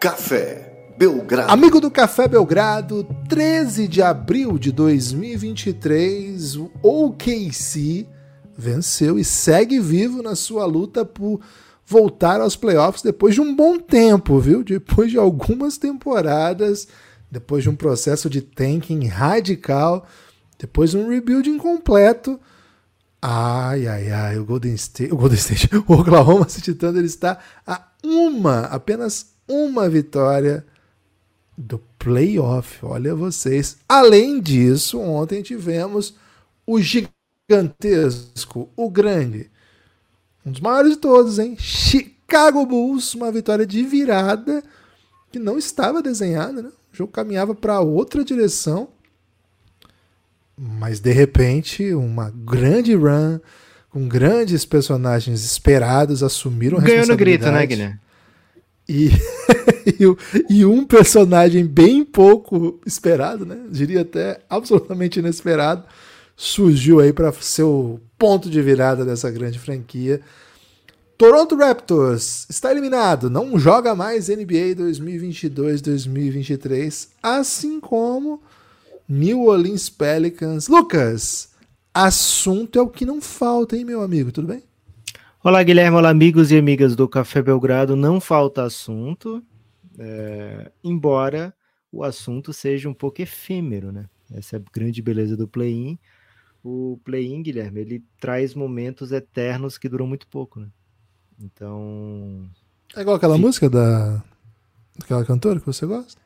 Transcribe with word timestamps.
Café 0.00 0.94
Belgrado. 0.96 1.52
Amigo 1.52 1.78
do 1.78 1.90
Café 1.90 2.26
Belgrado, 2.26 3.04
13 3.28 3.86
de 3.86 4.00
abril 4.00 4.58
de 4.58 4.72
2023, 4.72 6.56
o 6.56 6.70
OKC 6.82 8.08
venceu 8.56 9.18
e 9.18 9.24
segue 9.24 9.78
vivo 9.78 10.22
na 10.22 10.34
sua 10.34 10.64
luta 10.64 11.04
por 11.04 11.42
voltar 11.84 12.40
aos 12.40 12.56
playoffs 12.56 13.02
depois 13.02 13.34
de 13.34 13.42
um 13.42 13.54
bom 13.54 13.78
tempo, 13.78 14.40
viu? 14.40 14.64
Depois 14.64 15.10
de 15.10 15.18
algumas 15.18 15.76
temporadas, 15.76 16.88
depois 17.30 17.62
de 17.62 17.68
um 17.68 17.76
processo 17.76 18.30
de 18.30 18.40
tanking 18.40 19.06
radical, 19.06 20.06
depois 20.58 20.92
de 20.92 20.96
um 20.96 21.10
rebuild 21.10 21.50
incompleto. 21.50 22.40
Ai, 23.20 23.86
ai, 23.86 24.10
ai, 24.10 24.38
o 24.38 24.46
Golden 24.46 24.72
State, 24.72 25.12
o 25.12 25.16
Golden 25.18 25.36
State, 25.36 25.68
o 25.86 25.92
Oklahoma 25.92 26.48
City 26.48 26.72
Thunder 26.72 27.04
está 27.04 27.38
a 27.66 27.84
uma, 28.02 28.60
apenas 28.60 29.29
uma 29.50 29.88
vitória 29.88 30.64
do 31.58 31.78
playoff. 31.98 32.78
Olha 32.82 33.14
vocês. 33.14 33.78
Além 33.88 34.40
disso, 34.40 34.98
ontem 35.00 35.42
tivemos 35.42 36.14
o 36.64 36.80
gigantesco, 36.80 38.70
o 38.76 38.88
grande, 38.88 39.50
um 40.46 40.52
dos 40.52 40.60
maiores 40.60 40.92
de 40.92 40.98
todos, 40.98 41.38
hein? 41.38 41.56
Chicago 41.58 42.64
Bulls, 42.64 43.14
uma 43.14 43.32
vitória 43.32 43.66
de 43.66 43.82
virada 43.82 44.62
que 45.32 45.38
não 45.38 45.58
estava 45.58 46.00
desenhada, 46.00 46.62
né? 46.62 46.70
O 46.92 46.96
jogo 46.96 47.12
caminhava 47.12 47.54
para 47.54 47.80
outra 47.80 48.24
direção. 48.24 48.88
Mas 50.56 51.00
de 51.00 51.12
repente, 51.12 51.92
uma 51.94 52.30
grande 52.30 52.94
run 52.94 53.40
com 53.90 54.06
grandes 54.06 54.64
personagens 54.64 55.44
esperados 55.44 56.22
assumiram 56.22 56.78
a 56.78 56.80
Ganhou 56.80 57.06
no 57.06 57.16
grito, 57.16 57.50
né, 57.50 57.66
Guilherme? 57.66 57.98
E, 58.90 59.10
e, 60.50 60.66
um 60.66 60.84
personagem 60.84 61.64
bem 61.64 62.04
pouco 62.04 62.80
esperado, 62.84 63.46
né? 63.46 63.56
Diria 63.70 64.00
até 64.00 64.40
absolutamente 64.50 65.20
inesperado, 65.20 65.84
surgiu 66.36 66.98
aí 66.98 67.12
para 67.12 67.30
ser 67.34 67.62
o 67.62 68.00
ponto 68.18 68.50
de 68.50 68.60
virada 68.60 69.04
dessa 69.04 69.30
grande 69.30 69.60
franquia. 69.60 70.20
Toronto 71.16 71.54
Raptors 71.54 72.48
está 72.50 72.72
eliminado, 72.72 73.30
não 73.30 73.56
joga 73.56 73.94
mais 73.94 74.28
NBA 74.28 74.74
2022-2023, 74.76 77.10
assim 77.22 77.78
como 77.78 78.42
New 79.08 79.44
Orleans 79.44 79.88
Pelicans. 79.88 80.66
Lucas, 80.66 81.50
assunto 81.94 82.76
é 82.76 82.82
o 82.82 82.88
que 82.88 83.06
não 83.06 83.20
falta, 83.20 83.76
hein, 83.76 83.84
meu 83.84 84.02
amigo? 84.02 84.32
Tudo 84.32 84.48
bem? 84.48 84.64
Olá, 85.42 85.62
Guilherme. 85.62 85.96
Olá, 85.96 86.10
amigos 86.10 86.50
e 86.50 86.58
amigas 86.58 86.94
do 86.94 87.08
Café 87.08 87.40
Belgrado. 87.40 87.96
Não 87.96 88.20
falta 88.20 88.62
assunto, 88.62 89.42
é, 89.98 90.70
embora 90.84 91.54
o 91.90 92.04
assunto 92.04 92.52
seja 92.52 92.90
um 92.90 92.92
pouco 92.92 93.22
efêmero, 93.22 93.90
né? 93.90 94.06
Essa 94.30 94.56
é 94.56 94.58
a 94.58 94.62
grande 94.70 95.00
beleza 95.00 95.38
do 95.38 95.48
play-in. 95.48 95.98
O 96.62 97.00
play-in, 97.06 97.42
Guilherme, 97.42 97.80
ele 97.80 98.04
traz 98.20 98.54
momentos 98.54 99.12
eternos 99.12 99.78
que 99.78 99.88
duram 99.88 100.06
muito 100.06 100.26
pouco, 100.26 100.60
né? 100.60 100.68
Então. 101.40 102.46
É 102.94 103.00
igual 103.00 103.16
aquela 103.16 103.38
música 103.38 103.70
da. 103.70 104.22
Aquela 105.02 105.24
cantora 105.24 105.58
que 105.58 105.64
você 105.64 105.86
gosta? 105.86 106.20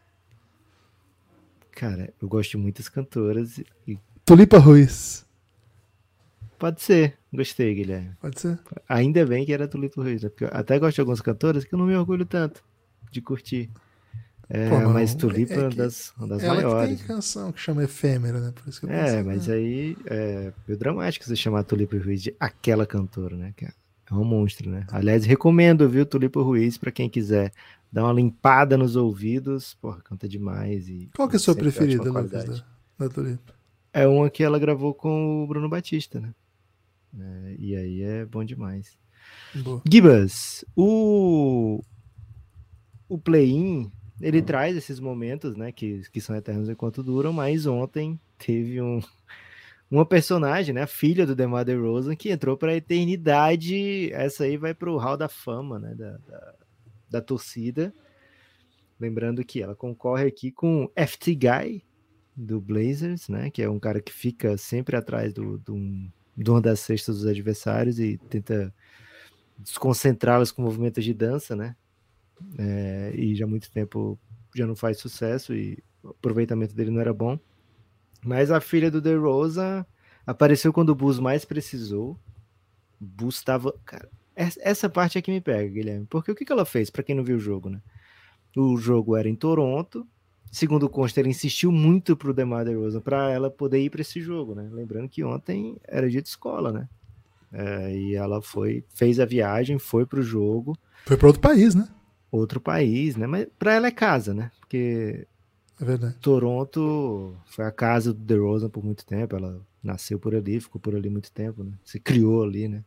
Cara, 1.71 2.13
eu 2.21 2.27
gosto 2.27 2.51
de 2.51 2.57
muitas 2.57 2.89
cantoras. 2.89 3.61
E... 3.87 3.97
Tulipa 4.25 4.59
Ruiz. 4.59 5.25
Pode 6.59 6.83
ser. 6.83 7.17
Gostei, 7.35 7.75
Guilherme. 7.75 8.13
Pode 8.21 8.41
ser. 8.41 8.59
Ainda 8.89 9.27
bem 9.27 9.45
que 9.45 9.53
era 9.53 9.67
Tulipa 9.67 10.03
Ruiz, 10.03 10.23
né? 10.23 10.29
Porque 10.29 10.45
eu 10.45 10.51
até 10.53 10.79
gosto 10.79 10.95
de 10.95 11.01
algumas 11.01 11.21
cantoras 11.21 11.65
que 11.65 11.75
eu 11.75 11.79
não 11.79 11.87
me 11.87 11.97
orgulho 11.97 12.25
tanto 12.25 12.63
de 13.11 13.21
curtir. 13.21 13.71
É, 14.49 14.69
Pô, 14.69 14.89
mas 14.91 15.15
Tulipa 15.15 15.55
é, 15.55 15.65
é 15.65 15.69
das, 15.71 16.13
uma 16.19 16.29
das 16.29 16.43
ela 16.43 16.55
maiores. 16.55 16.89
Ela 16.91 16.99
tem 16.99 17.07
canção 17.07 17.51
que 17.51 17.61
chama 17.61 17.83
Efêmera, 17.83 18.41
né? 18.41 18.53
Por 18.55 18.69
isso 18.69 18.81
que 18.81 18.87
eu 18.87 18.91
é, 18.91 19.23
mas 19.23 19.49
aí 19.49 19.97
é 20.07 20.53
meio 20.67 20.79
dramático 20.79 21.25
você 21.25 21.35
chamar 21.35 21.65
Tulipa 21.65 21.97
Ruiz 21.97 22.23
de 22.23 22.35
aquela 22.39 22.87
cantora, 22.87 23.37
né? 23.37 23.53
Que 23.57 23.65
é 23.65 23.73
é 24.11 24.15
um 24.15 24.25
monstro, 24.25 24.71
né? 24.71 24.87
Aliás, 24.91 25.25
recomendo, 25.25 25.89
viu, 25.89 26.05
Tulipa 26.05 26.41
Ruiz, 26.43 26.77
para 26.77 26.93
quem 26.93 27.09
quiser 27.09 27.53
dar 27.91 28.05
uma 28.05 28.13
limpada 28.13 28.77
nos 28.77 28.97
ouvidos. 28.97 29.75
Porra, 29.81 30.01
canta 30.03 30.29
demais. 30.29 30.89
E 30.89 31.09
Qual 31.17 31.29
que 31.29 31.37
é 31.37 31.39
a 31.39 31.41
sua 31.41 31.55
preferida, 31.55 32.05
Lucas, 32.05 32.31
da, 32.31 32.65
da 32.99 33.09
Tulipa? 33.09 33.55
É 33.93 34.07
uma 34.07 34.29
que 34.29 34.43
ela 34.43 34.59
gravou 34.59 34.93
com 34.93 35.43
o 35.43 35.47
Bruno 35.47 35.69
Batista, 35.69 36.21
né? 36.21 36.35
É, 37.19 37.57
e 37.59 37.77
aí 37.77 38.03
é 38.03 38.25
bom 38.25 38.45
demais. 38.45 38.99
Boa. 39.55 39.83
Gibas, 39.91 40.65
o, 40.77 41.83
o 43.09 43.19
play-in, 43.19 43.91
ele 44.21 44.43
traz 44.43 44.77
esses 44.77 45.01
momentos, 45.01 45.57
né, 45.57 45.73
que, 45.73 46.03
que 46.11 46.21
são 46.21 46.37
eternos 46.37 46.69
enquanto 46.69 47.03
duram, 47.03 47.33
mas 47.33 47.67
ontem 47.67 48.19
teve 48.39 48.81
um, 48.81 49.01
uma 49.91 50.05
personagem, 50.05 50.75
né, 50.75 50.83
a 50.83 50.87
filha 50.87 51.27
do 51.27 51.35
DeMar 51.35 51.65
DeRozan, 51.65 52.17
que 52.17 52.31
entrou 52.31 52.57
para 52.57 52.73
a 52.73 52.77
eternidade. 52.77 54.13
Essa 54.13 54.45
aí 54.45 54.57
vai 54.57 54.75
para 54.75 54.91
o 54.91 54.99
hall 54.99 55.17
da 55.17 55.29
fama, 55.29 55.79
né, 55.79 55.95
da, 55.95 56.17
da, 56.19 56.55
da, 57.11 57.21
torcida. 57.21 57.95
Lembrando 58.99 59.45
que 59.45 59.63
ela 59.63 59.75
concorre 59.75 60.27
aqui 60.27 60.51
com 60.51 60.91
FT 60.97 61.35
Guy 61.35 61.85
do 62.37 62.61
Blazers, 62.61 63.29
né, 63.29 63.51
que 63.51 63.63
é 63.63 63.71
um 63.71 63.79
cara 63.79 64.01
que 64.01 64.13
fica 64.13 64.57
sempre 64.57 64.97
atrás 64.97 65.33
do, 65.33 65.59
do, 65.59 65.77
de 66.37 66.51
uma 66.51 66.61
das 66.61 66.81
cestas 66.81 67.19
dos 67.19 67.27
adversários 67.27 67.99
e 67.99 68.19
tenta 68.29 68.75
desconcentrá-los 69.59 70.51
com 70.51 70.63
movimentos 70.63 71.05
de 71.05 71.15
dança, 71.15 71.55
né? 71.55 71.77
É, 72.59 73.13
e 73.15 73.35
já 73.35 73.45
há 73.45 73.49
muito 73.49 73.71
tempo 73.71 74.19
já 74.55 74.67
não 74.67 74.75
faz 74.75 74.99
sucesso 74.99 75.55
e 75.55 75.83
o 76.03 76.11
aproveitamento 76.11 76.75
dele 76.75 76.91
não 76.91 77.01
era 77.01 77.13
bom. 77.13 77.39
Mas 78.25 78.51
a 78.51 78.61
filha 78.61 78.91
do 78.91 79.03
The 79.03 79.15
Rosa 79.15 79.87
apareceu 80.27 80.73
quando 80.73 80.91
o 80.91 80.95
Bus 80.95 81.19
mais 81.19 81.45
precisou. 81.45 82.19
Bus 82.99 83.37
estava. 83.37 83.73
Cara, 83.85 84.09
essa 84.35 84.89
parte 84.89 85.19
é 85.19 85.23
que 85.23 85.31
me 85.31 85.41
pega, 85.41 85.69
Guilherme. 85.69 86.07
Porque 86.07 86.31
o 86.31 86.35
que, 86.35 86.45
que 86.45 86.53
ela 86.53 86.65
fez, 86.65 86.91
para 86.91 87.03
quem 87.03 87.15
não 87.15 87.25
viu 87.25 87.37
o 87.37 87.41
jogo, 87.41 87.69
né? 87.69 87.81
O 88.57 88.77
jogo 88.77 89.17
era 89.17 89.29
em 89.29 89.35
Toronto. 89.37 90.07
Segundo 90.55 90.85
o 90.85 90.89
Consta, 90.89 91.19
ele 91.19 91.31
insistiu 91.31 91.73
muito 91.73 92.17
pro 92.17 92.33
DeMar 92.33 92.65
DeRozan 92.65 93.01
para 93.01 93.29
ela 93.29 93.51
poder 93.51 93.81
ir 93.81 93.91
para 93.91 94.03
esse 94.03 94.21
jogo, 94.21 94.55
né? 94.55 94.69
Lembrando 94.71 95.09
que 95.09 95.25
ontem 95.25 95.77
era 95.83 96.09
dia 96.09 96.23
de 96.23 96.29
escola, 96.29 96.71
né? 96.71 96.89
É, 97.53 97.93
e 97.93 98.15
ela 98.15 98.41
foi, 98.41 98.85
fez 98.95 99.19
a 99.19 99.25
viagem, 99.25 99.81
foi 99.81 100.07
pro 100.07 100.23
jogo. 100.23 100.79
Foi 101.07 101.17
para 101.17 101.27
outro 101.27 101.43
país, 101.43 101.75
né? 101.75 101.89
Outro 102.31 102.61
país, 102.61 103.17
né? 103.17 103.27
Mas 103.27 103.49
para 103.59 103.75
ela 103.75 103.89
é 103.89 103.91
casa, 103.91 104.33
né? 104.33 104.53
Porque 104.61 105.27
é 105.81 105.85
verdade. 105.85 106.15
Toronto 106.21 107.37
foi 107.47 107.65
a 107.65 107.73
casa 107.73 108.13
do 108.13 108.21
DeRozan 108.21 108.71
por 108.71 108.85
muito 108.85 109.05
tempo. 109.05 109.35
Ela 109.35 109.61
nasceu 109.83 110.21
por 110.21 110.37
ali, 110.37 110.61
ficou 110.61 110.81
por 110.81 110.95
ali 110.95 111.11
muito 111.11 111.33
tempo, 111.33 111.65
né? 111.65 111.73
Se 111.85 111.99
criou 111.99 112.45
ali, 112.45 112.69
né? 112.69 112.85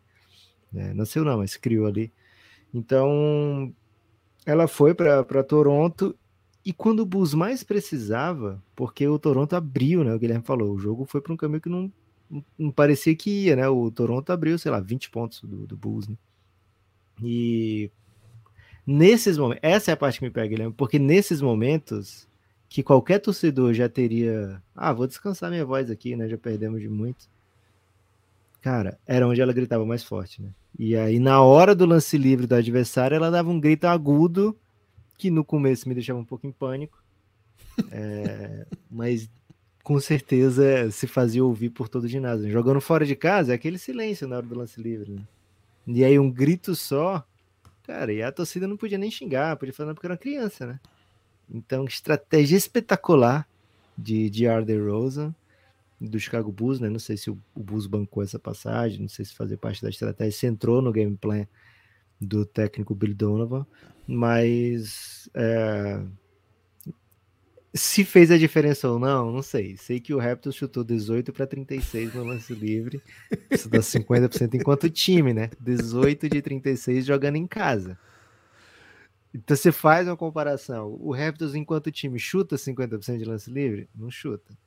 É, 0.74 0.94
nasceu 0.94 1.26
não, 1.26 1.40
mas 1.40 1.52
se 1.52 1.60
criou 1.60 1.86
ali. 1.86 2.14
Então, 2.74 3.74
ela 4.46 4.70
foi 4.70 4.94
para 4.94 5.44
Toronto 5.44 6.16
e 6.68 6.74
quando 6.74 7.00
o 7.00 7.06
Bulls 7.06 7.34
mais 7.34 7.64
precisava, 7.64 8.62
porque 8.76 9.08
o 9.08 9.18
Toronto 9.18 9.56
abriu, 9.56 10.04
né? 10.04 10.14
O 10.14 10.20
Guilherme 10.20 10.44
falou, 10.44 10.74
o 10.74 10.78
jogo 10.78 11.06
foi 11.06 11.22
para 11.22 11.32
um 11.32 11.38
caminho 11.38 11.62
que 11.62 11.70
não, 11.70 11.90
não 12.60 12.70
parecia 12.72 13.16
que 13.16 13.46
ia, 13.46 13.56
né? 13.56 13.70
O 13.70 13.90
Toronto 13.90 14.30
abriu, 14.32 14.60
sei 14.60 14.70
lá, 14.70 14.82
20 14.82 15.10
pontos 15.10 15.40
do, 15.42 15.66
do 15.66 15.78
Bulls, 15.78 16.10
né? 16.10 16.18
E 17.24 17.90
nesses 18.86 19.38
momentos, 19.38 19.62
essa 19.64 19.92
é 19.92 19.94
a 19.94 19.98
parte 19.98 20.20
que 20.20 20.26
me 20.26 20.30
pega, 20.30 20.50
Guilherme, 20.50 20.74
porque 20.76 21.00
nesses 21.00 21.40
momentos 21.40 22.28
que 22.68 22.84
qualquer 22.84 23.20
torcedor 23.20 23.74
já 23.74 23.88
teria. 23.88 24.62
Ah, 24.76 24.92
vou 24.92 25.08
descansar 25.08 25.50
minha 25.50 25.66
voz 25.66 25.90
aqui, 25.90 26.18
né? 26.18 26.28
Já 26.28 26.38
perdemos 26.38 26.82
de 26.82 26.90
muito. 26.90 27.30
Cara, 28.60 29.00
era 29.08 29.26
onde 29.26 29.40
ela 29.40 29.54
gritava 29.54 29.86
mais 29.86 30.04
forte, 30.04 30.42
né? 30.42 30.50
E 30.78 30.98
aí, 30.98 31.18
na 31.18 31.42
hora 31.42 31.74
do 31.74 31.86
lance 31.86 32.18
livre 32.18 32.46
do 32.46 32.56
adversário, 32.56 33.16
ela 33.16 33.32
dava 33.32 33.50
um 33.50 33.58
grito 33.58 33.86
agudo, 33.86 34.54
que 35.18 35.32
no 35.32 35.44
começo 35.44 35.90
me 35.90 35.96
deixava 35.96 36.20
um 36.20 36.26
pouco 36.26 36.48
em 36.48 36.52
pânico. 36.52 37.04
É, 37.92 38.66
mas 38.90 39.30
com 39.84 40.00
certeza 40.00 40.90
se 40.90 41.06
fazia 41.06 41.46
ouvir 41.46 41.70
por 41.70 41.88
todo 41.88 42.06
o 42.06 42.08
ginásio. 42.08 42.52
Jogando 42.52 42.82
fora 42.82 43.06
de 43.06 43.16
casa, 43.16 43.52
é 43.52 43.56
aquele 43.56 43.78
silêncio 43.78 44.28
na 44.28 44.38
hora 44.38 44.46
do 44.46 44.58
lance 44.58 44.82
livre. 44.82 45.12
Né? 45.12 45.22
E 45.88 46.04
aí, 46.04 46.18
um 46.18 46.30
grito 46.30 46.76
só, 46.76 47.24
cara, 47.84 48.12
e 48.12 48.22
a 48.22 48.32
torcida 48.32 48.68
não 48.68 48.76
podia 48.76 48.98
nem 48.98 49.12
xingar, 49.12 49.56
podia 49.56 49.74
falar 49.74 49.94
porque 49.94 50.08
era 50.08 50.14
uma 50.14 50.18
criança, 50.18 50.66
né? 50.66 50.80
Então, 51.50 51.86
estratégia 51.86 52.58
espetacular 52.58 53.48
de, 53.98 54.30
de 54.30 54.48
Arder 54.48 54.92
Rosa 54.92 55.34
do 56.00 56.20
Chicago 56.20 56.52
Bulls, 56.52 56.80
né? 56.80 56.90
Não 56.90 57.00
sei 57.00 57.16
se 57.16 57.30
o, 57.30 57.38
o 57.56 57.64
Bulls 57.64 57.88
bancou 57.88 58.22
essa 58.22 58.38
passagem, 58.38 59.02
não 59.02 59.08
sei 59.08 59.24
se 59.24 59.34
fazia 59.34 59.58
parte 59.58 59.82
da 59.82 59.90
estratégia, 59.90 60.38
se 60.38 60.48
entrou 60.48 60.82
no 60.82 60.92
game 60.92 61.16
plan 61.16 61.48
do 62.20 62.46
técnico 62.46 62.96
Billy 62.96 63.14
Donovan, 63.14 63.66
mas 64.08 65.30
é, 65.34 66.02
se 67.74 68.04
fez 68.04 68.32
a 68.32 68.38
diferença 68.38 68.90
ou 68.90 69.00
não, 69.00 69.32
não 69.32 69.42
sei. 69.42 69.78
Sei 69.78 70.00
que 70.00 70.14
o 70.14 70.20
Raptors 70.20 70.56
chutou 70.56 70.84
18 70.84 71.32
para 71.32 71.46
36 71.46 72.14
no 72.14 72.24
lance 72.24 72.54
livre, 72.54 73.02
isso 73.52 73.70
dá 73.70 73.80
50% 73.80 74.56
enquanto 74.56 74.90
time, 74.90 75.34
né? 75.34 75.50
18 75.60 76.30
de 76.30 76.42
36 76.42 77.06
jogando 77.06 77.36
em 77.36 77.48
casa. 77.48 77.98
Então 79.34 79.56
você 79.56 79.72
faz 79.72 80.08
uma 80.08 80.18
comparação. 80.18 80.98
O 81.00 81.14
Raptors, 81.14 81.54
enquanto 81.54 81.92
time, 81.92 82.18
chuta 82.18 82.56
50% 82.56 83.18
de 83.18 83.26
lance 83.26 83.52
livre? 83.52 83.88
Não 83.96 84.10
chuta. 84.10 84.58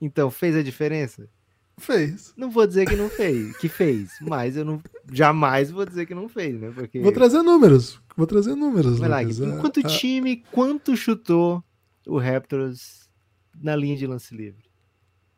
Então, 0.00 0.30
fez 0.30 0.54
a 0.54 0.62
diferença? 0.62 1.28
Fez. 1.78 2.32
Não 2.36 2.50
vou 2.50 2.66
dizer 2.66 2.86
que 2.86 2.96
não 2.96 3.08
fez, 3.10 3.54
que 3.58 3.68
fez, 3.68 4.12
mas 4.20 4.56
eu 4.56 4.64
não 4.64 4.82
jamais 5.12 5.70
vou 5.70 5.84
dizer 5.84 6.06
que 6.06 6.14
não 6.14 6.26
fez, 6.28 6.58
né? 6.58 6.72
Porque 6.74 7.00
Vou 7.00 7.12
trazer 7.12 7.42
números. 7.42 8.00
Vou 8.16 8.26
trazer 8.26 8.54
números. 8.54 8.98
Vai 8.98 9.10
lá, 9.10 9.22
enquanto 9.22 9.80
Ah, 9.80 9.82
ah, 9.84 9.88
time, 9.88 10.42
quanto 10.50 10.96
chutou 10.96 11.62
o 12.06 12.18
Raptors 12.18 13.10
na 13.62 13.76
linha 13.76 13.94
de 13.96 14.06
lance 14.06 14.34
livre? 14.34 14.64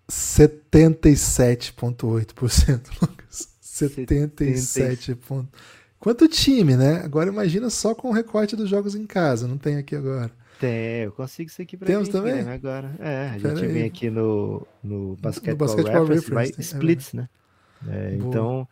77,8%, 0.09 2.83
Lucas. 3.03 3.49
77 3.61 5.17
pontos. 5.17 5.61
Quanto 5.99 6.29
time, 6.29 6.77
né? 6.77 7.03
Agora 7.05 7.31
imagina 7.31 7.69
só 7.69 7.93
com 7.95 8.11
o 8.11 8.13
recorte 8.13 8.55
dos 8.55 8.71
jogos 8.71 8.95
em 8.95 9.07
casa. 9.07 9.49
Não 9.49 9.59
tem 9.59 9.77
aqui 9.77 9.97
agora. 9.97 10.31
Tem, 10.61 11.05
eu 11.05 11.13
consigo 11.13 11.49
isso 11.49 11.63
aqui 11.63 11.77
pra 11.77 11.87
Temos 11.87 12.09
mim, 12.09 12.13
também? 12.13 12.33
Guilherme, 12.33 12.53
agora. 12.53 12.95
É, 12.99 13.29
a 13.29 13.39
gente 13.39 13.67
vem 13.67 13.85
aqui 13.85 14.11
no, 14.11 14.67
no 14.83 15.17
Basketball, 15.17 15.69
Basketball 15.69 16.07
Reference, 16.07 16.31
vai 16.31 16.47
Reference, 16.47 16.53
tem- 16.53 16.61
é 16.61 16.67
splits, 16.67 17.13
né? 17.13 17.29
É, 17.87 18.15
então, 18.17 18.69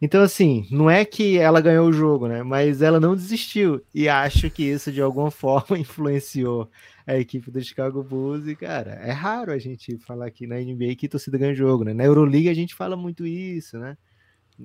então, 0.00 0.22
assim, 0.22 0.66
não 0.70 0.88
é 0.88 1.04
que 1.04 1.38
ela 1.38 1.60
ganhou 1.60 1.88
o 1.88 1.92
jogo, 1.92 2.28
né? 2.28 2.42
Mas 2.42 2.82
ela 2.82 3.00
não 3.00 3.14
desistiu. 3.16 3.84
E 3.94 4.08
acho 4.08 4.50
que 4.50 4.62
isso, 4.64 4.92
de 4.92 5.00
alguma 5.00 5.30
forma, 5.32 5.78
influenciou 5.78 6.70
a 7.06 7.16
equipe 7.16 7.50
do 7.50 7.62
Chicago 7.62 8.02
Bulls. 8.02 8.46
E, 8.46 8.54
cara, 8.54 8.92
é 8.94 9.12
raro 9.12 9.52
a 9.52 9.58
gente 9.58 9.96
falar 9.98 10.26
aqui 10.26 10.46
na 10.46 10.60
NBA 10.60 10.94
que 10.96 11.08
torcida 11.08 11.38
ganha 11.38 11.54
jogo, 11.54 11.84
né? 11.84 11.92
Na 11.94 12.04
Euroleague 12.04 12.48
a 12.48 12.54
gente 12.54 12.74
fala 12.74 12.96
muito 12.96 13.26
isso, 13.26 13.78
né? 13.78 13.96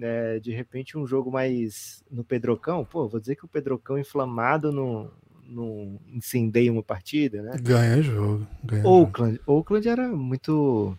É, 0.02 0.40
de 0.40 0.52
repente, 0.52 0.98
um 0.98 1.06
jogo 1.06 1.32
mais 1.32 2.04
no 2.10 2.24
Pedrocão, 2.24 2.84
pô, 2.84 3.08
vou 3.08 3.20
dizer 3.20 3.36
que 3.36 3.46
o 3.46 3.48
Pedrocão 3.48 3.98
inflamado 3.98 4.72
não, 4.72 5.12
não 5.48 6.00
incendeia 6.08 6.72
uma 6.72 6.84
partida, 6.84 7.42
né? 7.42 7.58
Ganha 7.62 8.02
jogo. 8.02 8.48
Ganha 8.64 8.84
jogo. 8.84 8.96
Oakland, 8.96 9.42
Oakland 9.46 9.88
era 9.88 10.08
muito 10.10 10.98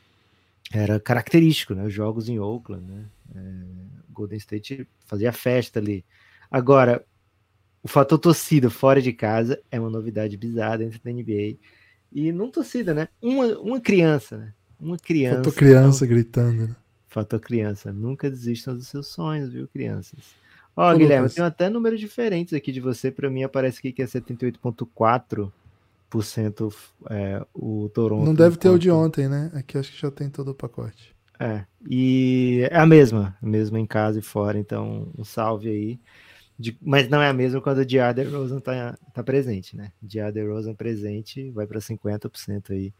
era 0.72 0.98
característico, 0.98 1.74
né? 1.74 1.84
Os 1.84 1.92
jogos 1.92 2.28
em 2.28 2.38
Oakland, 2.38 2.84
né? 2.84 3.04
É, 3.34 3.40
Golden 4.10 4.38
State 4.38 4.86
fazia 5.06 5.32
festa 5.32 5.78
ali. 5.78 6.04
Agora, 6.50 7.04
o 7.82 7.88
fator 7.88 8.18
torcida 8.18 8.70
fora 8.70 9.00
de 9.02 9.12
casa 9.12 9.60
é 9.70 9.78
uma 9.78 9.90
novidade 9.90 10.36
bizarra 10.36 10.78
dentro 10.78 11.00
da 11.02 11.10
NBA. 11.12 11.56
E 12.12 12.32
não 12.32 12.50
torcida, 12.50 12.94
né? 12.94 13.08
Uma, 13.20 13.46
uma 13.58 13.80
criança, 13.80 14.36
né? 14.38 14.54
Uma 14.78 14.96
criança. 14.96 15.36
Faltou 15.36 15.52
criança 15.52 16.06
gritando. 16.06 16.68
né? 16.68 16.76
Fator 17.08 17.40
criança. 17.40 17.92
Nunca 17.92 18.30
desistam 18.30 18.74
dos 18.76 18.88
seus 18.88 19.08
sonhos, 19.08 19.52
viu, 19.52 19.68
crianças? 19.68 20.18
Ó, 20.76 20.92
Ô, 20.92 20.96
Guilherme, 20.96 21.22
Lucas. 21.22 21.34
tem 21.34 21.44
até 21.44 21.68
números 21.70 22.00
diferentes 22.00 22.52
aqui 22.52 22.72
de 22.72 22.80
você. 22.80 23.10
Para 23.10 23.30
mim 23.30 23.42
aparece 23.44 23.78
aqui 23.78 23.92
que 23.92 24.02
é 24.02 24.06
78,4% 24.06 25.52
é, 27.10 27.44
o 27.54 27.88
Toronto. 27.90 28.24
Não 28.24 28.34
deve 28.34 28.56
ter 28.56 28.68
o 28.68 28.78
de 28.78 28.90
ontem, 28.90 29.28
né? 29.28 29.50
Aqui 29.54 29.78
acho 29.78 29.92
que 29.92 30.00
já 30.00 30.10
tem 30.10 30.28
todo 30.28 30.50
o 30.50 30.54
pacote. 30.54 31.14
É, 31.38 31.64
e 31.88 32.66
é 32.70 32.76
a 32.78 32.86
mesma, 32.86 33.36
a 33.42 33.46
mesma 33.46 33.78
em 33.80 33.86
casa 33.86 34.18
e 34.20 34.22
fora, 34.22 34.56
então 34.58 35.08
um 35.18 35.24
salve 35.24 35.68
aí. 35.68 36.00
De- 36.56 36.78
mas 36.80 37.08
não 37.08 37.20
é 37.20 37.28
a 37.28 37.32
mesma 37.32 37.60
quando 37.60 37.78
o 37.78 37.84
DeAndre 37.84 38.28
Rosen 38.28 38.60
tá, 38.60 38.96
tá 39.12 39.24
presente, 39.24 39.76
né? 39.76 39.90
DeAndre 40.00 40.46
Rosen 40.46 40.74
presente 40.74 41.50
vai 41.50 41.66
para 41.66 41.80
50% 41.80 42.72
aí. 42.72 42.94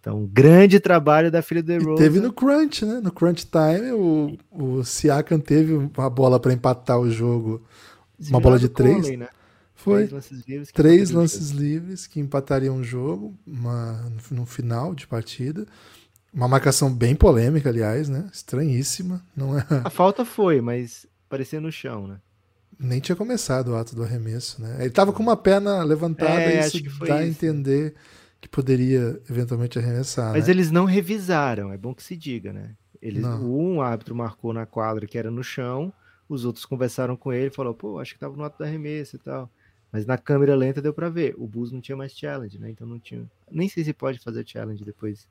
Então, 0.00 0.24
grande 0.26 0.78
trabalho 0.78 1.30
da 1.30 1.42
filha 1.42 1.62
do 1.62 1.72
E 1.72 1.78
DeRozan. 1.78 1.96
teve 1.96 2.20
no 2.20 2.32
crunch, 2.32 2.84
né? 2.84 3.00
No 3.02 3.10
crunch 3.10 3.46
time, 3.46 3.92
o, 3.92 4.38
o 4.50 4.84
Siakam 4.84 5.40
teve 5.40 5.74
uma 5.74 6.08
bola 6.08 6.38
para 6.38 6.52
empatar 6.52 6.98
o 7.00 7.10
jogo. 7.10 7.62
uma 8.28 8.40
bola 8.40 8.58
de 8.58 8.68
três? 8.68 8.96
Conley, 9.02 9.16
né? 9.16 9.28
Foi 9.74 10.08
Três 10.08 10.12
lances 10.12 10.42
livres. 10.46 10.70
que 10.70 10.74
três 10.74 11.10
lances 11.10 11.50
livres 11.50 12.06
que 12.06 12.18
empatariam 12.20 12.76
o 12.78 12.84
jogo 12.84 13.36
uma, 13.46 14.10
no 14.30 14.44
final 14.44 14.94
de 14.94 15.06
partida. 15.06 15.66
Uma 16.34 16.48
marcação 16.48 16.92
bem 16.92 17.14
polêmica, 17.14 17.68
aliás, 17.68 18.08
né? 18.08 18.28
Estranhíssima. 18.32 19.22
Não 19.36 19.58
é. 19.58 19.64
A 19.84 19.90
falta 19.90 20.24
foi, 20.24 20.60
mas 20.60 21.06
parecia 21.28 21.60
no 21.60 21.70
chão, 21.72 22.06
né? 22.06 22.18
nem 22.80 23.00
tinha 23.00 23.16
começado 23.16 23.68
o 23.72 23.76
ato 23.76 23.96
do 23.96 24.04
arremesso, 24.04 24.62
né? 24.62 24.76
Ele 24.80 24.90
tava 24.90 25.12
com 25.12 25.20
uma 25.20 25.36
perna 25.36 25.82
levantada 25.82 26.40
É, 26.42 26.56
e 26.62 26.66
isso 26.66 26.78
dá 27.04 27.16
a 27.16 27.24
isso. 27.26 27.38
Que 28.40 28.48
poderia 28.48 29.20
eventualmente 29.28 29.78
arremessar. 29.78 30.32
Mas 30.32 30.46
né? 30.46 30.52
eles 30.52 30.70
não 30.70 30.84
revisaram, 30.84 31.72
é 31.72 31.76
bom 31.76 31.94
que 31.94 32.02
se 32.02 32.16
diga, 32.16 32.52
né? 32.52 32.76
Eles, 33.00 33.22
Não. 33.22 33.44
um 33.44 33.80
árbitro 33.80 34.14
marcou 34.14 34.52
na 34.52 34.66
quadra 34.66 35.06
que 35.06 35.18
era 35.18 35.30
no 35.30 35.42
chão, 35.42 35.92
os 36.28 36.44
outros 36.44 36.64
conversaram 36.64 37.16
com 37.16 37.32
ele, 37.32 37.50
falou, 37.50 37.74
pô, 37.74 37.98
acho 37.98 38.14
que 38.14 38.20
tava 38.20 38.36
no 38.36 38.44
ato 38.44 38.58
do 38.58 38.64
arremesso 38.64 39.16
e 39.16 39.18
tal. 39.18 39.50
Mas 39.90 40.04
na 40.04 40.18
câmera 40.18 40.54
lenta 40.54 40.82
deu 40.82 40.92
pra 40.92 41.08
ver. 41.08 41.34
O 41.38 41.46
Bulls 41.46 41.72
não 41.72 41.80
tinha 41.80 41.96
mais 41.96 42.12
challenge, 42.12 42.58
né? 42.58 42.70
Então 42.70 42.86
não 42.86 42.98
tinha. 42.98 43.24
Nem 43.50 43.68
sei 43.68 43.82
se 43.82 43.94
pode 43.94 44.18
fazer 44.18 44.46
challenge 44.46 44.84
depois 44.84 45.26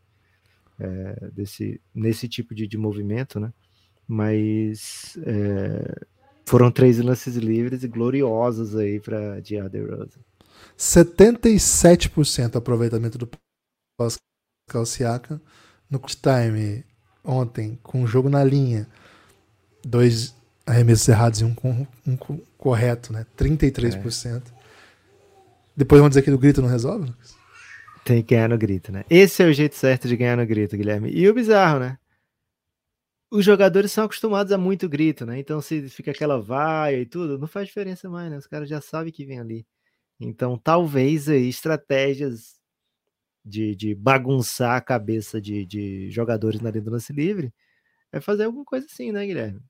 é, 0.80 1.30
desse 1.32 1.80
nesse 1.94 2.28
tipo 2.28 2.56
de, 2.56 2.66
de 2.68 2.78
movimento, 2.78 3.40
né? 3.40 3.54
Mas 4.08 5.18
é, 5.24 6.06
foram 6.46 6.72
três 6.72 6.98
lances 6.98 7.36
livres 7.36 7.84
e 7.84 7.88
gloriosos 7.88 8.76
aí 8.76 9.00
para 9.00 9.40
DeAndre 9.42 9.86
Rosa. 9.86 10.20
77% 10.78 12.56
aproveitamento 12.56 13.18
do 13.18 13.30
Pascal 13.98 14.86
Siakam 14.86 15.40
no 15.90 16.00
time 16.00 16.84
ontem, 17.24 17.80
com 17.84 18.04
o 18.04 18.08
jogo 18.08 18.30
na 18.30 18.44
linha. 18.44 18.88
Dois 19.84 20.36
arremessos 20.66 21.08
errados 21.08 21.40
e 21.42 21.46
um, 21.46 21.54
com- 21.54 21.88
um 22.06 22.18
co- 22.18 22.40
correto, 22.58 23.14
né? 23.14 23.26
33%. 23.38 24.44
Depois 25.76 26.00
vão 26.00 26.10
dizer 26.10 26.22
que 26.24 26.32
o 26.32 26.38
grito 26.38 26.62
não 26.62 26.70
resolve, 26.70 27.08
Lucas? 27.08 27.36
Tem 28.04 28.22
que 28.24 28.34
ganhar 28.36 28.50
no 28.50 28.58
grito, 28.58 28.92
né? 28.92 29.04
Esse 29.10 29.44
é 29.44 29.46
o 29.48 29.54
jeito 29.54 29.76
certo 29.76 30.08
de 30.08 30.16
ganhar 30.18 30.38
no 30.38 30.46
grito, 30.46 30.76
Guilherme. 30.78 31.10
E 31.12 31.30
o 31.30 31.34
bizarro, 31.34 31.80
né? 31.80 31.98
Os 33.32 33.44
jogadores 33.44 33.92
são 33.92 34.06
acostumados 34.06 34.52
a 34.54 34.58
muito 34.58 34.88
grito, 34.88 35.26
né? 35.26 35.38
Então, 35.40 35.62
se 35.62 35.90
fica 35.90 36.12
aquela 36.12 36.40
vaia 36.42 37.02
e 37.02 37.06
tudo, 37.06 37.38
não 37.38 37.48
faz 37.48 37.68
diferença 37.68 38.10
mais, 38.10 38.32
né? 38.32 38.38
Os 38.38 38.48
caras 38.48 38.70
já 38.70 38.80
sabem 38.80 39.12
que 39.12 39.26
vem 39.26 39.40
ali. 39.40 39.66
Então, 40.20 40.58
talvez 40.58 41.30
aí 41.30 41.48
estratégias 41.48 42.60
de, 43.46 43.76
de 43.76 43.96
bagunçar 43.96 44.76
a 44.76 44.82
cabeça 44.82 45.40
de, 45.42 45.66
de 45.66 46.10
jogadores 46.12 46.62
na 46.62 46.72
linha 46.72 46.84
do 46.84 46.92
lance 46.92 47.14
livre 47.14 47.54
é 48.12 48.20
fazer 48.22 48.46
alguma 48.46 48.66
coisa 48.66 48.86
assim, 48.88 49.12
né, 49.12 49.26
Guilherme? 49.26 49.62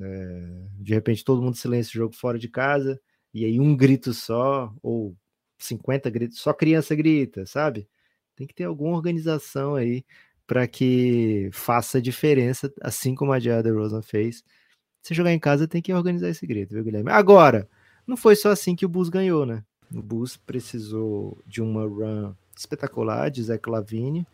É, 0.00 0.66
de 0.80 0.94
repente, 0.94 1.24
todo 1.24 1.42
mundo 1.42 1.56
silencia 1.56 1.90
o 1.90 2.02
jogo 2.04 2.14
fora 2.14 2.38
de 2.38 2.48
casa 2.48 3.00
e 3.34 3.44
aí 3.44 3.60
um 3.60 3.76
grito 3.76 4.14
só, 4.14 4.74
ou 4.82 5.16
50 5.58 6.10
gritos, 6.10 6.38
só 6.40 6.52
criança 6.52 6.94
grita, 6.94 7.46
sabe? 7.46 7.88
Tem 8.36 8.46
que 8.46 8.54
ter 8.54 8.64
alguma 8.64 8.96
organização 8.96 9.74
aí 9.74 10.04
para 10.46 10.66
que 10.66 11.50
faça 11.52 12.00
diferença, 12.00 12.72
assim 12.80 13.14
como 13.14 13.32
a 13.32 13.40
Jada 13.40 13.72
Rosen 13.72 14.02
fez. 14.02 14.42
Se 15.02 15.14
jogar 15.14 15.32
em 15.32 15.38
casa, 15.38 15.68
tem 15.68 15.82
que 15.82 15.92
organizar 15.92 16.28
esse 16.30 16.46
grito, 16.46 16.74
viu, 16.74 16.84
Guilherme? 16.84 17.10
Agora, 17.10 17.68
não 18.06 18.16
foi 18.16 18.36
só 18.36 18.50
assim 18.50 18.76
que 18.76 18.86
o 18.86 18.88
Bulls 18.88 19.10
ganhou, 19.10 19.44
né? 19.46 19.64
O 19.94 20.02
Bulls 20.02 20.36
precisou 20.36 21.38
de 21.46 21.62
uma 21.62 21.82
run 21.82 22.34
espetacular 22.56 23.30
de 23.30 23.42
Zach 23.42 23.68
Lavine. 23.68 24.26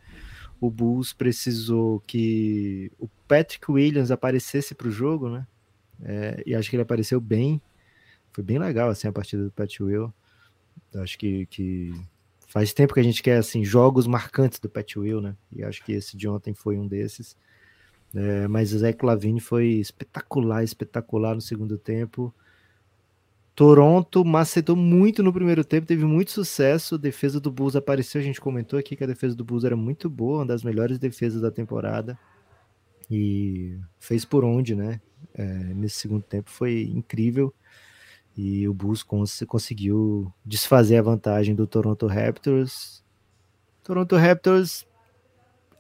O 0.61 0.71
Bulls 0.71 1.13
precisou 1.13 2.01
que 2.01 2.91
o 2.99 3.09
Patrick 3.29 3.71
Williams 3.71 4.11
aparecesse 4.11 4.75
para 4.75 4.89
o 4.89 4.91
jogo, 4.91 5.29
né? 5.29 5.47
É, 6.03 6.43
e 6.47 6.55
acho 6.55 6.71
que 6.71 6.77
ele 6.77 6.83
apareceu 6.83 7.21
bem. 7.21 7.61
Foi 8.33 8.43
bem 8.43 8.59
legal 8.59 8.89
assim 8.89 9.07
a 9.07 9.13
partida 9.13 9.45
do 9.45 9.51
Pat 9.51 9.81
Will. 9.81 10.13
Acho 10.95 11.19
que, 11.19 11.47
que 11.47 11.93
faz 12.49 12.73
tempo 12.73 12.95
que 12.95 13.01
a 13.01 13.05
gente 13.05 13.23
quer 13.23 13.37
assim 13.37 13.65
jogos 13.65 14.07
marcantes 14.07 14.59
do 14.59 14.69
Pat 14.69 14.97
Will, 14.97 15.21
né? 15.21 15.37
E 15.53 15.63
acho 15.63 15.85
que 15.85 15.93
esse 15.93 16.17
de 16.17 16.29
ontem 16.29 16.55
foi 16.55 16.79
um 16.79 16.87
desses. 16.87 17.37
É, 18.15 18.47
mas 18.47 18.73
o 18.73 18.79
Zach 18.79 19.05
Lavine 19.05 19.41
foi 19.41 19.67
espetacular, 19.67 20.63
espetacular 20.63 21.35
no 21.35 21.41
segundo 21.41 21.77
tempo. 21.77 22.33
Toronto 23.55 24.25
macetou 24.25 24.75
muito 24.75 25.23
no 25.23 25.33
primeiro 25.33 25.65
tempo, 25.65 25.87
teve 25.87 26.05
muito 26.05 26.33
sucesso. 26.33 26.97
A 26.97 26.99
defesa 26.99 27.39
do 27.39 27.53
Bulls 27.53 27.77
apareceu, 27.77 28.21
a 28.21 28.25
gente 28.25 28.41
comentou 28.41 28.79
aqui 28.79 28.97
que 28.97 29.05
a 29.05 29.07
defesa 29.07 29.35
do 29.35 29.45
Bulls 29.45 29.65
era 29.65 29.77
muito 29.77 30.11
boa, 30.11 30.39
uma 30.39 30.47
das 30.47 30.65
melhores 30.65 30.99
defesas 30.99 31.41
da 31.41 31.51
temporada. 31.53 32.19
E 33.09 33.79
fez 34.01 34.25
por 34.25 34.45
onde, 34.45 34.75
né? 34.75 35.01
É, 35.33 35.45
nesse 35.45 35.97
segundo 35.97 36.23
tempo 36.23 36.51
foi 36.51 36.83
incrível. 36.83 37.55
E 38.37 38.67
o 38.67 38.75
Bulls 38.75 39.05
cons 39.05 39.45
conseguiu 39.47 40.33
desfazer 40.45 40.97
a 40.97 41.03
vantagem 41.03 41.55
do 41.55 41.67
Toronto 41.67 42.09
Raptors. 42.09 43.05
Toronto 43.85 44.17
Raptors, 44.17 44.85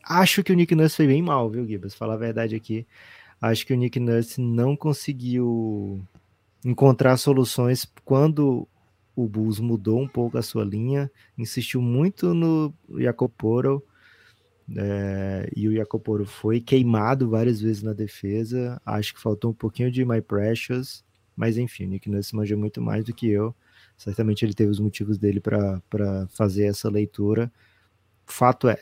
acho 0.04 0.44
que 0.44 0.52
o 0.52 0.54
Nick 0.54 0.74
Nurse 0.76 0.94
foi 0.94 1.08
bem 1.08 1.22
mal, 1.22 1.50
viu, 1.50 1.66
Gibas? 1.66 1.94
Falar 1.94 2.14
a 2.14 2.18
verdade 2.18 2.54
aqui. 2.54 2.86
Acho 3.40 3.66
que 3.66 3.72
o 3.72 3.76
Nick 3.76 3.98
Nurse 3.98 4.40
não 4.40 4.76
conseguiu 4.76 6.06
encontrar 6.64 7.16
soluções 7.16 7.86
quando 8.04 8.66
o 9.14 9.28
Bulls 9.28 9.60
mudou 9.60 10.00
um 10.00 10.08
pouco 10.08 10.38
a 10.38 10.42
sua 10.42 10.64
linha, 10.64 11.10
insistiu 11.38 11.80
muito 11.80 12.34
no 12.34 12.74
Jacoporo, 12.98 13.82
é, 14.76 15.50
e 15.54 15.68
o 15.68 15.74
Jacoporo 15.74 16.24
foi 16.24 16.60
queimado 16.60 17.28
várias 17.28 17.60
vezes 17.60 17.82
na 17.82 17.92
defesa. 17.92 18.80
Acho 18.84 19.14
que 19.14 19.20
faltou 19.20 19.50
um 19.50 19.54
pouquinho 19.54 19.90
de 19.90 20.04
My 20.04 20.20
Precious, 20.20 21.04
mas 21.36 21.58
enfim, 21.58 21.84
o 21.84 21.88
Nick 21.88 22.08
Nurse 22.08 22.34
manja 22.34 22.56
muito 22.56 22.80
mais 22.80 23.04
do 23.04 23.12
que 23.12 23.28
eu. 23.28 23.54
Certamente 23.96 24.44
ele 24.44 24.54
teve 24.54 24.70
os 24.70 24.80
motivos 24.80 25.18
dele 25.18 25.40
para 25.40 26.26
fazer 26.30 26.64
essa 26.64 26.88
leitura. 26.88 27.52
Fato 28.26 28.68
é, 28.68 28.78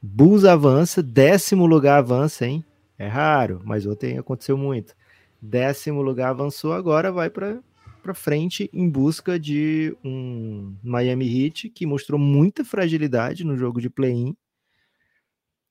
Bulls 0.00 0.44
avança, 0.44 1.02
décimo 1.02 1.66
lugar 1.66 1.98
avança, 1.98 2.46
hein? 2.46 2.64
É 2.98 3.08
raro, 3.08 3.60
mas 3.64 3.86
ontem 3.86 4.18
aconteceu 4.18 4.56
muito. 4.56 4.94
Décimo 5.42 6.02
lugar 6.02 6.30
avançou, 6.30 6.72
agora 6.72 7.10
vai 7.10 7.28
para 7.28 7.60
para 8.02 8.14
frente 8.14 8.68
em 8.72 8.88
busca 8.90 9.38
de 9.38 9.96
um 10.04 10.76
Miami 10.82 11.24
Heat 11.46 11.70
que 11.70 11.86
mostrou 11.86 12.18
muita 12.18 12.64
fragilidade 12.64 13.44
no 13.44 13.56
jogo 13.56 13.80
de 13.80 13.88
play-in. 13.88 14.36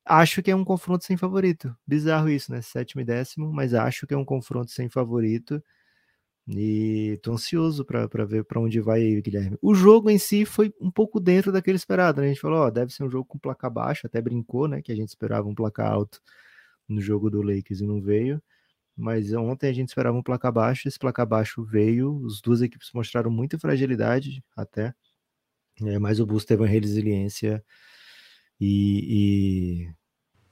Acho 0.05 0.41
que 0.41 0.49
é 0.49 0.55
um 0.55 0.63
confronto 0.63 1.03
sem 1.03 1.17
favorito. 1.17 1.75
Bizarro 1.85 2.29
isso, 2.29 2.51
né? 2.51 2.61
Sétimo 2.61 3.01
e 3.01 3.05
décimo, 3.05 3.51
mas 3.51 3.73
acho 3.73 4.07
que 4.07 4.13
é 4.13 4.17
um 4.17 4.25
confronto 4.25 4.71
sem 4.71 4.89
favorito. 4.89 5.61
E 6.47 7.19
tô 7.21 7.33
ansioso 7.33 7.85
para 7.85 8.25
ver 8.25 8.43
para 8.45 8.59
onde 8.59 8.79
vai 8.81 9.21
Guilherme. 9.21 9.57
O 9.61 9.73
jogo 9.75 10.09
em 10.09 10.17
si 10.17 10.45
foi 10.45 10.73
um 10.81 10.91
pouco 10.91 11.19
dentro 11.19 11.51
daquele 11.51 11.77
esperado, 11.77 12.19
né? 12.21 12.27
A 12.27 12.29
gente 12.29 12.41
falou, 12.41 12.59
ó, 12.59 12.69
deve 12.69 12.93
ser 12.93 13.03
um 13.03 13.09
jogo 13.09 13.25
com 13.25 13.37
placar 13.37 13.71
baixo, 13.71 14.07
até 14.07 14.21
brincou, 14.21 14.67
né? 14.67 14.81
Que 14.81 14.91
a 14.91 14.95
gente 14.95 15.09
esperava 15.09 15.47
um 15.47 15.55
placar 15.55 15.91
alto 15.91 16.21
no 16.87 16.99
jogo 17.01 17.29
do 17.29 17.41
Lakers 17.41 17.81
e 17.81 17.85
não 17.85 18.01
veio. 18.01 18.41
Mas 18.95 19.33
ontem 19.33 19.69
a 19.69 19.73
gente 19.73 19.89
esperava 19.89 20.17
um 20.17 20.23
placar 20.23 20.51
baixo, 20.51 20.87
esse 20.87 20.99
placar 20.99 21.25
baixo 21.25 21.63
veio, 21.63 22.25
as 22.27 22.41
duas 22.41 22.61
equipes 22.61 22.91
mostraram 22.93 23.31
muita 23.31 23.57
fragilidade 23.57 24.43
até, 24.55 24.93
é, 25.81 25.97
mas 25.97 26.19
o 26.19 26.25
Bulls 26.25 26.45
teve 26.45 26.61
uma 26.61 26.67
resiliência 26.67 27.63
e, 28.59 29.87
e, 29.87 29.93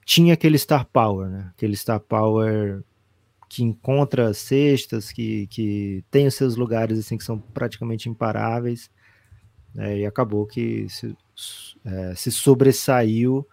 tinha 0.06 0.34
aquele 0.34 0.58
star 0.58 0.86
power, 0.86 1.30
né? 1.30 1.52
Aquele 1.54 1.76
star 1.76 2.00
power 2.00 2.84
que 3.48 3.64
encontra 3.64 4.34
cestas, 4.34 5.12
que, 5.12 5.48
que 5.48 6.04
tem 6.10 6.28
os 6.28 6.36
seus 6.36 6.56
lugares 6.56 6.98
assim 7.00 7.18
que 7.18 7.24
são 7.24 7.40
praticamente 7.40 8.10
imparáveis, 8.10 8.90
né? 9.74 10.00
e 10.00 10.06
acabou 10.06 10.46
que 10.48 10.88
se, 10.90 11.16
é, 11.86 12.16
se 12.16 12.32
sobressaiu. 12.32 13.48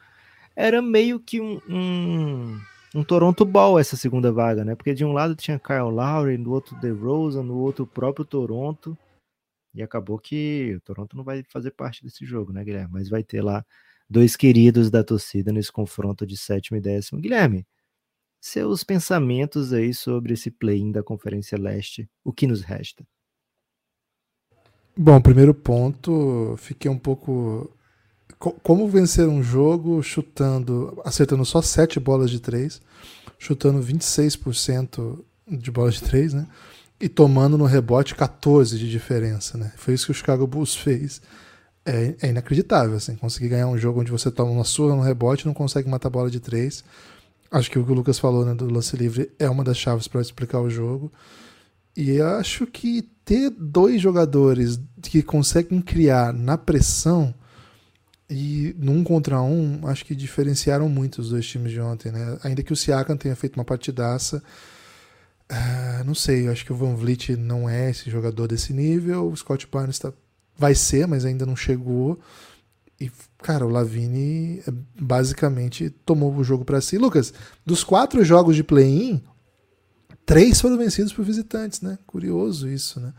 Era 0.54 0.80
meio 0.80 1.20
que 1.20 1.40
um, 1.40 1.60
um 1.68 2.60
um 2.94 3.04
Toronto 3.04 3.44
Ball 3.44 3.78
essa 3.78 3.96
segunda 3.96 4.32
vaga, 4.32 4.64
né? 4.64 4.74
Porque 4.74 4.94
de 4.94 5.04
um 5.04 5.12
lado 5.12 5.34
tinha 5.34 5.58
Kyle 5.58 5.90
Lowry, 5.90 6.36
do 6.36 6.52
outro 6.52 6.78
DeRozan, 6.80 7.42
no 7.42 7.58
outro 7.58 7.86
próprio 7.86 8.24
Toronto. 8.24 8.96
E 9.74 9.82
acabou 9.82 10.18
que 10.18 10.74
o 10.76 10.80
Toronto 10.80 11.16
não 11.16 11.22
vai 11.24 11.44
fazer 11.48 11.72
parte 11.72 12.02
desse 12.02 12.24
jogo, 12.24 12.52
né, 12.52 12.64
Guilherme? 12.64 12.92
Mas 12.92 13.08
vai 13.08 13.22
ter 13.22 13.42
lá 13.42 13.64
dois 14.08 14.36
queridos 14.36 14.90
da 14.90 15.04
torcida 15.04 15.52
nesse 15.52 15.70
confronto 15.70 16.26
de 16.26 16.36
sétimo 16.36 16.78
e 16.78 16.80
décimo. 16.80 17.20
Guilherme, 17.20 17.66
seus 18.40 18.84
pensamentos 18.84 19.72
aí 19.72 19.92
sobre 19.92 20.34
esse 20.34 20.50
play-in 20.50 20.92
da 20.92 21.02
Conferência 21.02 21.58
Leste, 21.58 22.08
o 22.24 22.32
que 22.32 22.46
nos 22.46 22.62
resta? 22.62 23.06
Bom, 24.96 25.20
primeiro 25.20 25.52
ponto, 25.52 26.54
fiquei 26.56 26.90
um 26.90 26.98
pouco 26.98 27.70
como 28.38 28.88
vencer 28.88 29.26
um 29.26 29.42
jogo 29.42 30.02
chutando, 30.02 31.00
acertando 31.04 31.44
só 31.44 31.62
7 31.62 31.98
bolas 31.98 32.30
de 32.30 32.38
3, 32.38 32.80
chutando 33.38 33.80
26% 33.80 35.18
de 35.48 35.70
bolas 35.70 35.94
de 35.94 36.02
3, 36.02 36.34
né? 36.34 36.46
E 37.00 37.08
tomando 37.08 37.56
no 37.58 37.64
rebote 37.64 38.14
14 38.14 38.78
de 38.78 38.90
diferença, 38.90 39.56
né? 39.56 39.72
Foi 39.76 39.94
isso 39.94 40.06
que 40.06 40.12
o 40.12 40.14
Chicago 40.14 40.46
Bulls 40.46 40.74
fez. 40.74 41.20
É, 41.84 42.16
é 42.20 42.28
inacreditável, 42.28 42.96
assim, 42.96 43.14
conseguir 43.14 43.48
ganhar 43.48 43.68
um 43.68 43.78
jogo 43.78 44.00
onde 44.00 44.10
você 44.10 44.30
toma 44.30 44.50
uma 44.50 44.64
surra 44.64 44.96
no 44.96 45.02
rebote 45.02 45.44
e 45.44 45.46
não 45.46 45.54
consegue 45.54 45.88
matar 45.88 46.08
a 46.08 46.10
bola 46.10 46.30
de 46.30 46.40
3. 46.40 46.82
Acho 47.50 47.70
que 47.70 47.78
o 47.78 47.84
que 47.84 47.92
o 47.92 47.94
Lucas 47.94 48.18
falou 48.18 48.44
né, 48.44 48.54
do 48.54 48.68
lance 48.68 48.96
livre 48.96 49.30
é 49.38 49.48
uma 49.48 49.62
das 49.62 49.76
chaves 49.76 50.08
para 50.08 50.20
explicar 50.20 50.60
o 50.60 50.68
jogo. 50.68 51.12
E 51.96 52.20
acho 52.20 52.66
que 52.66 53.02
ter 53.24 53.50
dois 53.50 54.00
jogadores 54.00 54.78
que 55.02 55.22
conseguem 55.22 55.80
criar 55.80 56.32
na 56.32 56.58
pressão 56.58 57.32
e 58.28 58.74
num 58.78 59.04
contra 59.04 59.40
um, 59.40 59.86
acho 59.86 60.04
que 60.04 60.14
diferenciaram 60.14 60.88
muito 60.88 61.20
os 61.20 61.30
dois 61.30 61.46
times 61.46 61.70
de 61.70 61.80
ontem, 61.80 62.10
né? 62.10 62.38
Ainda 62.42 62.62
que 62.62 62.72
o 62.72 62.76
Siakam 62.76 63.16
tenha 63.16 63.36
feito 63.36 63.54
uma 63.56 63.64
partidaça, 63.64 64.42
uh, 65.50 66.04
não 66.04 66.14
sei, 66.14 66.48
acho 66.48 66.64
que 66.64 66.72
o 66.72 66.76
Van 66.76 66.94
Vliet 66.94 67.36
não 67.36 67.68
é 67.68 67.90
esse 67.90 68.10
jogador 68.10 68.48
desse 68.48 68.72
nível, 68.72 69.28
o 69.30 69.36
Scott 69.36 69.66
Barnes 69.70 69.98
tá, 69.98 70.12
vai 70.58 70.74
ser, 70.74 71.06
mas 71.06 71.24
ainda 71.24 71.46
não 71.46 71.54
chegou. 71.54 72.18
E, 72.98 73.10
cara, 73.38 73.64
o 73.64 73.68
Lavine 73.68 74.60
é, 74.66 74.72
basicamente 74.98 75.90
tomou 76.04 76.34
o 76.34 76.42
jogo 76.42 76.64
para 76.64 76.80
si. 76.80 76.96
Lucas, 76.98 77.32
dos 77.64 77.84
quatro 77.84 78.24
jogos 78.24 78.56
de 78.56 78.64
play-in, 78.64 79.22
três 80.24 80.60
foram 80.60 80.78
vencidos 80.78 81.12
por 81.12 81.24
visitantes, 81.24 81.80
né? 81.82 81.98
Curioso 82.06 82.68
isso, 82.68 82.98
né? 82.98 83.12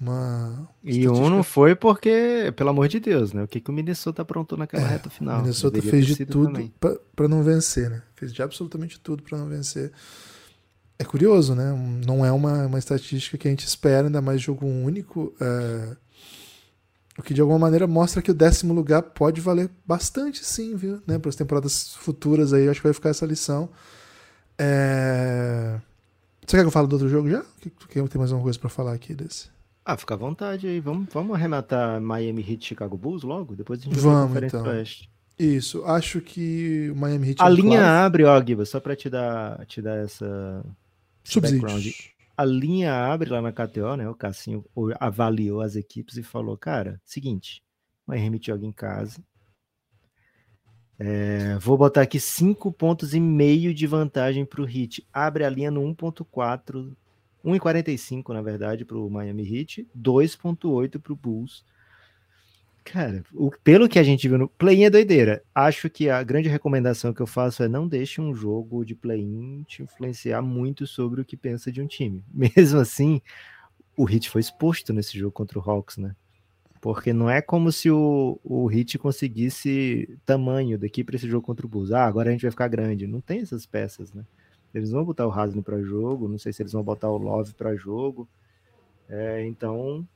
Uma 0.00 0.66
e 0.82 1.06
um 1.06 1.28
não 1.28 1.42
foi 1.42 1.74
porque, 1.74 2.52
pelo 2.56 2.70
amor 2.70 2.88
de 2.88 2.98
Deus, 2.98 3.34
né? 3.34 3.42
O 3.42 3.48
que, 3.48 3.60
que 3.60 3.68
o 3.68 3.72
Minnesota 3.72 4.22
aprontou 4.22 4.56
naquela 4.56 4.82
é, 4.82 4.88
reta 4.88 5.10
final? 5.10 5.40
O 5.40 5.42
Minnesota 5.42 5.82
fez 5.82 6.06
de 6.06 6.24
tudo 6.24 6.72
para 7.14 7.28
não 7.28 7.42
vencer, 7.42 7.90
né? 7.90 8.02
Fez 8.14 8.32
de 8.32 8.42
absolutamente 8.42 8.98
tudo 8.98 9.22
para 9.22 9.36
não 9.36 9.46
vencer. 9.46 9.92
É 10.98 11.04
curioso, 11.04 11.54
né? 11.54 11.72
Não 12.06 12.24
é 12.24 12.32
uma, 12.32 12.66
uma 12.66 12.78
estatística 12.78 13.36
que 13.36 13.46
a 13.46 13.50
gente 13.50 13.66
espera, 13.66 14.06
ainda 14.06 14.22
mais 14.22 14.40
jogo 14.40 14.66
único. 14.66 15.34
É... 15.38 15.96
O 17.18 17.22
que 17.22 17.34
de 17.34 17.42
alguma 17.42 17.58
maneira 17.58 17.86
mostra 17.86 18.22
que 18.22 18.30
o 18.30 18.34
décimo 18.34 18.72
lugar 18.72 19.02
pode 19.02 19.38
valer 19.38 19.68
bastante, 19.86 20.42
sim, 20.42 20.76
viu? 20.76 21.02
Né? 21.06 21.18
Para 21.18 21.28
as 21.28 21.36
temporadas 21.36 21.94
futuras 21.96 22.54
aí, 22.54 22.70
acho 22.70 22.80
que 22.80 22.86
vai 22.86 22.94
ficar 22.94 23.10
essa 23.10 23.26
lição. 23.26 23.68
É... 24.58 25.78
Você 26.46 26.56
quer 26.56 26.62
que 26.62 26.68
eu 26.68 26.70
fale 26.70 26.88
do 26.88 26.94
outro 26.94 27.08
jogo 27.08 27.28
já? 27.28 27.44
Tem 27.90 28.02
mais 28.16 28.32
alguma 28.32 28.44
coisa 28.44 28.58
para 28.58 28.70
falar 28.70 28.94
aqui 28.94 29.14
desse? 29.14 29.59
Ah, 29.84 29.96
fica 29.96 30.14
à 30.14 30.16
vontade 30.16 30.66
aí. 30.66 30.80
Vamos, 30.80 31.08
vamos 31.12 31.34
arrematar 31.34 32.00
Miami 32.00 32.44
Heat 32.48 32.64
Chicago 32.66 32.96
Bulls 32.96 33.22
logo? 33.22 33.56
Depois 33.56 33.80
a 33.80 33.84
gente 33.84 33.98
vamos, 33.98 34.32
vai 34.32 34.44
então. 34.44 34.64
Oeste. 34.64 35.10
Isso, 35.38 35.84
acho 35.86 36.20
que 36.20 36.90
o 36.90 36.96
Miami 36.96 37.30
Heat... 37.30 37.42
A 37.42 37.46
é 37.46 37.50
linha 37.50 37.78
claro. 37.78 38.06
abre, 38.06 38.24
ó, 38.24 38.44
Giba, 38.44 38.66
só 38.66 38.78
para 38.78 38.94
te 38.94 39.08
dar, 39.08 39.64
te 39.64 39.80
dar 39.80 39.96
essa... 39.96 40.62
background. 41.40 41.86
A 42.36 42.44
linha 42.44 42.94
abre 42.94 43.30
lá 43.30 43.40
na 43.40 43.52
KTO, 43.52 43.96
né? 43.96 44.08
O 44.08 44.14
Cassinho 44.14 44.64
avaliou 44.98 45.60
as 45.62 45.76
equipes 45.76 46.16
e 46.16 46.22
falou, 46.22 46.56
cara, 46.56 47.00
seguinte, 47.04 47.62
Miami 48.06 48.38
joga 48.42 48.66
em 48.66 48.72
casa. 48.72 49.22
É, 50.98 51.56
vou 51.58 51.78
botar 51.78 52.02
aqui 52.02 52.20
5 52.20 52.70
pontos 52.72 53.14
e 53.14 53.20
meio 53.20 53.72
de 53.72 53.86
vantagem 53.86 54.44
para 54.44 54.60
o 54.60 54.66
Hit. 54.66 55.06
Abre 55.10 55.44
a 55.44 55.48
linha 55.48 55.70
no 55.70 55.80
1.4 55.82 56.94
1,45 57.44 58.32
na 58.32 58.42
verdade 58.42 58.84
para 58.84 58.98
o 58.98 59.10
Miami 59.10 59.42
Heat, 59.42 59.86
2,8 59.96 60.98
para 61.00 61.12
o 61.12 61.16
Bulls. 61.16 61.64
Cara, 62.84 63.22
o, 63.34 63.50
pelo 63.62 63.88
que 63.88 63.98
a 63.98 64.02
gente 64.02 64.28
viu 64.28 64.38
no 64.38 64.48
play-in 64.48 64.84
é 64.84 64.90
doideira. 64.90 65.42
Acho 65.54 65.88
que 65.90 66.08
a 66.08 66.22
grande 66.22 66.48
recomendação 66.48 67.12
que 67.12 67.20
eu 67.20 67.26
faço 67.26 67.62
é 67.62 67.68
não 67.68 67.86
deixe 67.86 68.20
um 68.20 68.34
jogo 68.34 68.84
de 68.84 68.94
play-in 68.94 69.62
te 69.64 69.82
influenciar 69.82 70.42
muito 70.42 70.86
sobre 70.86 71.20
o 71.20 71.24
que 71.24 71.36
pensa 71.36 71.70
de 71.70 71.80
um 71.80 71.86
time. 71.86 72.24
Mesmo 72.32 72.80
assim, 72.80 73.20
o 73.96 74.08
Heat 74.08 74.30
foi 74.30 74.40
exposto 74.40 74.92
nesse 74.92 75.18
jogo 75.18 75.32
contra 75.32 75.58
o 75.58 75.62
Hawks, 75.62 75.98
né? 75.98 76.16
Porque 76.80 77.12
não 77.12 77.28
é 77.28 77.42
como 77.42 77.70
se 77.70 77.90
o, 77.90 78.40
o 78.42 78.70
Heat 78.70 78.98
conseguisse 78.98 80.18
tamanho 80.24 80.78
daqui 80.78 81.04
para 81.04 81.16
esse 81.16 81.28
jogo 81.28 81.44
contra 81.44 81.66
o 81.66 81.68
Bulls. 81.68 81.92
Ah, 81.92 82.06
agora 82.06 82.30
a 82.30 82.32
gente 82.32 82.42
vai 82.42 82.50
ficar 82.50 82.68
grande. 82.68 83.06
Não 83.06 83.20
tem 83.20 83.40
essas 83.40 83.66
peças, 83.66 84.12
né? 84.14 84.24
Eles 84.74 84.90
vão 84.90 85.04
botar 85.04 85.26
o 85.26 85.32
Haslem 85.32 85.62
para 85.62 85.80
jogo, 85.82 86.28
não 86.28 86.38
sei 86.38 86.52
se 86.52 86.62
eles 86.62 86.72
vão 86.72 86.82
botar 86.82 87.10
o 87.10 87.18
Love 87.18 87.54
para 87.54 87.74
jogo. 87.74 88.28
É, 89.08 89.44
então 89.46 90.06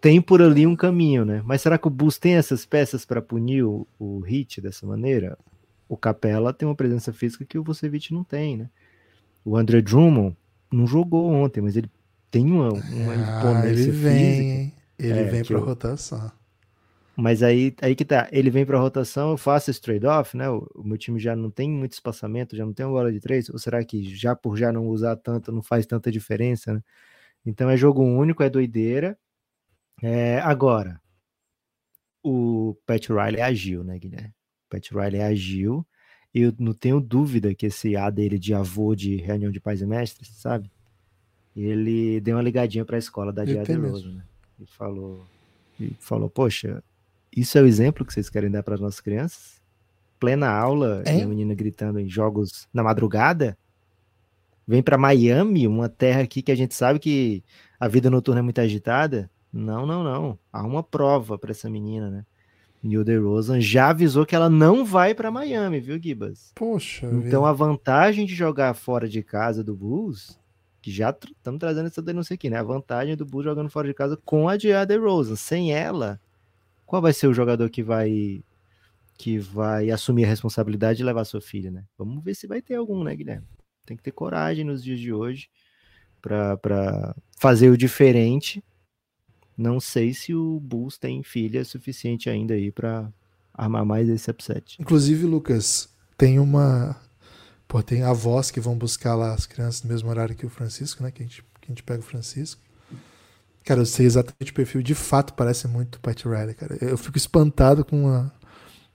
tem 0.00 0.20
por 0.20 0.42
ali 0.42 0.66
um 0.66 0.76
caminho, 0.76 1.24
né? 1.24 1.42
Mas 1.44 1.62
será 1.62 1.78
que 1.78 1.86
o 1.86 1.90
Bulls 1.90 2.18
tem 2.18 2.34
essas 2.34 2.66
peças 2.66 3.04
para 3.04 3.22
punir 3.22 3.64
o, 3.64 3.86
o 3.98 4.20
Hit 4.20 4.60
dessa 4.60 4.86
maneira? 4.86 5.38
O 5.88 5.96
Capela 5.96 6.52
tem 6.52 6.68
uma 6.68 6.74
presença 6.74 7.12
física 7.12 7.44
que 7.44 7.58
o 7.58 7.62
Vucevic 7.62 8.12
não 8.12 8.24
tem, 8.24 8.56
né? 8.56 8.70
O 9.44 9.56
André 9.56 9.80
Drummond 9.82 10.36
não 10.72 10.86
jogou 10.86 11.30
ontem, 11.30 11.60
mas 11.60 11.76
ele 11.76 11.90
tem 12.30 12.50
uma, 12.50 12.70
uma 12.72 13.12
ah, 13.12 13.38
imponência 13.38 13.82
ele 13.82 13.90
vem, 13.90 14.14
física. 14.14 14.82
Ele 14.98 15.18
é, 15.18 15.24
vem 15.24 15.44
para 15.44 15.58
rotação. 15.58 16.32
Mas 17.16 17.42
aí, 17.44 17.74
aí 17.80 17.94
que 17.94 18.04
tá, 18.04 18.28
ele 18.32 18.50
vem 18.50 18.66
para 18.66 18.78
rotação, 18.78 19.30
eu 19.30 19.36
faço 19.36 19.70
esse 19.70 19.80
trade-off, 19.80 20.36
né? 20.36 20.50
O, 20.50 20.68
o, 20.74 20.82
meu 20.82 20.98
time 20.98 21.20
já 21.20 21.36
não 21.36 21.48
tem 21.50 21.70
muito 21.70 21.92
espaçamento, 21.92 22.56
já 22.56 22.66
não 22.66 22.72
tem 22.72 22.84
uma 22.84 22.92
bola 22.92 23.12
de 23.12 23.20
três, 23.20 23.48
ou 23.48 23.58
será 23.58 23.84
que 23.84 24.02
já 24.14 24.34
por 24.34 24.56
já 24.56 24.72
não 24.72 24.88
usar 24.88 25.14
tanto, 25.16 25.52
não 25.52 25.62
faz 25.62 25.86
tanta 25.86 26.10
diferença, 26.10 26.74
né? 26.74 26.82
Então 27.46 27.70
é 27.70 27.76
jogo 27.76 28.02
único, 28.02 28.42
é 28.42 28.50
doideira. 28.50 29.16
É, 30.02 30.40
agora, 30.40 31.00
o 32.22 32.76
Pat 32.86 33.08
Riley 33.08 33.40
agiu, 33.40 33.84
né, 33.84 33.98
Guilherme? 33.98 34.34
O 34.66 34.70
Pat 34.70 34.90
Riley 34.90 35.20
agiu. 35.20 35.86
Eu 36.32 36.52
não 36.58 36.72
tenho 36.72 37.00
dúvida 37.00 37.54
que 37.54 37.66
esse 37.66 37.94
A 37.96 38.10
dele 38.10 38.38
de 38.38 38.52
avô 38.52 38.94
de 38.94 39.16
reunião 39.16 39.52
de 39.52 39.60
pais 39.60 39.80
e 39.80 39.86
mestres, 39.86 40.28
sabe? 40.30 40.68
Ele 41.54 42.20
deu 42.20 42.36
uma 42.36 42.42
ligadinha 42.42 42.84
para 42.84 42.96
a 42.96 42.98
escola 42.98 43.32
da 43.32 43.44
Rosa, 43.44 44.10
né? 44.10 44.24
E 44.58 44.66
falou, 44.66 45.24
e 45.78 45.94
falou, 46.00 46.28
poxa, 46.28 46.82
isso 47.36 47.58
é 47.58 47.62
o 47.62 47.66
exemplo 47.66 48.04
que 48.04 48.12
vocês 48.12 48.30
querem 48.30 48.50
dar 48.50 48.62
para 48.62 48.74
as 48.74 48.80
nossas 48.80 49.00
crianças? 49.00 49.60
Plena 50.18 50.48
aula 50.48 51.02
é? 51.04 51.18
e 51.18 51.22
a 51.22 51.26
menina 51.26 51.54
gritando 51.54 51.98
em 51.98 52.08
jogos 52.08 52.68
na 52.72 52.82
madrugada? 52.82 53.56
Vem 54.66 54.82
para 54.82 54.96
Miami, 54.96 55.66
uma 55.66 55.88
terra 55.88 56.22
aqui 56.22 56.40
que 56.40 56.52
a 56.52 56.54
gente 56.54 56.74
sabe 56.74 56.98
que 56.98 57.42
a 57.78 57.86
vida 57.86 58.08
noturna 58.08 58.40
é 58.40 58.42
muito 58.42 58.60
agitada. 58.60 59.30
Não, 59.52 59.86
não, 59.86 60.02
não. 60.02 60.38
Há 60.52 60.64
uma 60.64 60.82
prova 60.82 61.38
para 61.38 61.50
essa 61.50 61.68
menina, 61.68 62.10
né? 62.10 62.24
E 62.82 62.98
o 62.98 63.04
DeRozan 63.04 63.60
já 63.60 63.90
avisou 63.90 64.26
que 64.26 64.34
ela 64.34 64.50
não 64.50 64.84
vai 64.84 65.14
para 65.14 65.30
Miami, 65.30 65.80
viu, 65.80 66.00
Gibas? 66.00 66.52
Poxa. 66.54 67.06
Então 67.06 67.42
vida. 67.42 67.48
a 67.48 67.52
vantagem 67.52 68.26
de 68.26 68.34
jogar 68.34 68.74
fora 68.74 69.08
de 69.08 69.22
casa 69.22 69.64
do 69.64 69.74
Bulls, 69.74 70.38
que 70.82 70.90
já 70.90 71.08
estamos 71.08 71.58
trazendo 71.58 71.86
essa 71.86 72.02
denúncia 72.02 72.34
aqui, 72.34 72.50
né? 72.50 72.58
A 72.58 72.62
vantagem 72.62 73.16
do 73.16 73.24
Bulls 73.24 73.44
jogando 73.44 73.70
fora 73.70 73.88
de 73.88 73.94
casa 73.94 74.18
com 74.22 74.48
a 74.50 74.56
de 74.56 74.68
DeRozan. 74.86 75.34
Sem 75.34 75.72
ela, 75.72 76.20
qual 76.86 77.02
vai 77.02 77.12
ser 77.12 77.26
o 77.26 77.34
jogador 77.34 77.68
que 77.70 77.82
vai 77.82 78.42
que 79.16 79.38
vai 79.38 79.90
assumir 79.90 80.24
a 80.24 80.28
responsabilidade 80.28 80.98
de 80.98 81.04
levar 81.04 81.24
sua 81.24 81.40
filha, 81.40 81.70
né? 81.70 81.84
Vamos 81.96 82.22
ver 82.22 82.34
se 82.34 82.48
vai 82.48 82.60
ter 82.60 82.74
algum, 82.74 83.04
né, 83.04 83.14
Guilherme? 83.14 83.46
Tem 83.86 83.96
que 83.96 84.02
ter 84.02 84.10
coragem 84.10 84.64
nos 84.64 84.82
dias 84.82 84.98
de 84.98 85.12
hoje 85.12 85.48
para 86.20 87.14
fazer 87.38 87.70
o 87.70 87.76
diferente 87.76 88.62
não 89.56 89.78
sei 89.78 90.12
se 90.12 90.34
o 90.34 90.58
Bulls 90.60 90.98
tem 90.98 91.22
filha 91.22 91.64
suficiente 91.64 92.28
ainda 92.28 92.54
aí 92.54 92.72
para 92.72 93.12
armar 93.52 93.84
mais 93.84 94.08
esse 94.08 94.30
upset. 94.30 94.76
Inclusive, 94.80 95.26
Lucas, 95.26 95.88
tem 96.18 96.40
uma. 96.40 97.00
Pô, 97.68 97.82
tem 97.82 98.02
avós 98.02 98.50
que 98.50 98.60
vão 98.60 98.76
buscar 98.76 99.14
lá 99.14 99.32
as 99.32 99.46
crianças 99.46 99.82
no 99.82 99.88
mesmo 99.88 100.10
horário 100.10 100.34
que 100.34 100.44
o 100.44 100.50
Francisco, 100.50 101.02
né? 101.02 101.10
Que 101.10 101.22
a 101.22 101.26
gente, 101.26 101.42
que 101.60 101.66
a 101.66 101.68
gente 101.68 101.82
pega 101.82 102.00
o 102.00 102.04
Francisco. 102.04 102.60
Cara, 103.64 103.80
eu 103.80 103.86
sei 103.86 104.04
exatamente 104.04 104.52
o 104.52 104.54
perfil. 104.54 104.82
De 104.82 104.94
fato, 104.94 105.32
parece 105.32 105.66
muito 105.66 105.98
Pat 106.00 106.22
Riley, 106.24 106.54
cara. 106.54 106.76
Eu 106.80 106.98
fico 106.98 107.16
espantado 107.16 107.84
com 107.84 108.08
a. 108.08 108.30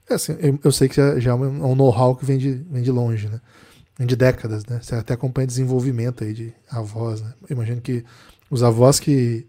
É 0.08 0.14
assim, 0.14 0.36
eu, 0.40 0.60
eu, 0.64 0.72
sei 0.72 0.88
que 0.88 0.96
já, 0.96 1.20
já 1.20 1.32
é 1.32 1.34
um 1.34 1.76
know-how 1.76 2.16
que 2.16 2.26
vem 2.26 2.38
de, 2.38 2.54
vem 2.70 2.84
de 2.84 2.92
longe, 2.92 3.28
né? 3.28 3.42
Vem 3.98 4.08
de 4.08 4.16
décadas, 4.16 4.66
né? 4.66 4.80
Você 4.82 4.96
até 4.96 5.14
acompanha 5.14 5.48
desenvolvimento 5.48 6.24
aí 6.24 6.34
de 6.34 6.54
avós, 6.70 7.22
né? 7.22 7.34
Eu 7.50 7.56
imagino 7.56 7.82
que 7.82 8.06
os 8.50 8.64
avós 8.64 9.00
que 9.00 9.46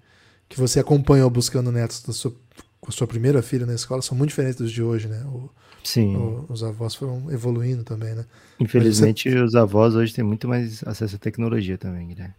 que 0.49 0.59
você 0.59 0.81
acompanhou 0.81 1.31
buscando 1.31 1.71
netos 1.71 2.03
da 2.03 2.13
sua, 2.13 2.35
com 2.81 2.91
a 2.91 2.93
sua 2.93 3.07
primeira 3.07 3.41
filha 3.41 3.65
na 3.65 3.73
escola 3.73 4.03
são 4.03 4.19
muito 4.19 4.31
diferentes 4.31 4.57
dos 4.57 4.73
de 4.73 4.83
hoje, 4.83 5.07
né? 5.07 5.23
O, 5.27 5.49
Sim. 5.85 6.17
O, 6.17 6.47
os 6.49 6.65
avós 6.65 6.95
foram 6.95 7.31
evoluindo 7.31 7.85
também, 7.85 8.15
né? 8.15 8.25
Infelizmente, 8.59 9.31
você... 9.31 9.39
os 9.39 9.55
avós 9.55 9.95
hoje 9.95 10.13
têm 10.13 10.25
muito 10.25 10.49
mais 10.49 10.83
acesso 10.85 11.15
à 11.15 11.19
tecnologia 11.19 11.79
também, 11.79 12.09
Guilherme. 12.09 12.35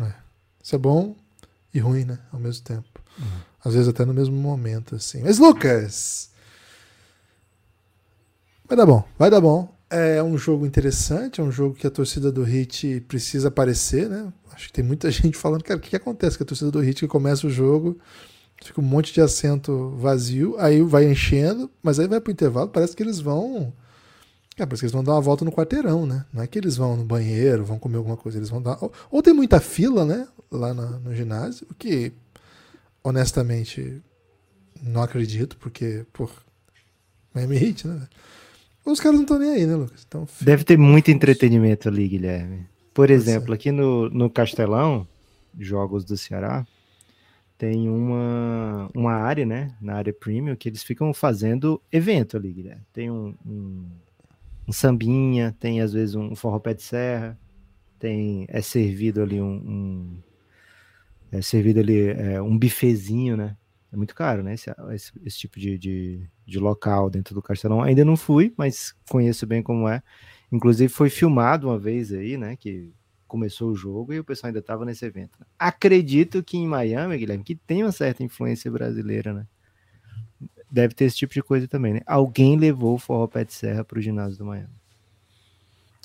É. 0.00 0.12
Isso 0.62 0.74
é 0.74 0.78
bom 0.78 1.14
e 1.72 1.78
ruim, 1.78 2.04
né? 2.04 2.18
Ao 2.32 2.40
mesmo 2.40 2.64
tempo. 2.64 2.88
Uhum. 3.18 3.26
Às 3.64 3.74
vezes 3.74 3.88
até 3.88 4.04
no 4.04 4.14
mesmo 4.14 4.36
momento, 4.36 4.94
assim. 4.96 5.22
Mas, 5.22 5.38
Lucas! 5.38 6.30
Vai 8.66 8.76
dar 8.76 8.86
bom, 8.86 9.04
vai 9.18 9.30
dar 9.30 9.40
bom. 9.40 9.74
É 9.90 10.22
um 10.22 10.38
jogo 10.38 10.64
interessante, 10.64 11.40
é 11.40 11.44
um 11.44 11.50
jogo 11.50 11.74
que 11.74 11.86
a 11.86 11.90
torcida 11.90 12.30
do 12.30 12.44
Hit 12.44 13.04
precisa 13.08 13.48
aparecer, 13.48 14.08
né? 14.08 14.32
Acho 14.52 14.68
que 14.68 14.72
tem 14.72 14.84
muita 14.84 15.10
gente 15.10 15.36
falando, 15.36 15.64
cara, 15.64 15.78
o 15.78 15.82
que, 15.82 15.90
que 15.90 15.96
acontece 15.96 16.38
com 16.38 16.44
a 16.44 16.46
torcida 16.46 16.70
do 16.70 16.78
Hit 16.78 17.00
que 17.00 17.08
começa 17.08 17.46
o 17.48 17.50
jogo, 17.50 17.98
fica 18.62 18.80
um 18.80 18.84
monte 18.84 19.12
de 19.12 19.20
assento 19.20 19.90
vazio, 19.96 20.54
aí 20.58 20.80
vai 20.82 21.10
enchendo, 21.10 21.68
mas 21.82 21.98
aí 21.98 22.06
vai 22.06 22.20
pro 22.20 22.32
intervalo, 22.32 22.68
parece 22.68 22.94
que 22.94 23.02
eles 23.02 23.18
vão. 23.18 23.72
É, 24.56 24.64
parece 24.64 24.82
que 24.82 24.84
eles 24.84 24.92
vão 24.92 25.02
dar 25.02 25.12
uma 25.12 25.20
volta 25.20 25.44
no 25.44 25.50
quarteirão, 25.50 26.06
né? 26.06 26.24
Não 26.32 26.42
é 26.42 26.46
que 26.46 26.58
eles 26.58 26.76
vão 26.76 26.96
no 26.96 27.04
banheiro, 27.04 27.64
vão 27.64 27.78
comer 27.78 27.96
alguma 27.96 28.16
coisa, 28.16 28.38
eles 28.38 28.50
vão 28.50 28.62
dar. 28.62 28.78
Ou, 28.80 28.92
ou 29.10 29.22
tem 29.22 29.34
muita 29.34 29.58
fila, 29.58 30.04
né? 30.04 30.28
Lá 30.50 30.74
no, 30.74 30.98
no 30.98 31.14
ginásio, 31.14 31.66
o 31.70 31.74
que, 31.74 32.12
honestamente, 33.04 34.02
não 34.82 35.02
acredito, 35.02 35.56
porque, 35.58 36.04
por 36.12 36.30
Miami 37.34 37.56
Heat, 37.56 37.86
né? 37.86 38.08
Os 38.84 38.98
caras 38.98 39.16
não 39.16 39.22
estão 39.22 39.38
nem 39.38 39.50
aí, 39.50 39.66
né, 39.66 39.76
Lucas? 39.76 40.04
Então, 40.06 40.26
Deve 40.40 40.64
ter 40.64 40.76
muito 40.76 41.10
entretenimento 41.10 41.88
ali, 41.88 42.08
Guilherme. 42.08 42.66
Por 42.92 43.10
exemplo, 43.10 43.54
aqui 43.54 43.70
no, 43.70 44.10
no 44.10 44.28
Castelão, 44.28 45.06
jogos 45.58 46.04
do 46.04 46.16
Ceará, 46.16 46.66
tem 47.56 47.88
uma, 47.88 48.90
uma 48.94 49.12
área, 49.12 49.44
né, 49.44 49.76
na 49.80 49.94
área 49.94 50.12
premium, 50.12 50.56
que 50.56 50.68
eles 50.68 50.82
ficam 50.82 51.12
fazendo 51.12 51.80
evento 51.92 52.36
ali, 52.36 52.52
Guilherme. 52.52 52.82
Tem 52.92 53.10
um, 53.10 53.34
um, 53.46 53.86
um 54.66 54.72
sambinha, 54.72 55.54
tem 55.60 55.80
às 55.80 55.92
vezes 55.92 56.14
um 56.14 56.34
forró 56.34 56.58
pé 56.58 56.74
de 56.74 56.82
serra, 56.82 57.38
tem, 57.98 58.46
é 58.48 58.62
servido 58.62 59.22
ali 59.22 59.40
um, 59.40 59.52
um 59.52 60.18
é 61.30 61.42
servido 61.42 61.80
ali 61.80 62.08
é, 62.08 62.40
um 62.42 62.58
bifezinho, 62.58 63.36
né, 63.36 63.56
é 63.92 63.96
muito 63.96 64.14
caro, 64.14 64.42
né? 64.42 64.54
Esse, 64.54 64.70
esse, 64.92 65.12
esse 65.24 65.38
tipo 65.38 65.58
de, 65.58 65.76
de, 65.76 66.28
de, 66.46 66.58
local 66.58 67.10
dentro 67.10 67.34
do 67.34 67.42
Castelão. 67.42 67.82
Ainda 67.82 68.04
não 68.04 68.16
fui, 68.16 68.54
mas 68.56 68.94
conheço 69.08 69.46
bem 69.46 69.62
como 69.62 69.88
é. 69.88 70.02
Inclusive 70.52 70.92
foi 70.92 71.10
filmado 71.10 71.68
uma 71.68 71.78
vez 71.78 72.12
aí, 72.12 72.36
né? 72.36 72.54
Que 72.56 72.92
começou 73.26 73.70
o 73.70 73.76
jogo 73.76 74.12
e 74.12 74.18
o 74.18 74.24
pessoal 74.24 74.48
ainda 74.48 74.60
estava 74.60 74.84
nesse 74.84 75.04
evento. 75.04 75.38
Né? 75.38 75.46
Acredito 75.58 76.42
que 76.42 76.56
em 76.56 76.66
Miami, 76.66 77.18
Guilherme, 77.18 77.44
que 77.44 77.54
tem 77.54 77.82
uma 77.82 77.92
certa 77.92 78.22
influência 78.22 78.70
brasileira, 78.70 79.32
né? 79.32 79.46
Deve 80.70 80.94
ter 80.94 81.06
esse 81.06 81.16
tipo 81.16 81.34
de 81.34 81.42
coisa 81.42 81.66
também, 81.66 81.94
né? 81.94 82.00
Alguém 82.06 82.56
levou 82.56 82.94
o 82.94 82.98
forró 82.98 83.26
pé 83.26 83.44
de 83.44 83.52
serra 83.52 83.84
para 83.84 83.98
o 83.98 84.02
ginásio 84.02 84.38
do 84.38 84.44
Miami. 84.44 84.68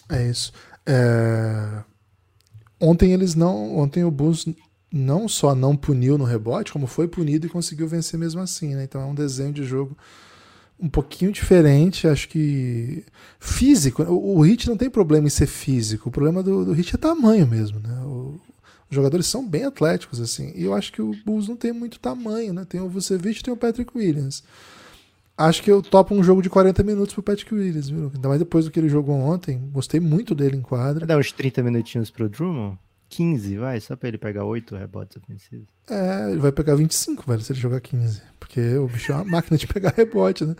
É 0.09 0.27
isso. 0.27 0.51
É... 0.87 1.83
Ontem 2.79 3.11
eles 3.11 3.35
não. 3.35 3.77
Ontem 3.77 4.03
o 4.03 4.09
Bulls 4.09 4.45
não 4.95 5.27
só 5.27 5.53
não 5.53 5.75
puniu 5.75 6.17
no 6.17 6.23
rebote, 6.23 6.71
como 6.71 6.87
foi 6.87 7.05
punido 7.05 7.45
e 7.45 7.49
conseguiu 7.49 7.85
vencer 7.85 8.17
mesmo 8.17 8.39
assim, 8.39 8.75
né? 8.75 8.85
Então 8.85 9.01
é 9.01 9.05
um 9.05 9.13
desenho 9.13 9.51
de 9.51 9.65
jogo 9.65 9.97
um 10.79 10.87
pouquinho 10.87 11.33
diferente, 11.33 12.07
acho 12.07 12.29
que 12.29 13.03
físico. 13.37 14.03
O, 14.03 14.37
o 14.37 14.41
Hit 14.41 14.69
não 14.69 14.77
tem 14.77 14.89
problema 14.89 15.27
em 15.27 15.29
ser 15.29 15.47
físico, 15.47 16.07
o 16.07 16.11
problema 16.11 16.41
do, 16.41 16.63
do 16.63 16.71
Hit 16.71 16.95
é 16.95 16.97
tamanho 16.97 17.45
mesmo, 17.45 17.79
né? 17.79 17.93
O, 18.05 18.39
os 18.89 18.95
jogadores 18.95 19.25
são 19.25 19.45
bem 19.45 19.65
atléticos, 19.65 20.21
assim, 20.21 20.53
e 20.55 20.63
eu 20.63 20.73
acho 20.73 20.93
que 20.93 21.01
o 21.01 21.11
Bulls 21.25 21.49
não 21.49 21.57
tem 21.57 21.73
muito 21.73 21.99
tamanho, 21.99 22.53
né? 22.53 22.63
Tem 22.63 22.79
o 22.79 22.87
Vucevic 22.87 23.39
e 23.39 23.43
tem 23.43 23.53
o 23.53 23.57
Patrick 23.57 23.97
Williams. 23.97 24.43
Acho 25.37 25.61
que 25.61 25.69
eu 25.69 25.81
topo 25.81 26.15
um 26.15 26.23
jogo 26.23 26.41
de 26.41 26.49
40 26.49 26.81
minutos 26.83 27.13
pro 27.13 27.21
Patrick 27.21 27.53
Williams, 27.53 27.89
viu? 27.89 28.11
Ainda 28.15 28.29
mais 28.29 28.39
depois 28.39 28.63
do 28.63 28.71
que 28.71 28.79
ele 28.79 28.87
jogou 28.87 29.15
ontem. 29.15 29.59
Gostei 29.73 29.99
muito 29.99 30.33
dele 30.33 30.55
em 30.55 30.61
quadra. 30.61 31.05
Dá 31.05 31.17
uns 31.17 31.33
30 31.33 31.61
minutinhos 31.61 32.09
pro 32.09 32.29
Drummond? 32.29 32.77
15, 33.09 33.57
vai, 33.57 33.79
só 33.79 33.95
pra 33.95 34.07
ele 34.09 34.17
pegar 34.17 34.45
8 34.45 34.75
rebotes 34.75 35.17
ofensivos. 35.17 35.67
É, 35.89 36.31
ele 36.31 36.39
vai 36.39 36.51
pegar 36.51 36.75
25, 36.75 37.23
velho, 37.27 37.41
se 37.41 37.53
ele 37.53 37.59
jogar 37.59 37.79
15. 37.79 38.21
Porque 38.39 38.75
o 38.77 38.87
bicho 38.87 39.11
é 39.11 39.15
uma 39.15 39.25
máquina 39.25 39.57
de 39.57 39.67
pegar 39.67 39.93
rebote, 39.95 40.45
né? 40.45 40.55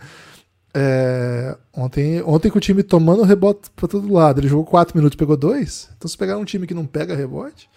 É, 0.78 1.56
ontem, 1.72 2.22
ontem 2.22 2.50
com 2.50 2.58
o 2.58 2.60
time 2.60 2.82
tomando 2.82 3.22
rebote 3.22 3.70
pra 3.74 3.88
todo 3.88 4.12
lado, 4.12 4.40
ele 4.40 4.48
jogou 4.48 4.64
4 4.64 4.96
minutos 4.96 5.16
pegou 5.16 5.36
2. 5.36 5.90
Então 5.96 6.08
se 6.08 6.18
pegar 6.18 6.36
um 6.36 6.44
time 6.44 6.66
que 6.66 6.74
não 6.74 6.86
pega 6.86 7.16
rebote, 7.16 7.68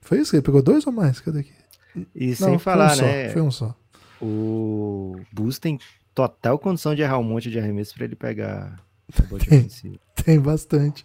foi 0.00 0.18
isso? 0.20 0.36
Ele 0.36 0.42
pegou 0.42 0.62
2 0.62 0.86
ou 0.86 0.92
mais? 0.92 1.18
Cadê 1.20 1.40
aqui? 1.40 1.52
E 2.14 2.28
não, 2.28 2.34
sem 2.34 2.58
falar, 2.58 2.94
um 2.94 3.02
né? 3.02 3.26
Só, 3.28 3.32
foi 3.32 3.42
um 3.42 3.50
só. 3.50 3.74
O 4.20 5.16
Bus 5.32 5.58
tem 5.58 5.78
total 6.14 6.58
condição 6.58 6.94
de 6.94 7.02
errar 7.02 7.18
um 7.18 7.24
monte 7.24 7.50
de 7.50 7.58
arremesso 7.58 7.94
pra 7.94 8.04
ele 8.04 8.16
pegar 8.16 8.78
rebote 9.12 9.48
ofensivo. 9.48 9.98
Tem 10.14 10.38
bastante. 10.38 11.04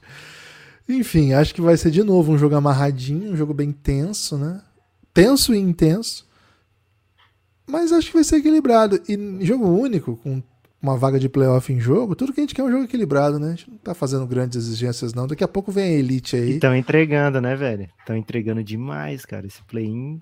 Enfim, 0.88 1.34
acho 1.34 1.54
que 1.54 1.62
vai 1.62 1.76
ser 1.76 1.91
de 1.91 2.04
novo 2.04 2.32
um 2.32 2.38
jogo 2.38 2.56
amarradinho, 2.56 3.32
um 3.32 3.36
jogo 3.36 3.54
bem 3.54 3.71
tenso, 3.71 4.38
né? 4.38 4.62
Tenso 5.13 5.54
e 5.54 5.58
intenso. 5.58 6.26
Mas 7.65 7.91
acho 7.91 8.08
que 8.08 8.13
vai 8.13 8.23
ser 8.23 8.38
equilibrado. 8.38 9.02
E 9.10 9.45
jogo 9.45 9.67
único, 9.67 10.15
com 10.17 10.41
uma 10.82 10.95
vaga 10.95 11.19
de 11.19 11.28
playoff 11.28 11.71
em 11.71 11.80
jogo, 11.80 12.15
tudo 12.15 12.32
que 12.32 12.39
a 12.39 12.43
gente 12.43 12.56
quer 12.56 12.62
é 12.62 12.65
um 12.65 12.71
jogo 12.71 12.86
equilibrado, 12.86 13.38
né? 13.38 13.47
A 13.47 13.50
gente 13.50 13.69
não 13.69 13.78
tá 13.78 13.93
fazendo 13.93 14.26
grandes 14.26 14.58
exigências, 14.58 15.13
não. 15.13 15.28
Daqui 15.28 15.43
a 15.43 15.47
pouco 15.47 15.71
vem 15.71 15.84
a 15.84 16.00
Elite 16.00 16.36
aí. 16.38 16.52
Estão 16.52 16.76
entregando, 16.76 17.41
né, 17.41 17.56
velho? 17.56 17.89
Estão 18.00 18.15
entregando 18.15 18.63
demais, 18.63 19.26
cara. 19.26 19.45
Esse 19.45 19.62
play-in, 19.63 20.21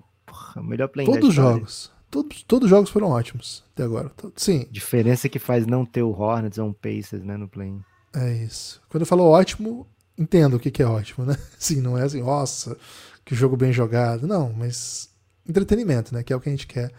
o 0.56 0.62
melhor 0.62 0.88
play-in 0.88 1.10
Todos 1.10 1.28
os 1.28 1.34
jogos. 1.34 1.92
Todos, 2.10 2.42
todos 2.42 2.66
os 2.66 2.70
jogos 2.70 2.90
foram 2.90 3.08
ótimos 3.08 3.64
até 3.74 3.84
agora. 3.84 4.10
Sim. 4.34 4.66
Diferença 4.70 5.28
que 5.28 5.38
faz 5.38 5.66
não 5.66 5.84
ter 5.84 6.02
o 6.02 6.10
Hornets 6.10 6.58
ou 6.58 6.68
um 6.68 6.72
Pacers, 6.72 7.22
né, 7.22 7.36
no 7.36 7.48
play-in. 7.48 7.80
É 8.14 8.32
isso. 8.32 8.80
Quando 8.88 9.02
eu 9.02 9.06
falo 9.06 9.24
ótimo, 9.24 9.86
entendo 10.18 10.54
o 10.54 10.60
que, 10.60 10.70
que 10.70 10.82
é 10.82 10.86
ótimo, 10.86 11.24
né? 11.26 11.36
Sim, 11.58 11.80
não 11.80 11.96
é 11.98 12.02
assim, 12.02 12.22
nossa, 12.22 12.76
que 13.24 13.34
jogo 13.34 13.56
bem 13.56 13.72
jogado. 13.72 14.26
Não, 14.26 14.52
mas 14.52 15.08
entretenimento, 15.48 16.14
né? 16.14 16.22
Que 16.22 16.32
é 16.32 16.36
o 16.36 16.40
que 16.40 16.48
a 16.48 16.52
gente 16.52 16.66
quer 16.66 16.90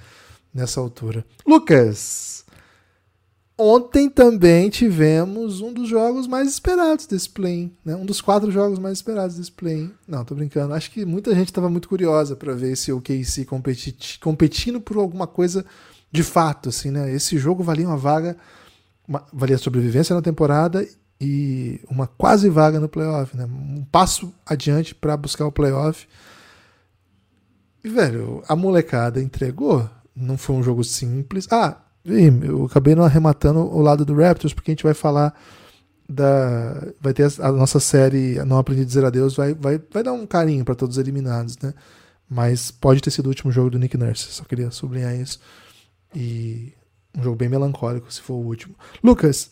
nessa 0.53 0.79
altura. 0.79 1.25
Lucas, 1.45 2.45
ontem 3.57 4.09
também 4.09 4.69
tivemos 4.69 5.61
um 5.61 5.73
dos 5.73 5.89
jogos 5.89 6.27
mais 6.27 6.47
esperados 6.47 7.05
desse 7.05 7.29
play, 7.29 7.71
né? 7.83 7.95
Um 7.95 8.05
dos 8.05 8.21
quatro 8.21 8.51
jogos 8.51 8.79
mais 8.79 8.99
esperados 8.99 9.37
desse 9.37 9.51
play. 9.51 9.91
Não, 10.07 10.23
tô 10.23 10.35
brincando. 10.35 10.73
Acho 10.73 10.91
que 10.91 11.05
muita 11.05 11.33
gente 11.33 11.49
estava 11.49 11.69
muito 11.69 11.89
curiosa 11.89 12.35
para 12.35 12.53
ver 12.53 12.75
se 12.75 12.91
o 12.91 13.01
KC 13.01 13.45
competi 13.45 14.19
competindo 14.19 14.79
por 14.79 14.97
alguma 14.97 15.27
coisa 15.27 15.65
de 16.11 16.23
fato, 16.23 16.69
assim, 16.69 16.91
né? 16.91 17.11
Esse 17.11 17.37
jogo 17.37 17.63
valia 17.63 17.87
uma 17.87 17.97
vaga, 17.97 18.37
uma, 19.07 19.25
valia 19.33 19.57
sobrevivência 19.57 20.15
na 20.15 20.21
temporada 20.21 20.87
e 21.19 21.81
uma 21.89 22.07
quase 22.07 22.49
vaga 22.49 22.79
no 22.79 22.87
playoff, 22.87 23.35
né? 23.35 23.45
Um 23.45 23.83
passo 23.91 24.33
adiante 24.45 24.93
para 24.93 25.17
buscar 25.17 25.45
o 25.45 25.51
playoff. 25.51 26.07
E, 27.83 27.89
velho, 27.89 28.43
a 28.47 28.55
molecada 28.55 29.21
entregou. 29.21 29.89
Não 30.15 30.37
foi 30.37 30.55
um 30.55 30.63
jogo 30.63 30.83
simples. 30.83 31.47
Ah, 31.51 31.81
eu 32.05 32.65
acabei 32.65 32.95
não 32.95 33.03
arrematando 33.03 33.59
o 33.59 33.81
lado 33.81 34.05
do 34.05 34.15
Raptors, 34.15 34.53
porque 34.53 34.71
a 34.71 34.73
gente 34.73 34.83
vai 34.83 34.93
falar 34.93 35.33
da. 36.07 36.93
Vai 37.01 37.13
ter 37.13 37.27
a 37.39 37.51
nossa 37.51 37.79
série 37.79 38.35
Não 38.45 38.57
Aprendi 38.57 38.81
a 38.81 38.85
Dizer 38.85 39.05
Adeus, 39.05 39.35
vai, 39.35 39.53
vai, 39.53 39.81
vai 39.91 40.03
dar 40.03 40.13
um 40.13 40.25
carinho 40.25 40.63
para 40.63 40.75
todos 40.75 40.97
os 40.97 41.01
eliminados, 41.01 41.57
né? 41.59 41.73
Mas 42.29 42.71
pode 42.71 43.01
ter 43.01 43.11
sido 43.11 43.25
o 43.25 43.29
último 43.29 43.51
jogo 43.51 43.71
do 43.71 43.79
Nick 43.79 43.97
Nurse, 43.97 44.31
só 44.31 44.43
queria 44.43 44.69
sublinhar 44.71 45.15
isso. 45.15 45.39
E 46.15 46.73
um 47.17 47.23
jogo 47.23 47.35
bem 47.35 47.49
melancólico, 47.49 48.11
se 48.11 48.21
for 48.21 48.35
o 48.35 48.45
último. 48.45 48.75
Lucas, 49.03 49.51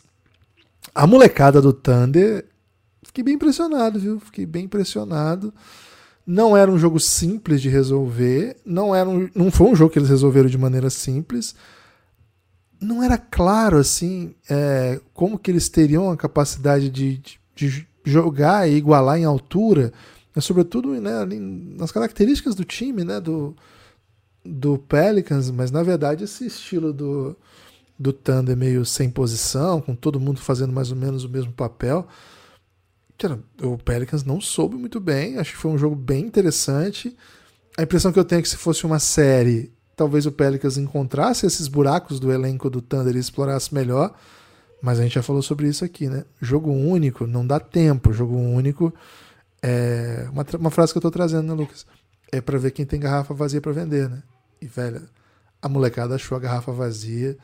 a 0.93 1.08
molecada 1.08 1.62
do 1.62 1.74
Thunder, 1.74 2.45
fiquei 3.04 3.24
bem 3.24 3.36
impressionado, 3.36 4.00
viu? 4.00 4.19
Fiquei 4.19 4.45
bem 4.45 4.65
impressionado. 4.65 5.54
Não 6.26 6.58
era 6.58 6.71
um 6.71 6.78
jogo 6.78 7.00
simples 7.00 7.62
de 7.62 7.69
resolver, 7.69 8.58
não 8.65 8.95
era 8.95 9.08
um, 9.08 9.30
não 9.36 9.52
foi 9.52 9.67
um 9.67 9.76
jogo 9.76 9.91
que 9.91 10.00
eles 10.00 10.10
resolveram 10.10 10.50
de 10.50 10.58
maneira 10.58 10.89
simples. 10.89 11.56
Não 12.82 13.02
era 13.02 13.17
claro 13.17 13.78
assim 13.78 14.36
é, 14.50 15.00
como 15.13 15.39
que 15.39 15.52
eles 15.52 15.69
teriam 15.69 16.12
a 16.12 16.17
capacidade 16.17 16.89
de, 16.89 17.17
de, 17.17 17.36
de 17.56 17.88
jogar 18.04 18.67
e 18.67 18.76
igualar 18.76 19.17
em 19.17 19.24
altura, 19.24 19.93
é, 20.36 20.41
sobretudo 20.41 20.89
né, 21.00 21.26
nas 21.78 21.91
características 21.91 22.56
do 22.56 22.65
time, 22.65 23.04
né, 23.04 23.19
do, 23.19 23.56
do 24.43 24.78
Pelicans, 24.78 25.50
mas 25.50 25.71
na 25.71 25.82
verdade 25.82 26.24
esse 26.24 26.45
estilo 26.45 26.91
do, 26.91 27.38
do 27.97 28.12
Thunder 28.12 28.55
meio 28.55 28.86
sem 28.86 29.10
posição, 29.10 29.81
com 29.81 29.95
todo 29.95 30.19
mundo 30.19 30.39
fazendo 30.39 30.73
mais 30.73 30.91
ou 30.91 30.97
menos 30.97 31.23
o 31.23 31.29
mesmo 31.29 31.51
papel. 31.51 32.08
O 33.62 33.77
Pelicans 33.77 34.23
não 34.23 34.41
soube 34.41 34.75
muito 34.75 34.99
bem, 34.99 35.38
acho 35.38 35.51
que 35.51 35.58
foi 35.58 35.71
um 35.71 35.77
jogo 35.77 35.95
bem 35.95 36.25
interessante. 36.25 37.15
A 37.77 37.84
impressão 37.84 38.12
que 38.12 38.19
eu 38.19 38.25
tenho 38.25 38.39
é 38.39 38.41
que 38.41 38.49
se 38.49 38.58
fosse 38.58 38.86
uma 38.86 38.99
série, 38.99 39.71
talvez 39.95 40.25
o 40.25 40.31
Pelicans 40.31 40.77
encontrasse 40.77 41.45
esses 41.45 41.67
buracos 41.67 42.19
do 42.19 42.31
elenco 42.31 42.69
do 42.69 42.81
Thunder 42.81 43.15
e 43.15 43.19
explorasse 43.19 43.73
melhor. 43.73 44.13
Mas 44.81 44.99
a 44.99 45.03
gente 45.03 45.15
já 45.15 45.23
falou 45.23 45.41
sobre 45.41 45.67
isso 45.67 45.84
aqui, 45.84 46.08
né? 46.08 46.25
Jogo 46.41 46.71
único, 46.71 47.25
não 47.25 47.47
dá 47.47 47.60
tempo. 47.60 48.13
Jogo 48.13 48.36
único 48.36 48.93
é 49.62 50.27
uma, 50.31 50.45
uma 50.60 50.69
frase 50.69 50.91
que 50.91 50.97
eu 50.97 51.01
tô 51.01 51.10
trazendo, 51.10 51.47
né, 51.47 51.53
Lucas? 51.53 51.88
É 52.31 52.39
para 52.39 52.58
ver 52.60 52.71
quem 52.71 52.86
tem 52.86 52.99
garrafa 52.99 53.34
vazia 53.34 53.62
para 53.62 53.71
vender, 53.71 54.10
né? 54.10 54.21
E, 54.62 54.67
velho, 54.67 55.01
a 55.62 55.67
molecada 55.67 56.15
achou 56.15 56.38
a 56.38 56.39
garrafa 56.39 56.71
vazia. 56.71 57.38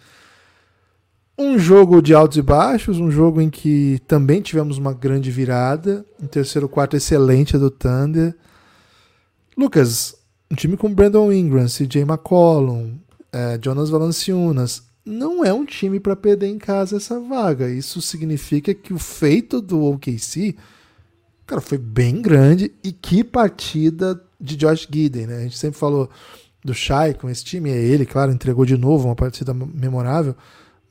Um 1.44 1.58
jogo 1.58 2.04
de 2.04 2.14
altos 2.14 2.38
e 2.38 2.42
baixos, 2.44 3.00
um 3.00 3.10
jogo 3.10 3.42
em 3.42 3.50
que 3.50 4.00
também 4.08 4.44
tivemos 4.44 4.78
uma 4.78 4.94
grande 4.94 5.32
virada. 5.32 6.06
Um 6.22 6.28
terceiro 6.28 6.70
quarto 6.70 6.96
excelente 6.96 7.58
do 7.58 7.72
Thunder. 7.72 8.36
Lucas, 9.58 10.16
um 10.52 10.56
time 10.56 10.78
com 10.78 10.94
Brandon 10.94 11.32
Ingram, 11.32 11.66
CJ 11.66 12.04
McCollum, 12.04 13.00
é, 13.34 13.60
Jonas 13.60 13.90
Valanciunas, 13.90 14.84
não 15.04 15.44
é 15.44 15.52
um 15.52 15.66
time 15.66 16.00
para 16.00 16.16
perder 16.16 16.46
em 16.46 16.60
casa 16.60 16.98
essa 16.98 17.20
vaga. 17.20 17.68
Isso 17.68 18.00
significa 18.04 18.72
que 18.72 18.94
o 18.94 19.00
feito 19.00 19.60
do 19.60 19.84
OKC, 19.84 20.56
cara, 21.48 21.60
foi 21.60 21.80
bem 21.80 22.22
grande. 22.22 22.72
E 22.84 22.92
que 22.92 23.24
partida 23.24 24.24
de 24.40 24.56
Josh 24.56 24.88
Giddey, 24.92 25.26
né? 25.26 25.38
A 25.38 25.42
gente 25.42 25.58
sempre 25.58 25.80
falou 25.80 26.08
do 26.64 26.76
Shai 26.76 27.16
com 27.16 27.28
esse 27.28 27.44
time, 27.44 27.72
é 27.72 27.82
ele, 27.82 28.06
claro, 28.06 28.32
entregou 28.32 28.64
de 28.64 28.78
novo 28.78 29.08
uma 29.08 29.16
partida 29.16 29.52
memorável, 29.56 30.36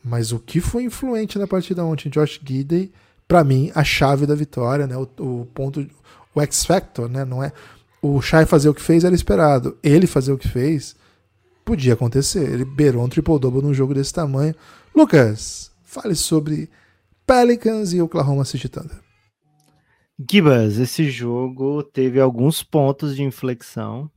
mas 0.03 0.33
o 0.33 0.39
que 0.39 0.61
foi 0.61 0.85
influente 0.85 1.39
na 1.39 1.47
partida 1.47 1.85
ontem, 1.85 2.09
Josh 2.09 2.41
Gidey, 2.45 2.93
para 3.29 3.45
mim, 3.45 3.71
a 3.75 3.85
chave 3.85 4.27
da 4.27 4.35
vitória, 4.35 4.87
né? 4.87 4.97
O, 4.97 5.03
o, 5.19 5.47
ponto, 5.47 5.87
o 6.35 6.41
X 6.41 6.65
Factor, 6.65 7.09
né? 7.09 7.25
Não 7.25 7.43
é 7.43 7.53
o 8.03 8.21
Shai 8.21 8.47
fazer 8.47 8.69
o 8.69 8.75
que 8.75 8.81
fez 8.81 9.05
era 9.05 9.15
esperado, 9.15 9.77
ele 9.83 10.07
fazer 10.07 10.33
o 10.33 10.39
que 10.39 10.49
fez 10.49 10.97
podia 11.65 11.93
acontecer. 11.93 12.51
Ele 12.51 12.65
beirou 12.65 13.05
um 13.05 13.09
triple 13.09 13.39
double 13.39 13.63
num 13.63 13.75
jogo 13.75 13.95
desse 13.95 14.13
tamanho. 14.13 14.55
Lucas, 14.95 15.71
fale 15.85 16.15
sobre 16.15 16.69
Pelicans 17.27 17.93
e 17.93 18.01
Oklahoma 18.01 18.45
City 18.45 18.69
Thunder. 18.69 18.99
Gibas, 20.29 20.79
esse 20.79 21.09
jogo 21.09 21.83
teve 21.83 22.21
alguns 22.21 22.63
pontos 22.63 23.15
de 23.15 23.23
inflexão 23.23 24.11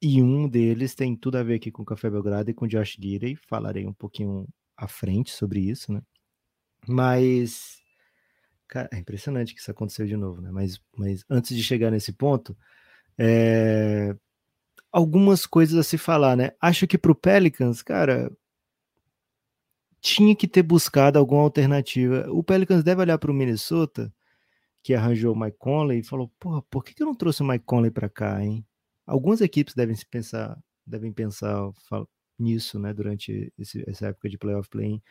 e 0.00 0.22
um 0.22 0.48
deles 0.48 0.94
tem 0.94 1.14
tudo 1.14 1.36
a 1.36 1.42
ver 1.42 1.54
aqui 1.54 1.70
com 1.70 1.82
o 1.82 1.86
Café 1.86 2.08
Belgrado 2.08 2.50
e 2.50 2.54
com 2.54 2.64
o 2.64 2.68
Josh 2.68 2.96
Gidey. 2.98 3.36
Falarei 3.48 3.86
um 3.86 3.92
pouquinho 3.92 4.46
à 4.84 4.88
frente 4.88 5.30
sobre 5.32 5.60
isso, 5.60 5.92
né? 5.92 6.02
Mas. 6.86 7.78
Cara, 8.68 8.88
é 8.92 8.98
impressionante 8.98 9.54
que 9.54 9.60
isso 9.60 9.70
aconteceu 9.70 10.06
de 10.06 10.16
novo, 10.16 10.40
né? 10.40 10.50
Mas, 10.52 10.80
mas 10.96 11.24
antes 11.28 11.56
de 11.56 11.62
chegar 11.62 11.90
nesse 11.90 12.12
ponto, 12.12 12.56
é... 13.18 14.14
algumas 14.92 15.46
coisas 15.46 15.76
a 15.78 15.82
se 15.82 15.98
falar, 15.98 16.36
né? 16.36 16.52
Acho 16.60 16.86
que 16.86 16.98
para 16.98 17.12
o 17.12 17.14
Pelicans, 17.14 17.82
cara, 17.82 18.30
tinha 20.00 20.36
que 20.36 20.48
ter 20.48 20.62
buscado 20.62 21.18
alguma 21.18 21.42
alternativa. 21.42 22.26
O 22.30 22.42
Pelicans 22.44 22.84
deve 22.84 23.02
olhar 23.02 23.18
para 23.18 23.30
o 23.30 23.34
Minnesota, 23.34 24.12
que 24.82 24.94
arranjou 24.94 25.34
o 25.34 25.38
Mike 25.38 25.58
Conley, 25.58 26.00
e 26.00 26.04
falou: 26.04 26.32
porra, 26.38 26.62
por 26.62 26.84
que, 26.84 26.94
que 26.94 27.02
eu 27.02 27.06
não 27.06 27.14
trouxe 27.14 27.42
o 27.42 27.46
Mike 27.46 27.64
Conley 27.66 27.90
para 27.90 28.08
cá, 28.08 28.42
hein? 28.44 28.64
algumas 29.10 29.40
equipes 29.40 29.74
devem 29.74 29.96
se 29.96 30.06
pensar, 30.06 30.56
devem 30.86 31.12
pensar 31.12 31.72
nisso, 32.42 32.78
né, 32.78 32.92
durante 32.92 33.52
esse, 33.58 33.84
essa 33.88 34.08
época 34.08 34.28
de 34.28 34.38
playoff 34.38 34.68
play 34.68 35.02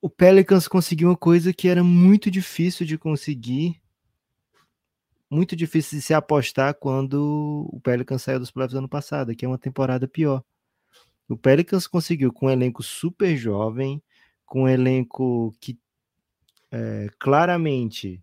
O 0.00 0.10
Pelicans 0.10 0.68
conseguiu 0.68 1.08
uma 1.08 1.16
coisa 1.16 1.52
que 1.52 1.68
era 1.68 1.82
muito 1.82 2.30
difícil 2.30 2.86
de 2.86 2.98
conseguir, 2.98 3.80
muito 5.30 5.56
difícil 5.56 5.98
de 5.98 6.04
se 6.04 6.14
apostar 6.14 6.74
quando 6.74 7.68
o 7.72 7.80
Pelicans 7.80 8.22
saiu 8.22 8.38
dos 8.38 8.50
playoffs 8.50 8.76
ano 8.76 8.88
passado, 8.88 9.34
que 9.34 9.44
é 9.44 9.48
uma 9.48 9.58
temporada 9.58 10.06
pior. 10.06 10.44
O 11.28 11.36
Pelicans 11.36 11.86
conseguiu 11.86 12.32
com 12.32 12.46
um 12.46 12.50
elenco 12.50 12.82
super 12.82 13.36
jovem, 13.36 14.02
com 14.44 14.64
um 14.64 14.68
elenco 14.68 15.54
que 15.58 15.78
é, 16.70 17.08
claramente 17.18 18.22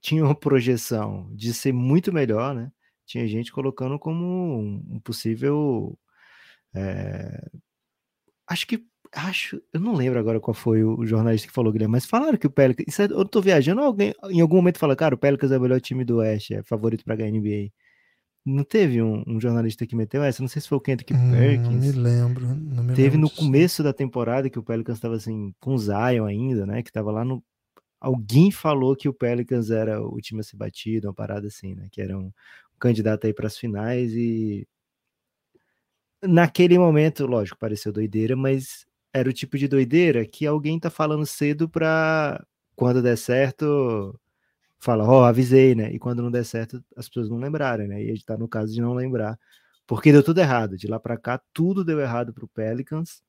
tinha 0.00 0.24
uma 0.24 0.34
projeção 0.34 1.30
de 1.34 1.54
ser 1.54 1.72
muito 1.72 2.12
melhor, 2.12 2.54
né? 2.54 2.72
tinha 3.10 3.26
gente 3.26 3.50
colocando 3.50 3.98
como 3.98 4.58
um 4.60 5.00
possível. 5.00 5.98
É... 6.74 7.50
Acho 8.48 8.66
que. 8.66 8.84
Acho, 9.12 9.60
eu 9.72 9.80
não 9.80 9.94
lembro 9.94 10.20
agora 10.20 10.38
qual 10.38 10.54
foi 10.54 10.84
o 10.84 11.04
jornalista 11.04 11.48
que 11.48 11.52
falou, 11.52 11.72
Guilherme, 11.72 11.92
mas 11.92 12.06
falaram 12.06 12.38
que 12.38 12.46
o 12.46 12.50
Pelicans. 12.50 13.00
É, 13.00 13.04
eu 13.04 13.24
tô 13.24 13.40
viajando, 13.40 13.80
alguém 13.80 14.14
em 14.28 14.40
algum 14.40 14.56
momento 14.56 14.78
fala, 14.78 14.94
cara, 14.94 15.16
o 15.16 15.18
Pelicans 15.18 15.50
é 15.50 15.58
o 15.58 15.60
melhor 15.60 15.80
time 15.80 16.04
do 16.04 16.18
Oeste, 16.18 16.54
é 16.54 16.62
favorito 16.62 17.04
para 17.04 17.16
ganhar 17.16 17.32
NBA. 17.32 17.72
Não 18.46 18.62
teve 18.64 19.02
um, 19.02 19.22
um, 19.26 19.40
jornalista 19.40 19.86
que 19.86 19.96
meteu 19.96 20.22
essa? 20.22 20.42
Não 20.42 20.48
sei 20.48 20.62
se 20.62 20.68
foi 20.68 20.78
o 20.78 20.80
Kentucky 20.80 21.12
hum, 21.12 21.30
Perkins. 21.32 21.64
Não 21.68 21.80
me 21.80 21.92
lembro. 21.92 22.46
Não 22.46 22.84
me 22.84 22.94
teve 22.94 23.16
lembro 23.16 23.20
no 23.20 23.30
começo 23.30 23.82
da 23.82 23.92
temporada 23.92 24.48
que 24.48 24.58
o 24.58 24.62
Pelicans 24.62 24.98
estava 24.98 25.16
assim, 25.16 25.52
com 25.60 25.74
o 25.74 25.78
Zion 25.78 26.24
ainda, 26.24 26.64
né? 26.64 26.82
Que 26.82 26.92
tava 26.92 27.10
lá 27.10 27.24
no. 27.24 27.42
Alguém 28.00 28.50
falou 28.50 28.96
que 28.96 29.08
o 29.08 29.12
Pelicans 29.12 29.70
era 29.70 30.00
o 30.00 30.18
time 30.20 30.40
a 30.40 30.44
ser 30.44 30.56
batido, 30.56 31.08
uma 31.08 31.14
parada 31.14 31.48
assim, 31.48 31.74
né? 31.74 31.88
Que 31.90 32.00
era 32.00 32.16
um, 32.16 32.32
candidato 32.80 33.26
aí 33.26 33.34
para 33.34 33.46
as 33.46 33.58
finais 33.58 34.12
e 34.14 34.66
naquele 36.22 36.78
momento, 36.78 37.26
lógico, 37.26 37.58
pareceu 37.58 37.92
doideira, 37.92 38.36
mas 38.36 38.86
era 39.12 39.28
o 39.28 39.32
tipo 39.32 39.58
de 39.58 39.68
doideira 39.68 40.24
que 40.26 40.46
alguém 40.46 40.78
tá 40.78 40.90
falando 40.90 41.26
cedo 41.26 41.68
para 41.68 42.44
quando 42.76 43.02
der 43.02 43.16
certo, 43.18 44.18
fala, 44.78 45.04
ó, 45.04 45.22
oh, 45.22 45.24
avisei, 45.24 45.74
né? 45.74 45.92
E 45.92 45.98
quando 45.98 46.22
não 46.22 46.30
der 46.30 46.44
certo, 46.44 46.82
as 46.96 47.08
pessoas 47.08 47.28
não 47.28 47.38
lembrarem, 47.38 47.88
né? 47.88 48.02
E 48.02 48.10
a 48.10 48.14
gente 48.14 48.24
tá 48.24 48.36
no 48.38 48.48
caso 48.48 48.72
de 48.72 48.80
não 48.80 48.94
lembrar, 48.94 49.38
porque 49.86 50.12
deu 50.12 50.22
tudo 50.22 50.40
errado. 50.40 50.76
De 50.76 50.86
lá 50.86 50.98
para 50.98 51.18
cá, 51.18 51.40
tudo 51.52 51.84
deu 51.84 52.00
errado 52.00 52.32
para 52.32 52.44
o 52.44 52.48
Pelicans. 52.48 53.22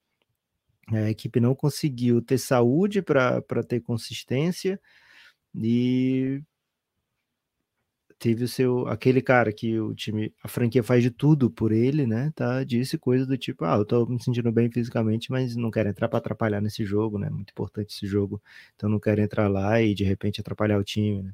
A 0.87 1.09
equipe 1.09 1.39
não 1.39 1.55
conseguiu 1.55 2.21
ter 2.21 2.37
saúde 2.37 3.01
para 3.01 3.41
ter 3.67 3.81
consistência 3.81 4.79
e 5.55 6.41
teve 8.21 8.43
o 8.43 8.47
seu 8.47 8.87
aquele 8.87 9.19
cara 9.19 9.51
que 9.51 9.79
o 9.79 9.95
time, 9.95 10.31
a 10.43 10.47
franquia 10.47 10.83
faz 10.83 11.01
de 11.01 11.09
tudo 11.09 11.49
por 11.49 11.71
ele, 11.71 12.05
né? 12.05 12.31
Tá, 12.35 12.63
disse 12.63 12.95
coisa 12.95 13.25
do 13.25 13.35
tipo, 13.35 13.65
ah, 13.65 13.75
eu 13.77 13.83
tô 13.85 14.05
me 14.05 14.21
sentindo 14.23 14.51
bem 14.51 14.69
fisicamente, 14.71 15.31
mas 15.31 15.55
não 15.55 15.71
quero 15.71 15.89
entrar 15.89 16.07
para 16.07 16.19
atrapalhar 16.19 16.61
nesse 16.61 16.85
jogo, 16.85 17.17
né? 17.17 17.31
Muito 17.31 17.49
importante 17.49 17.95
esse 17.95 18.05
jogo, 18.05 18.39
então 18.75 18.87
não 18.87 18.99
quero 18.99 19.21
entrar 19.21 19.47
lá 19.49 19.81
e 19.81 19.95
de 19.95 20.03
repente 20.03 20.39
atrapalhar 20.39 20.77
o 20.77 20.83
time, 20.83 21.23
né? 21.23 21.33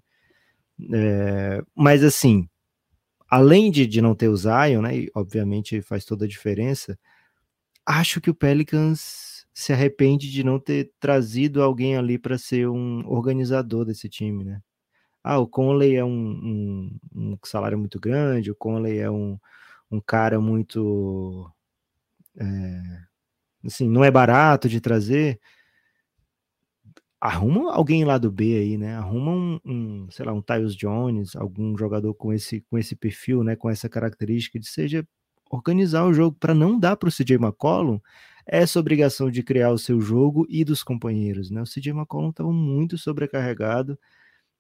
É, 0.93 1.61
mas 1.75 2.03
assim, 2.03 2.47
além 3.29 3.71
de, 3.71 3.87
de 3.87 4.01
não 4.01 4.15
ter 4.15 4.29
o 4.29 4.37
Zion, 4.37 4.81
né? 4.81 4.97
E 4.97 5.11
obviamente 5.15 5.81
faz 5.81 6.05
toda 6.05 6.25
a 6.25 6.27
diferença. 6.29 6.99
Acho 7.85 8.21
que 8.21 8.29
o 8.31 8.35
Pelicans 8.35 9.45
se 9.53 9.73
arrepende 9.73 10.31
de 10.31 10.43
não 10.43 10.59
ter 10.59 10.91
trazido 10.99 11.63
alguém 11.63 11.97
ali 11.97 12.19
para 12.19 12.37
ser 12.37 12.69
um 12.69 13.03
organizador 13.07 13.85
desse 13.85 14.09
time, 14.09 14.43
né? 14.45 14.61
Ah, 15.27 15.39
o 15.39 15.47
Conley 15.47 15.95
é 15.95 16.05
um, 16.05 16.09
um, 16.09 16.99
um 17.13 17.37
salário 17.43 17.77
muito 17.77 17.99
grande, 17.99 18.49
o 18.49 18.55
Conley 18.55 18.97
é 18.99 19.11
um, 19.11 19.37
um 19.91 19.99
cara 19.99 20.39
muito. 20.39 21.51
É, 22.37 22.81
assim, 23.65 23.89
não 23.89 24.03
é 24.05 24.11
barato 24.11 24.69
de 24.69 24.79
trazer. 24.79 25.39
Arruma 27.19 27.73
alguém 27.73 28.05
lá 28.05 28.17
do 28.17 28.31
B 28.31 28.57
aí, 28.57 28.77
né? 28.77 28.95
Arruma 28.95 29.31
um, 29.31 29.59
um 29.65 30.11
sei 30.11 30.25
lá, 30.25 30.31
um 30.33 30.41
Tyus 30.41 30.75
Jones, 30.75 31.35
algum 31.35 31.77
jogador 31.77 32.13
com 32.13 32.31
esse, 32.31 32.61
com 32.61 32.77
esse 32.77 32.95
perfil, 32.95 33.43
né? 33.43 33.55
Com 33.55 33.69
essa 33.69 33.89
característica 33.89 34.57
de 34.59 34.67
seja 34.67 35.05
organizar 35.49 36.05
o 36.05 36.13
jogo 36.13 36.37
para 36.39 36.53
não 36.53 36.79
dar 36.79 36.95
para 36.95 37.09
o 37.09 37.11
CJ 37.11 37.35
McCollum 37.35 37.99
essa 38.45 38.79
obrigação 38.79 39.29
de 39.29 39.43
criar 39.43 39.71
o 39.71 39.77
seu 39.77 39.99
jogo 39.99 40.45
e 40.49 40.63
dos 40.63 40.83
companheiros, 40.83 41.51
né? 41.51 41.61
O 41.61 41.65
CJ 41.65 41.91
McCollum 41.91 42.29
estava 42.29 42.51
muito 42.51 42.97
sobrecarregado 42.97 43.99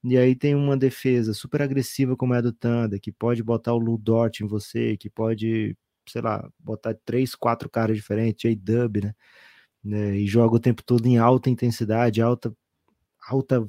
e 0.03 0.17
aí 0.17 0.35
tem 0.35 0.55
uma 0.55 0.77
defesa 0.77 1.33
super 1.33 1.61
agressiva 1.61 2.15
como 2.15 2.33
é 2.33 2.37
a 2.37 2.41
do 2.41 2.53
Thunder, 2.53 2.99
que 2.99 3.11
pode 3.11 3.43
botar 3.43 3.73
o 3.73 3.77
Ludort 3.79 4.41
em 4.43 4.47
você, 4.47 4.95
que 4.97 5.09
pode, 5.09 5.75
sei 6.07 6.21
lá, 6.21 6.49
botar 6.59 6.95
três, 7.05 7.35
quatro 7.35 7.69
caras 7.69 7.97
diferentes, 7.97 8.41
J-Dub, 8.41 9.01
né? 9.03 9.13
né? 9.83 10.17
E 10.17 10.27
joga 10.27 10.55
o 10.55 10.59
tempo 10.59 10.83
todo 10.83 11.05
em 11.07 11.17
alta 11.17 11.49
intensidade, 11.49 12.21
alta, 12.21 12.53
alta 13.29 13.67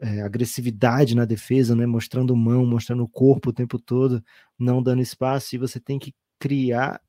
é, 0.00 0.22
agressividade 0.22 1.14
na 1.16 1.24
defesa, 1.24 1.74
né? 1.76 1.86
Mostrando 1.86 2.36
mão, 2.36 2.66
mostrando 2.66 3.04
o 3.04 3.08
corpo 3.08 3.50
o 3.50 3.52
tempo 3.52 3.78
todo, 3.78 4.22
não 4.58 4.82
dando 4.82 5.02
espaço, 5.02 5.54
e 5.54 5.58
você 5.58 5.80
tem 5.80 5.98
que 5.98 6.14
criar 6.38 7.00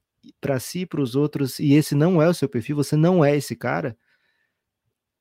para 0.41 0.59
si, 0.59 0.85
para 0.85 1.01
os 1.01 1.15
outros, 1.15 1.59
e 1.59 1.73
esse 1.73 1.95
não 1.95 2.21
é 2.21 2.29
o 2.29 2.33
seu 2.33 2.49
perfil, 2.49 2.75
você 2.75 2.95
não 2.97 3.23
é 3.23 3.35
esse 3.37 3.55
cara, 3.55 3.97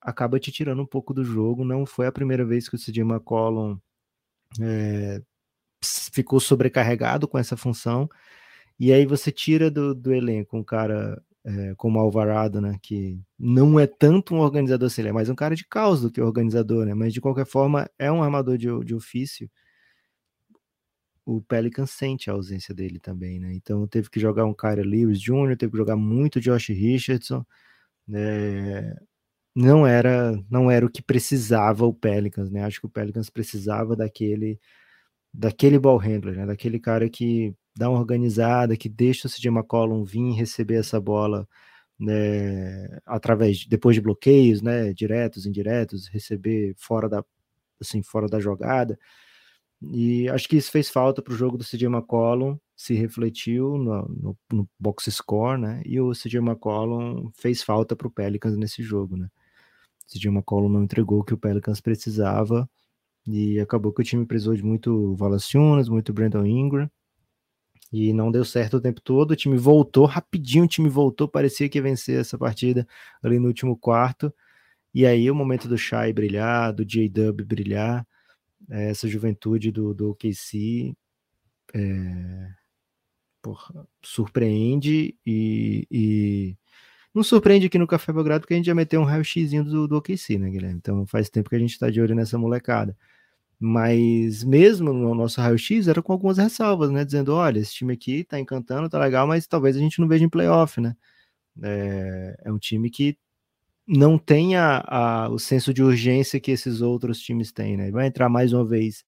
acaba 0.06 0.38
te 0.38 0.52
tirando 0.52 0.80
um 0.80 0.86
pouco 0.86 1.12
do 1.12 1.24
jogo. 1.24 1.64
Não 1.64 1.84
foi 1.84 2.06
a 2.06 2.12
primeira 2.12 2.44
vez 2.44 2.68
que 2.68 2.76
o 2.76 2.78
CJ 2.78 3.02
McCollum 3.02 3.76
é, 4.60 5.20
ficou 5.84 6.38
sobrecarregado 6.40 7.26
com 7.28 7.38
essa 7.38 7.56
função. 7.56 8.08
E 8.78 8.92
aí 8.92 9.06
você 9.06 9.32
tira 9.32 9.70
do, 9.70 9.94
do 9.94 10.14
elenco 10.14 10.56
um 10.56 10.64
cara 10.64 11.20
é, 11.44 11.74
como 11.76 11.98
Alvarado, 11.98 12.60
né, 12.60 12.78
que 12.82 13.20
não 13.38 13.78
é 13.80 13.86
tanto 13.86 14.34
um 14.34 14.38
organizador 14.38 14.86
assim, 14.88 15.02
ele 15.02 15.10
é 15.10 15.12
mais 15.12 15.28
um 15.28 15.34
cara 15.34 15.54
de 15.54 15.64
caos 15.66 16.02
do 16.02 16.10
que 16.10 16.20
organizador, 16.20 16.84
né, 16.86 16.94
mas 16.94 17.12
de 17.14 17.20
qualquer 17.20 17.46
forma 17.46 17.88
é 17.98 18.10
um 18.10 18.22
armador 18.22 18.58
de, 18.58 18.68
de 18.84 18.94
ofício. 18.94 19.50
O 21.24 21.40
Pelican 21.42 21.86
sente 21.86 22.30
a 22.30 22.34
ausência 22.34 22.74
dele 22.74 23.00
também, 23.00 23.40
né? 23.40 23.52
Então 23.52 23.86
teve 23.88 24.08
que 24.08 24.20
jogar 24.20 24.44
um 24.44 24.54
cara 24.54 24.82
Lewis 24.82 25.20
Jr., 25.20 25.56
teve 25.58 25.72
que 25.72 25.78
jogar 25.78 25.96
muito 25.96 26.40
Josh 26.40 26.68
Richardson, 26.68 27.44
né? 28.06 28.94
Não 29.56 29.86
era 29.86 30.38
não 30.50 30.70
era 30.70 30.84
o 30.84 30.90
que 30.90 31.02
precisava 31.02 31.86
o 31.86 31.94
Pelicans, 31.94 32.50
né? 32.50 32.62
Acho 32.62 32.80
que 32.80 32.86
o 32.86 32.90
Pelicans 32.90 33.30
precisava 33.30 33.96
daquele 33.96 34.60
daquele 35.32 35.78
ball 35.78 35.98
handler, 35.98 36.36
né? 36.36 36.46
Daquele 36.46 36.78
cara 36.80 37.08
que 37.10 37.54
dá 37.76 37.90
uma 37.90 37.98
organizada, 38.00 38.76
que 38.76 38.88
deixa 38.88 39.28
o 39.28 39.30
CJ 39.30 39.48
McCollum 39.50 40.04
vir 40.04 40.32
receber 40.34 40.76
essa 40.76 41.00
bola 41.00 41.48
né, 41.98 42.98
através 43.06 43.66
depois 43.66 43.96
de 43.96 44.02
bloqueios, 44.02 44.62
né, 44.62 44.92
diretos, 44.94 45.46
indiretos, 45.46 46.08
receber 46.08 46.74
fora 46.78 47.08
da 47.08 47.24
assim, 47.80 48.02
fora 48.02 48.28
da 48.28 48.40
jogada. 48.40 48.98
E 49.82 50.28
acho 50.30 50.48
que 50.48 50.56
isso 50.56 50.70
fez 50.70 50.88
falta 50.90 51.22
para 51.22 51.34
o 51.34 51.36
jogo 51.36 51.58
do 51.58 51.64
CJ 51.64 51.86
McCollum, 51.86 52.58
se 52.76 52.94
refletiu 52.94 53.78
no, 53.78 54.08
no, 54.08 54.38
no 54.52 54.68
box 54.78 55.10
score, 55.10 55.60
né? 55.60 55.82
E 55.86 56.00
o 56.00 56.12
CJ 56.12 56.38
McCollum 56.40 57.30
fez 57.34 57.62
falta 57.62 57.96
para 57.96 58.08
o 58.08 58.10
Pelicans 58.10 58.56
nesse 58.56 58.82
jogo, 58.82 59.16
né? 59.16 59.28
CJ 60.06 60.30
McCollum 60.30 60.68
não 60.68 60.84
entregou 60.84 61.20
o 61.20 61.24
que 61.24 61.34
o 61.34 61.38
Pelicans 61.38 61.80
precisava 61.80 62.68
e 63.26 63.58
acabou 63.60 63.92
que 63.92 64.02
o 64.02 64.04
time 64.04 64.24
precisou 64.26 64.54
de 64.54 64.62
muito 64.62 65.14
Valanciunas, 65.16 65.88
muito 65.88 66.12
Brandon 66.12 66.46
Ingram 66.46 66.90
e 67.92 68.12
não 68.12 68.30
deu 68.30 68.44
certo 68.44 68.76
o 68.76 68.80
tempo 68.80 69.00
todo. 69.00 69.32
O 69.32 69.36
time 69.36 69.56
voltou 69.56 70.06
rapidinho, 70.06 70.64
o 70.64 70.68
time 70.68 70.88
voltou, 70.88 71.28
parecia 71.28 71.68
que 71.68 71.78
ia 71.78 71.82
vencer 71.82 72.20
essa 72.20 72.38
partida 72.38 72.86
ali 73.22 73.38
no 73.38 73.48
último 73.48 73.76
quarto. 73.76 74.32
E 74.94 75.06
aí 75.06 75.30
o 75.30 75.34
momento 75.34 75.68
do 75.68 75.78
Shai 75.78 76.12
brilhar, 76.12 76.72
do 76.72 76.84
J-Dub 76.84 77.44
brilhar, 77.44 78.06
é, 78.70 78.90
essa 78.90 79.08
juventude 79.08 79.70
do, 79.70 79.94
do 79.94 80.10
OKC 80.10 80.96
é, 81.74 82.48
porra, 83.42 83.86
surpreende 84.02 85.16
e, 85.24 85.86
e 85.90 86.56
não 87.16 87.22
surpreende 87.22 87.66
aqui 87.66 87.78
no 87.78 87.86
Café 87.86 88.12
Belgrado 88.12 88.42
porque 88.42 88.52
a 88.52 88.56
gente 88.58 88.66
já 88.66 88.74
meteu 88.74 89.00
um 89.00 89.04
raio-xzinho 89.04 89.64
do, 89.64 89.88
do 89.88 89.96
OKC, 89.96 90.36
né, 90.38 90.50
Guilherme? 90.50 90.76
Então 90.76 91.06
faz 91.06 91.30
tempo 91.30 91.48
que 91.48 91.56
a 91.56 91.58
gente 91.58 91.72
está 91.72 91.88
de 91.88 91.98
olho 91.98 92.14
nessa 92.14 92.36
molecada. 92.36 92.94
Mas 93.58 94.44
mesmo 94.44 94.92
no 94.92 95.14
nosso 95.14 95.40
raio-x 95.40 95.88
era 95.88 96.02
com 96.02 96.12
algumas 96.12 96.36
ressalvas, 96.36 96.90
né? 96.90 97.06
Dizendo, 97.06 97.32
olha, 97.34 97.58
esse 97.58 97.72
time 97.72 97.94
aqui 97.94 98.22
tá 98.22 98.38
encantando, 98.38 98.88
tá 98.90 98.98
legal, 98.98 99.26
mas 99.26 99.46
talvez 99.46 99.76
a 99.76 99.80
gente 99.80 99.98
não 99.98 100.06
veja 100.06 100.26
em 100.26 100.28
playoff, 100.28 100.78
né? 100.78 100.94
É, 101.62 102.36
é 102.44 102.52
um 102.52 102.58
time 102.58 102.90
que 102.90 103.16
não 103.88 104.18
tem 104.18 104.56
a, 104.56 104.84
a, 104.86 105.28
o 105.30 105.38
senso 105.38 105.72
de 105.72 105.82
urgência 105.82 106.38
que 106.38 106.50
esses 106.50 106.82
outros 106.82 107.18
times 107.20 107.50
têm, 107.50 107.78
né? 107.78 107.90
Vai 107.90 108.08
entrar 108.08 108.28
mais 108.28 108.52
uma 108.52 108.64
vez 108.64 109.04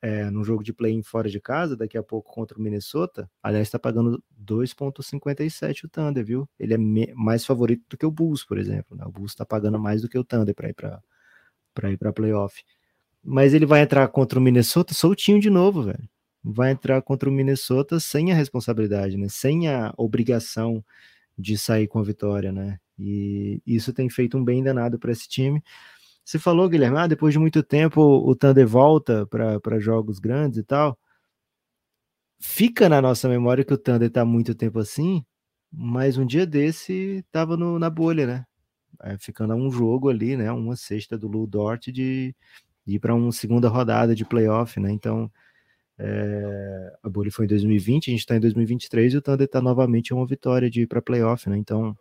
é, 0.00 0.30
num 0.30 0.44
jogo 0.44 0.62
de 0.62 0.72
play-in 0.72 1.02
fora 1.02 1.28
de 1.28 1.40
casa, 1.40 1.76
daqui 1.76 1.98
a 1.98 2.02
pouco 2.02 2.32
contra 2.32 2.58
o 2.58 2.62
Minnesota, 2.62 3.30
aliás, 3.42 3.68
está 3.68 3.78
pagando 3.78 4.22
2,57 4.42 5.84
o 5.84 5.88
Thunder, 5.88 6.24
viu? 6.24 6.48
Ele 6.58 6.74
é 6.74 6.78
mais 7.14 7.44
favorito 7.44 7.84
do 7.88 7.96
que 7.96 8.06
o 8.06 8.10
Bulls, 8.10 8.44
por 8.44 8.58
exemplo. 8.58 8.96
Né? 8.96 9.04
O 9.04 9.12
Bulls 9.12 9.32
está 9.32 9.44
pagando 9.44 9.78
mais 9.78 10.02
do 10.02 10.08
que 10.08 10.18
o 10.18 10.24
Thunder 10.24 10.54
para 10.54 10.70
ir 10.70 10.74
para 10.74 11.92
ir 11.92 11.96
para 11.96 12.12
playoff. 12.12 12.62
Mas 13.22 13.52
ele 13.52 13.66
vai 13.66 13.82
entrar 13.82 14.08
contra 14.08 14.38
o 14.38 14.42
Minnesota 14.42 14.94
soltinho 14.94 15.40
de 15.40 15.50
novo, 15.50 15.82
velho. 15.82 16.08
Vai 16.42 16.70
entrar 16.70 17.02
contra 17.02 17.28
o 17.28 17.32
Minnesota 17.32 18.00
sem 18.00 18.32
a 18.32 18.34
responsabilidade, 18.34 19.16
né? 19.16 19.28
Sem 19.28 19.68
a 19.68 19.92
obrigação 19.96 20.82
de 21.36 21.58
sair 21.58 21.86
com 21.86 21.98
a 21.98 22.02
vitória, 22.02 22.50
né? 22.50 22.78
E 22.98 23.62
isso 23.66 23.92
tem 23.92 24.08
feito 24.08 24.38
um 24.38 24.44
bem 24.44 24.62
danado 24.62 24.98
para 24.98 25.12
esse 25.12 25.28
time. 25.28 25.62
Você 26.28 26.38
falou, 26.38 26.68
Guilherme, 26.68 26.98
ah, 26.98 27.06
depois 27.06 27.32
de 27.32 27.38
muito 27.38 27.62
tempo 27.62 28.02
o 28.02 28.36
Thunder 28.36 28.68
volta 28.68 29.26
para 29.26 29.78
jogos 29.80 30.18
grandes 30.18 30.58
e 30.58 30.62
tal. 30.62 30.98
Fica 32.38 32.86
na 32.86 33.00
nossa 33.00 33.26
memória 33.30 33.64
que 33.64 33.72
o 33.72 33.78
Thunder 33.78 34.08
está 34.08 34.26
muito 34.26 34.54
tempo 34.54 34.78
assim, 34.78 35.24
mas 35.72 36.18
um 36.18 36.26
dia 36.26 36.46
desse 36.46 37.24
estava 37.26 37.56
na 37.56 37.88
bolha, 37.88 38.26
né? 38.26 38.44
É, 39.04 39.16
ficando 39.16 39.54
a 39.54 39.56
um 39.56 39.70
jogo 39.70 40.10
ali, 40.10 40.36
né? 40.36 40.52
Uma 40.52 40.76
sexta 40.76 41.16
do 41.16 41.28
Lou 41.28 41.46
Dort 41.46 41.86
de, 41.86 42.36
de 42.86 42.96
ir 42.96 42.98
para 42.98 43.14
uma 43.14 43.32
segunda 43.32 43.70
rodada 43.70 44.14
de 44.14 44.26
playoff, 44.26 44.78
né? 44.78 44.92
Então, 44.92 45.32
é, 45.98 46.92
a 47.02 47.08
bolha 47.08 47.32
foi 47.32 47.46
em 47.46 47.48
2020, 47.48 48.08
a 48.08 48.10
gente 48.10 48.20
está 48.20 48.36
em 48.36 48.40
2023 48.40 49.14
e 49.14 49.16
o 49.16 49.22
Thunder 49.22 49.46
está 49.46 49.62
novamente 49.62 50.12
uma 50.12 50.26
vitória 50.26 50.68
de 50.68 50.82
ir 50.82 50.86
para 50.88 51.00
playoff, 51.00 51.48
né? 51.48 51.56
Então, 51.56 51.96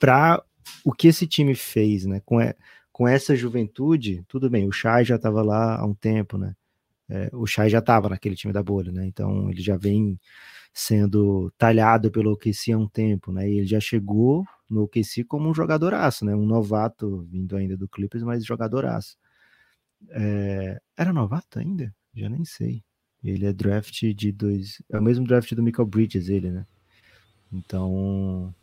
para 0.00 0.42
o 0.84 0.92
que 0.92 1.06
esse 1.06 1.24
time 1.26 1.54
fez, 1.54 2.04
né? 2.04 2.20
Com, 2.24 2.40
com 3.00 3.08
essa 3.08 3.34
juventude, 3.34 4.22
tudo 4.28 4.50
bem, 4.50 4.68
o 4.68 4.72
Chay 4.72 5.06
já 5.06 5.16
estava 5.16 5.40
lá 5.40 5.80
há 5.80 5.86
um 5.86 5.94
tempo, 5.94 6.36
né? 6.36 6.54
É, 7.08 7.30
o 7.32 7.46
Chay 7.46 7.70
já 7.70 7.78
estava 7.78 8.10
naquele 8.10 8.36
time 8.36 8.52
da 8.52 8.62
bolha, 8.62 8.92
né? 8.92 9.06
Então 9.06 9.50
ele 9.50 9.62
já 9.62 9.74
vem 9.74 10.20
sendo 10.70 11.50
talhado 11.56 12.10
pelo 12.10 12.30
OKC 12.32 12.72
há 12.72 12.76
um 12.76 12.86
tempo, 12.86 13.32
né? 13.32 13.48
E 13.48 13.56
ele 13.56 13.66
já 13.66 13.80
chegou 13.80 14.44
no 14.68 14.82
OKC 14.82 15.24
como 15.24 15.48
um 15.48 15.54
jogadoraço, 15.54 16.26
né? 16.26 16.36
Um 16.36 16.44
novato 16.44 17.22
vindo 17.22 17.56
ainda 17.56 17.74
do 17.74 17.88
Clippers, 17.88 18.22
mas 18.22 18.44
jogadoraço. 18.44 19.16
É, 20.10 20.78
era 20.94 21.10
novato 21.10 21.58
ainda? 21.58 21.94
Já 22.14 22.28
nem 22.28 22.44
sei. 22.44 22.84
Ele 23.24 23.46
é 23.46 23.52
draft 23.54 24.04
de 24.14 24.30
dois. 24.30 24.82
É 24.90 24.98
o 24.98 25.02
mesmo 25.02 25.26
draft 25.26 25.50
do 25.54 25.62
Michael 25.62 25.88
Bridges, 25.88 26.28
ele, 26.28 26.50
né? 26.50 26.66
Então. 27.50 28.54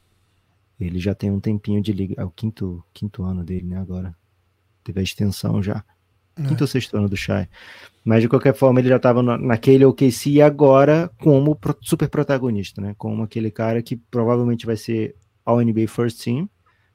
Ele 0.79 0.99
já 0.99 1.15
tem 1.15 1.31
um 1.31 1.39
tempinho 1.39 1.81
de 1.81 1.91
liga. 1.91 2.13
É 2.19 2.23
o 2.23 2.29
quinto, 2.29 2.85
quinto 2.93 3.23
ano 3.23 3.43
dele, 3.43 3.65
né? 3.65 3.79
Agora 3.79 4.15
teve 4.87 4.99
a 4.99 5.03
extensão 5.03 5.61
já. 5.61 5.83
É. 6.37 6.43
Quinto 6.43 6.63
ou 6.63 6.67
sexto 6.67 6.95
ano 6.95 7.09
do 7.09 7.17
Shai. 7.17 7.47
Mas 8.03 8.21
de 8.21 8.29
qualquer 8.29 8.55
forma, 8.55 8.79
ele 8.79 8.89
já 8.89 8.97
estava 8.97 9.21
naquele 9.21 9.83
OKC 9.83 10.29
e 10.29 10.41
agora 10.41 11.11
como 11.19 11.57
super 11.81 12.09
protagonista, 12.09 12.81
né? 12.81 12.95
Como 12.97 13.23
aquele 13.23 13.51
cara 13.51 13.81
que 13.81 13.97
provavelmente 13.97 14.65
vai 14.65 14.77
ser 14.77 15.15
All 15.45 15.61
NBA 15.61 15.87
First 15.87 16.23
Team. 16.23 16.49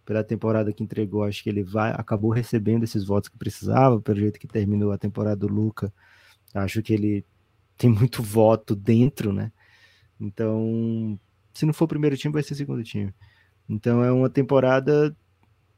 Pela 0.05 0.25
temporada 0.25 0.73
que 0.73 0.83
entregou, 0.83 1.23
acho 1.23 1.45
que 1.45 1.49
ele 1.49 1.63
vai 1.63 1.93
acabou 1.93 2.31
recebendo 2.31 2.83
esses 2.83 3.05
votos 3.05 3.29
que 3.29 3.39
precisava, 3.39 4.01
pelo 4.01 4.19
jeito 4.19 4.41
que 4.41 4.49
terminou 4.49 4.91
a 4.91 4.99
temporada 4.99 5.37
do 5.37 5.47
Luca. 5.53 5.93
Acho 6.53 6.83
que 6.83 6.93
ele 6.93 7.25
tem 7.79 7.89
muito 7.89 8.23
voto 8.23 8.75
dentro, 8.75 9.33
né? 9.33 9.53
Então, 10.21 11.19
se 11.55 11.65
não 11.65 11.73
for 11.73 11.85
o 11.85 11.89
primeiro 11.89 12.17
time, 12.17 12.33
vai 12.33 12.43
ser 12.43 12.55
o 12.55 12.57
segundo 12.57 12.83
time. 12.83 13.15
Então 13.69 14.03
é 14.03 14.11
uma 14.11 14.29
temporada 14.29 15.17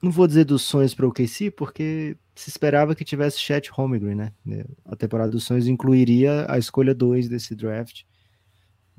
não 0.05 0.11
vou 0.11 0.27
dizer 0.27 0.45
dos 0.45 0.63
sonhos 0.63 0.95
para 0.95 1.07
o 1.07 1.13
KC, 1.13 1.51
porque 1.51 2.17
se 2.35 2.51
esperava 2.51 2.95
que 2.95 3.05
tivesse 3.05 3.39
Chet 3.39 3.71
Holmgren, 3.71 4.15
né? 4.15 4.33
A 4.85 4.95
temporada 4.95 5.31
dos 5.31 5.45
sonhos 5.45 5.67
incluiria 5.67 6.47
a 6.49 6.59
escolha 6.59 6.95
2 6.95 7.29
desse 7.29 7.55
draft. 7.55 8.03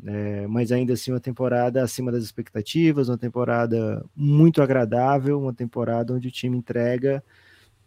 É, 0.04 0.46
mas 0.48 0.72
ainda 0.72 0.94
assim, 0.94 1.12
uma 1.12 1.20
temporada 1.20 1.82
acima 1.82 2.12
das 2.12 2.24
expectativas, 2.24 3.08
uma 3.08 3.18
temporada 3.18 4.06
muito 4.16 4.62
agradável, 4.62 5.40
uma 5.40 5.54
temporada 5.54 6.14
onde 6.14 6.28
o 6.28 6.32
time 6.32 6.58
entrega 6.58 7.24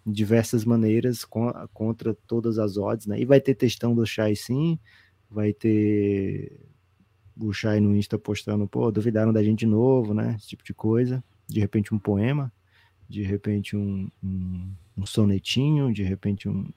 diversas 0.06 0.64
maneiras 0.64 1.24
contra 1.72 2.14
todas 2.26 2.58
as 2.58 2.76
odds, 2.76 3.06
né? 3.06 3.20
E 3.20 3.24
vai 3.24 3.40
ter 3.40 3.54
testão 3.54 3.94
do 3.94 4.06
Shai 4.06 4.34
sim, 4.34 4.78
vai 5.30 5.52
ter 5.52 6.58
o 7.38 7.52
Shai 7.52 7.80
no 7.80 7.94
Insta 7.94 8.18
postando, 8.18 8.66
pô, 8.66 8.90
duvidaram 8.90 9.32
da 9.32 9.42
gente 9.42 9.60
de 9.60 9.66
novo, 9.66 10.14
né? 10.14 10.36
Esse 10.38 10.48
tipo 10.48 10.64
de 10.64 10.72
coisa. 10.72 11.22
De 11.46 11.60
repente 11.60 11.94
um 11.94 11.98
poema, 11.98 12.52
de 13.08 13.22
repente 13.22 13.76
um, 13.76 14.08
um, 14.22 14.70
um 14.96 15.06
sonetinho, 15.06 15.92
de 15.92 16.02
repente 16.02 16.48
um 16.48 16.68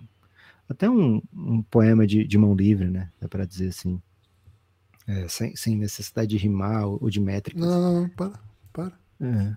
até 0.71 0.89
um, 0.89 1.21
um 1.33 1.61
poema 1.61 2.07
de, 2.07 2.25
de, 2.25 2.37
mão 2.37 2.55
livre, 2.55 2.89
né? 2.89 3.09
Dá 3.19 3.27
para 3.27 3.45
dizer 3.45 3.67
assim. 3.67 4.01
É, 5.05 5.27
sem, 5.27 5.53
sem 5.55 5.75
necessidade 5.75 6.29
de 6.29 6.37
rimar 6.37 6.85
ou, 6.85 6.97
ou 7.01 7.09
de 7.09 7.19
métrica. 7.19 7.59
Não, 7.59 7.81
não, 7.81 8.01
não, 8.01 8.09
para, 8.09 8.39
para. 8.71 8.93
É. 9.19 9.55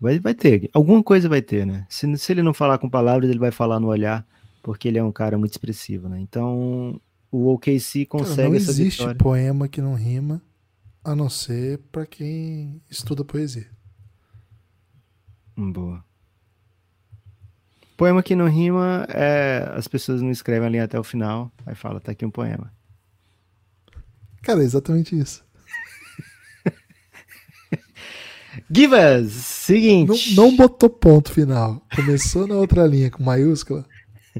Vai, 0.00 0.18
vai 0.18 0.34
ter, 0.34 0.70
alguma 0.72 1.02
coisa 1.02 1.28
vai 1.28 1.42
ter, 1.42 1.66
né? 1.66 1.86
Se, 1.88 2.16
se 2.16 2.32
ele 2.32 2.42
não 2.42 2.54
falar 2.54 2.78
com 2.78 2.88
palavras, 2.88 3.28
ele 3.28 3.38
vai 3.38 3.50
falar 3.50 3.78
no 3.78 3.88
olhar, 3.88 4.26
porque 4.62 4.88
ele 4.88 4.98
é 4.98 5.04
um 5.04 5.12
cara 5.12 5.36
muito 5.36 5.52
expressivo, 5.52 6.08
né? 6.08 6.18
Então, 6.20 7.00
o 7.30 7.52
OKC 7.52 8.06
consegue 8.06 8.36
Cara, 8.36 8.48
não 8.48 8.56
essa 8.56 8.70
existe 8.70 8.98
vitória. 8.98 9.18
poema 9.18 9.68
que 9.68 9.80
não 9.80 9.94
rima, 9.94 10.42
a 11.02 11.14
não 11.14 11.28
ser 11.28 11.78
para 11.92 12.06
quem 12.06 12.80
estuda 12.90 13.24
poesia. 13.24 13.68
Boa. 15.56 16.04
Poema 17.96 18.22
que 18.22 18.34
não 18.34 18.48
rima 18.48 19.06
é 19.08 19.70
as 19.74 19.86
pessoas 19.86 20.20
não 20.20 20.30
escrevem 20.30 20.66
ali 20.66 20.80
até 20.80 20.98
o 20.98 21.04
final, 21.04 21.52
aí 21.64 21.74
fala, 21.74 22.00
tá 22.00 22.12
aqui 22.12 22.26
um 22.26 22.30
poema. 22.30 22.72
Cara, 24.42 24.62
é 24.62 24.64
exatamente 24.64 25.18
isso. 25.18 25.44
Give 28.70 28.94
us! 28.94 29.22
Não, 29.22 29.30
Seguinte. 29.30 30.34
não 30.34 30.56
botou 30.56 30.90
ponto 30.90 31.32
final. 31.32 31.80
Começou 31.94 32.46
na 32.46 32.56
outra 32.56 32.86
linha 32.86 33.10
com 33.10 33.22
maiúscula. 33.22 33.86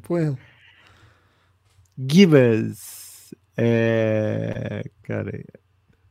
Poema. 0.02 0.36
Give 1.96 2.36
us! 2.36 3.32
É... 3.56 4.82
Cara, 5.04 5.42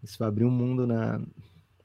isso 0.02 0.18
vai 0.18 0.30
abrir 0.30 0.46
um 0.46 0.52
mundo 0.52 0.88
na. 0.88 1.20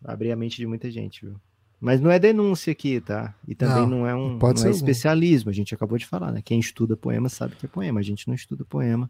vai 0.01 0.15
abrir 0.15 0.33
a 0.33 0.37
mente 0.37 0.57
de 0.57 0.67
muita 0.67 0.91
gente, 0.91 1.27
viu? 1.27 1.39
Mas 1.81 2.01
não 2.01 2.11
é 2.11 2.19
denúncia 2.19 2.73
aqui, 2.73 3.01
tá? 3.01 3.35
E 3.47 3.55
também 3.55 3.83
Não, 3.83 3.87
não, 4.01 4.07
é 4.07 4.15
um 4.15 4.37
não 4.39 4.67
é 4.67 4.71
especialismo. 4.71 5.49
A 5.51 5.53
gente 5.53 5.73
acabou 5.75 5.97
de 5.97 6.07
falar, 6.07 6.33
né? 6.33 6.43
Quem 6.45 6.59
estuda 6.59 6.97
poema 6.97 7.29
sabe 7.29 7.55
que 7.55 7.67
é 7.67 7.69
poema. 7.69 8.01
A 8.01 8.03
gente 8.03 8.27
não 8.27 8.35
estuda 8.35 8.65
poema. 8.65 9.09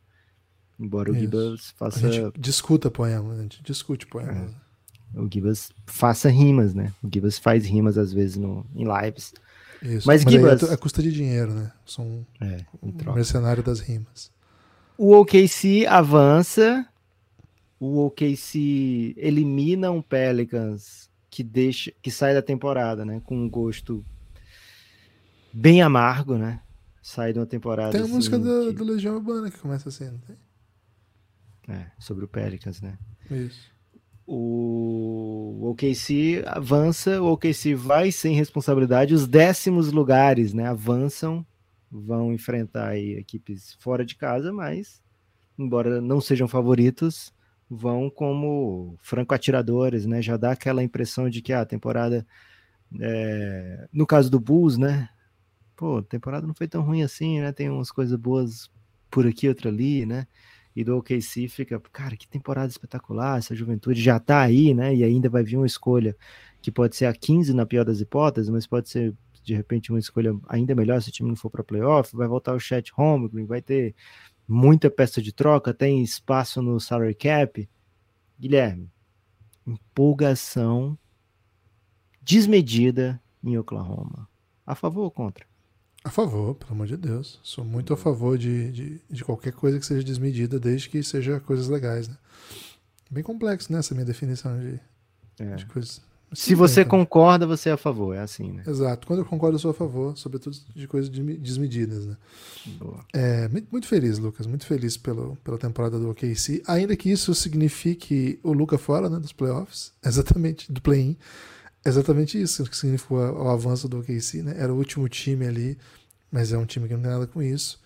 Embora 0.78 1.10
o 1.10 1.14
Isso. 1.14 1.20
Gibbs 1.22 1.70
A 1.74 1.78
faça. 1.78 2.12
gente 2.12 2.38
discuta 2.38 2.90
poema, 2.90 3.34
a 3.34 3.42
gente 3.42 3.62
discute 3.62 4.06
poema. 4.06 4.48
O 5.14 5.26
Gibbs 5.32 5.70
faça 5.86 6.28
rimas, 6.28 6.74
né? 6.74 6.92
O 7.02 7.08
Gibbs 7.12 7.38
faz 7.38 7.64
rimas 7.66 7.96
às 7.96 8.12
vezes 8.12 8.36
no, 8.36 8.64
em 8.76 8.84
lives. 8.84 9.32
Isso. 9.82 10.06
Mas 10.06 10.26
aí 10.26 10.32
Gibas- 10.32 10.62
é, 10.62 10.74
é 10.74 10.76
custa 10.76 11.02
de 11.02 11.10
dinheiro, 11.10 11.52
né? 11.54 11.72
Sou 11.86 12.04
um 12.04 12.24
É, 12.40 12.64
troca. 12.98 13.14
mercenário 13.14 13.62
das 13.62 13.80
rimas. 13.80 14.30
O 14.98 15.12
OKC 15.16 15.86
avança. 15.86 16.86
O 17.80 18.04
OKC 18.06 19.14
elimina 19.16 19.90
um 19.90 20.02
Pelicans 20.02 21.07
que 21.30 21.42
deixa, 21.42 21.92
que 22.02 22.10
sai 22.10 22.34
da 22.34 22.42
temporada, 22.42 23.04
né? 23.04 23.20
Com 23.24 23.36
um 23.36 23.48
gosto 23.48 24.04
bem 25.52 25.82
amargo, 25.82 26.36
né? 26.36 26.60
Sai 27.02 27.32
de 27.32 27.38
uma 27.38 27.46
temporada. 27.46 27.92
Tem 27.92 28.00
a 28.00 28.04
assim, 28.04 28.12
música 28.14 28.38
do, 28.38 28.68
que- 28.68 28.72
do 28.74 28.84
Legião 28.84 29.14
Urbana 29.16 29.50
que 29.50 29.58
começa 29.58 29.88
assim, 29.88 30.06
não 30.10 30.18
tem? 30.18 30.36
é, 31.70 31.90
sobre 31.98 32.24
o 32.24 32.28
Pelicans, 32.28 32.80
né? 32.80 32.98
Isso. 33.30 33.70
O 34.26 35.68
OKC 35.70 36.42
avança, 36.46 37.20
o 37.20 37.32
OKC 37.32 37.74
vai 37.74 38.10
sem 38.12 38.34
responsabilidade. 38.34 39.14
Os 39.14 39.26
décimos 39.26 39.92
lugares, 39.92 40.52
né? 40.54 40.66
Avançam, 40.66 41.46
vão 41.90 42.32
enfrentar 42.32 42.96
equipes 42.98 43.74
fora 43.80 44.04
de 44.04 44.14
casa, 44.16 44.52
mas 44.52 45.02
embora 45.58 46.00
não 46.00 46.20
sejam 46.20 46.46
favoritos, 46.48 47.32
vão 47.70 48.08
como 48.08 48.96
franco-atiradores, 49.02 50.06
né? 50.06 50.22
Já 50.22 50.36
dá 50.36 50.52
aquela 50.52 50.82
impressão 50.82 51.28
de 51.28 51.42
que 51.42 51.52
a 51.52 51.64
temporada, 51.64 52.26
é, 53.00 53.88
no 53.92 54.06
caso 54.06 54.30
do 54.30 54.40
Bulls, 54.40 54.78
né? 54.78 55.08
Pô, 55.76 55.98
a 55.98 56.02
temporada 56.02 56.46
não 56.46 56.54
foi 56.54 56.66
tão 56.66 56.82
ruim 56.82 57.02
assim, 57.02 57.40
né? 57.40 57.52
Tem 57.52 57.68
umas 57.68 57.90
coisas 57.90 58.18
boas 58.18 58.70
por 59.10 59.26
aqui, 59.26 59.48
outra 59.48 59.68
ali, 59.70 60.06
né? 60.06 60.26
E 60.74 60.84
do 60.84 60.96
OKC 60.96 61.48
fica, 61.48 61.80
cara, 61.92 62.16
que 62.16 62.28
temporada 62.28 62.70
espetacular, 62.70 63.38
essa 63.38 63.54
juventude 63.54 64.00
já 64.00 64.18
tá 64.18 64.40
aí, 64.40 64.72
né? 64.74 64.94
E 64.94 65.04
ainda 65.04 65.28
vai 65.28 65.42
vir 65.42 65.56
uma 65.56 65.66
escolha 65.66 66.16
que 66.62 66.70
pode 66.70 66.96
ser 66.96 67.06
a 67.06 67.12
15 67.12 67.52
na 67.54 67.66
pior 67.66 67.84
das 67.84 68.00
hipóteses, 68.00 68.50
mas 68.50 68.66
pode 68.66 68.88
ser 68.88 69.14
de 69.44 69.54
repente 69.54 69.90
uma 69.90 69.98
escolha 69.98 70.34
ainda 70.48 70.74
melhor 70.74 71.00
se 71.00 71.08
o 71.08 71.12
time 71.12 71.28
não 71.28 71.36
for 71.36 71.50
para 71.50 71.64
playoff, 71.64 72.14
vai 72.14 72.28
voltar 72.28 72.54
o 72.54 72.60
Chat 72.60 72.92
Holmgren, 72.92 73.46
vai 73.46 73.62
ter 73.62 73.94
muita 74.48 74.90
peça 74.90 75.20
de 75.20 75.32
troca, 75.32 75.74
tem 75.74 76.02
espaço 76.02 76.62
no 76.62 76.80
salary 76.80 77.14
cap. 77.14 77.68
Guilherme, 78.40 78.90
empolgação 79.66 80.96
desmedida 82.22 83.20
em 83.42 83.56
Oklahoma. 83.58 84.28
A 84.66 84.74
favor 84.74 85.02
ou 85.02 85.10
contra? 85.10 85.46
A 86.04 86.10
favor, 86.10 86.54
pelo 86.54 86.72
amor 86.72 86.86
de 86.86 86.96
Deus. 86.96 87.40
Sou 87.42 87.64
muito 87.64 87.92
a 87.92 87.96
favor 87.96 88.38
de, 88.38 88.70
de, 88.70 89.00
de 89.10 89.24
qualquer 89.24 89.52
coisa 89.52 89.78
que 89.78 89.86
seja 89.86 90.04
desmedida, 90.04 90.58
desde 90.58 90.88
que 90.88 91.02
seja 91.02 91.40
coisas 91.40 91.68
legais, 91.68 92.08
né? 92.08 92.16
Bem 93.10 93.22
complexo, 93.24 93.72
né? 93.72 93.78
Essa 93.80 93.94
minha 93.94 94.04
definição 94.06 94.58
de, 94.60 94.80
É. 95.38 95.56
de 95.56 95.66
coisas. 95.66 96.00
Se 96.32 96.54
você 96.54 96.82
então. 96.82 96.98
concorda, 96.98 97.46
você 97.46 97.70
é 97.70 97.72
a 97.72 97.76
favor, 97.76 98.14
é 98.14 98.20
assim, 98.20 98.52
né? 98.52 98.62
Exato. 98.66 99.06
Quando 99.06 99.20
eu 99.20 99.24
concordo, 99.24 99.54
eu 99.54 99.58
sou 99.58 99.70
a 99.70 99.74
favor, 99.74 100.16
sobretudo 100.16 100.56
de 100.74 100.86
coisas 100.86 101.08
desme- 101.08 101.38
desmedidas, 101.38 102.04
né? 102.06 102.16
Boa. 102.78 103.04
É, 103.14 103.48
muito, 103.48 103.86
feliz, 103.86 104.18
Lucas. 104.18 104.46
Muito 104.46 104.66
feliz 104.66 104.96
pelo, 104.96 105.36
pela 105.42 105.56
temporada 105.56 105.98
do 105.98 106.10
OKC. 106.10 106.62
Ainda 106.66 106.94
que 106.96 107.10
isso 107.10 107.34
signifique 107.34 108.38
o 108.42 108.52
Luca 108.52 108.76
fora 108.76 109.08
né, 109.08 109.18
dos 109.18 109.32
playoffs, 109.32 109.92
exatamente, 110.04 110.70
do 110.70 110.82
play-in. 110.82 111.16
Exatamente 111.84 112.40
isso 112.40 112.64
que 112.64 112.76
significou 112.76 113.18
o, 113.18 113.48
avanço 113.48 113.88
do 113.88 114.00
OKC, 114.00 114.42
né? 114.42 114.54
Era 114.58 114.72
o 114.72 114.76
último 114.76 115.08
time 115.08 115.46
ali, 115.46 115.78
mas 116.30 116.52
é 116.52 116.58
um 116.58 116.66
time 116.66 116.86
que 116.88 116.94
não 116.94 117.02
tem 117.02 117.10
nada 117.10 117.26
com 117.26 117.42
isso. 117.42 117.80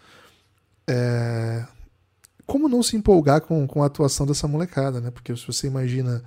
É, 0.88 1.64
Como 2.44 2.68
não 2.68 2.82
se 2.82 2.96
empolgar 2.96 3.40
com, 3.42 3.64
com 3.68 3.82
a 3.84 3.86
atuação 3.86 4.26
dessa 4.26 4.48
molecada, 4.48 5.00
né? 5.00 5.12
Porque 5.12 5.36
se 5.36 5.46
você 5.46 5.68
imagina 5.68 6.24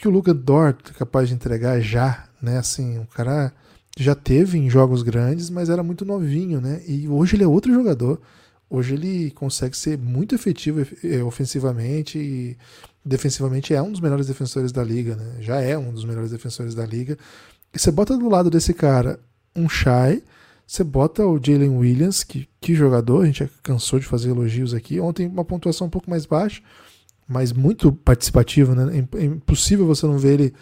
que 0.00 0.08
o 0.08 0.10
Luca 0.10 0.34
Dort 0.34 0.90
é 0.90 0.92
capaz 0.92 1.28
de 1.28 1.34
entregar 1.34 1.80
já, 1.80 2.26
né? 2.40 2.58
Assim, 2.58 2.98
o 2.98 3.06
cara 3.06 3.52
já 3.96 4.14
teve 4.14 4.58
em 4.58 4.68
jogos 4.68 5.02
grandes, 5.02 5.50
mas 5.50 5.70
era 5.70 5.82
muito 5.82 6.04
novinho, 6.04 6.60
né? 6.60 6.82
E 6.86 7.08
hoje 7.08 7.36
ele 7.36 7.44
é 7.44 7.46
outro 7.48 7.72
jogador. 7.72 8.20
Hoje 8.68 8.94
ele 8.94 9.30
consegue 9.30 9.76
ser 9.76 9.96
muito 9.96 10.34
efetivo 10.34 10.84
eh, 11.04 11.22
ofensivamente 11.22 12.18
e 12.18 12.56
defensivamente 13.04 13.72
é 13.74 13.80
um 13.80 13.92
dos 13.92 14.00
melhores 14.00 14.26
defensores 14.26 14.72
da 14.72 14.82
liga, 14.82 15.14
né? 15.14 15.36
Já 15.40 15.60
é 15.60 15.78
um 15.78 15.92
dos 15.92 16.04
melhores 16.04 16.30
defensores 16.30 16.74
da 16.74 16.84
liga. 16.84 17.16
E 17.72 17.78
você 17.78 17.90
bota 17.90 18.16
do 18.16 18.28
lado 18.28 18.50
desse 18.50 18.74
cara 18.74 19.20
um 19.54 19.68
Shai, 19.68 20.22
você 20.66 20.82
bota 20.82 21.24
o 21.24 21.38
Jalen 21.38 21.76
Williams, 21.76 22.24
que, 22.24 22.48
que 22.60 22.74
jogador, 22.74 23.22
a 23.22 23.26
gente 23.26 23.48
cansou 23.62 23.98
de 23.98 24.06
fazer 24.06 24.30
elogios 24.30 24.74
aqui. 24.74 24.98
Ontem 24.98 25.26
uma 25.26 25.44
pontuação 25.44 25.86
um 25.86 25.90
pouco 25.90 26.10
mais 26.10 26.26
baixa, 26.26 26.62
mas 27.26 27.52
muito 27.52 27.92
participativo, 27.92 28.74
né? 28.74 28.98
É 28.98 29.18
é 29.18 29.24
impossível 29.24 29.86
você 29.86 30.06
não 30.06 30.18
ver 30.18 30.40
ele 30.40 30.54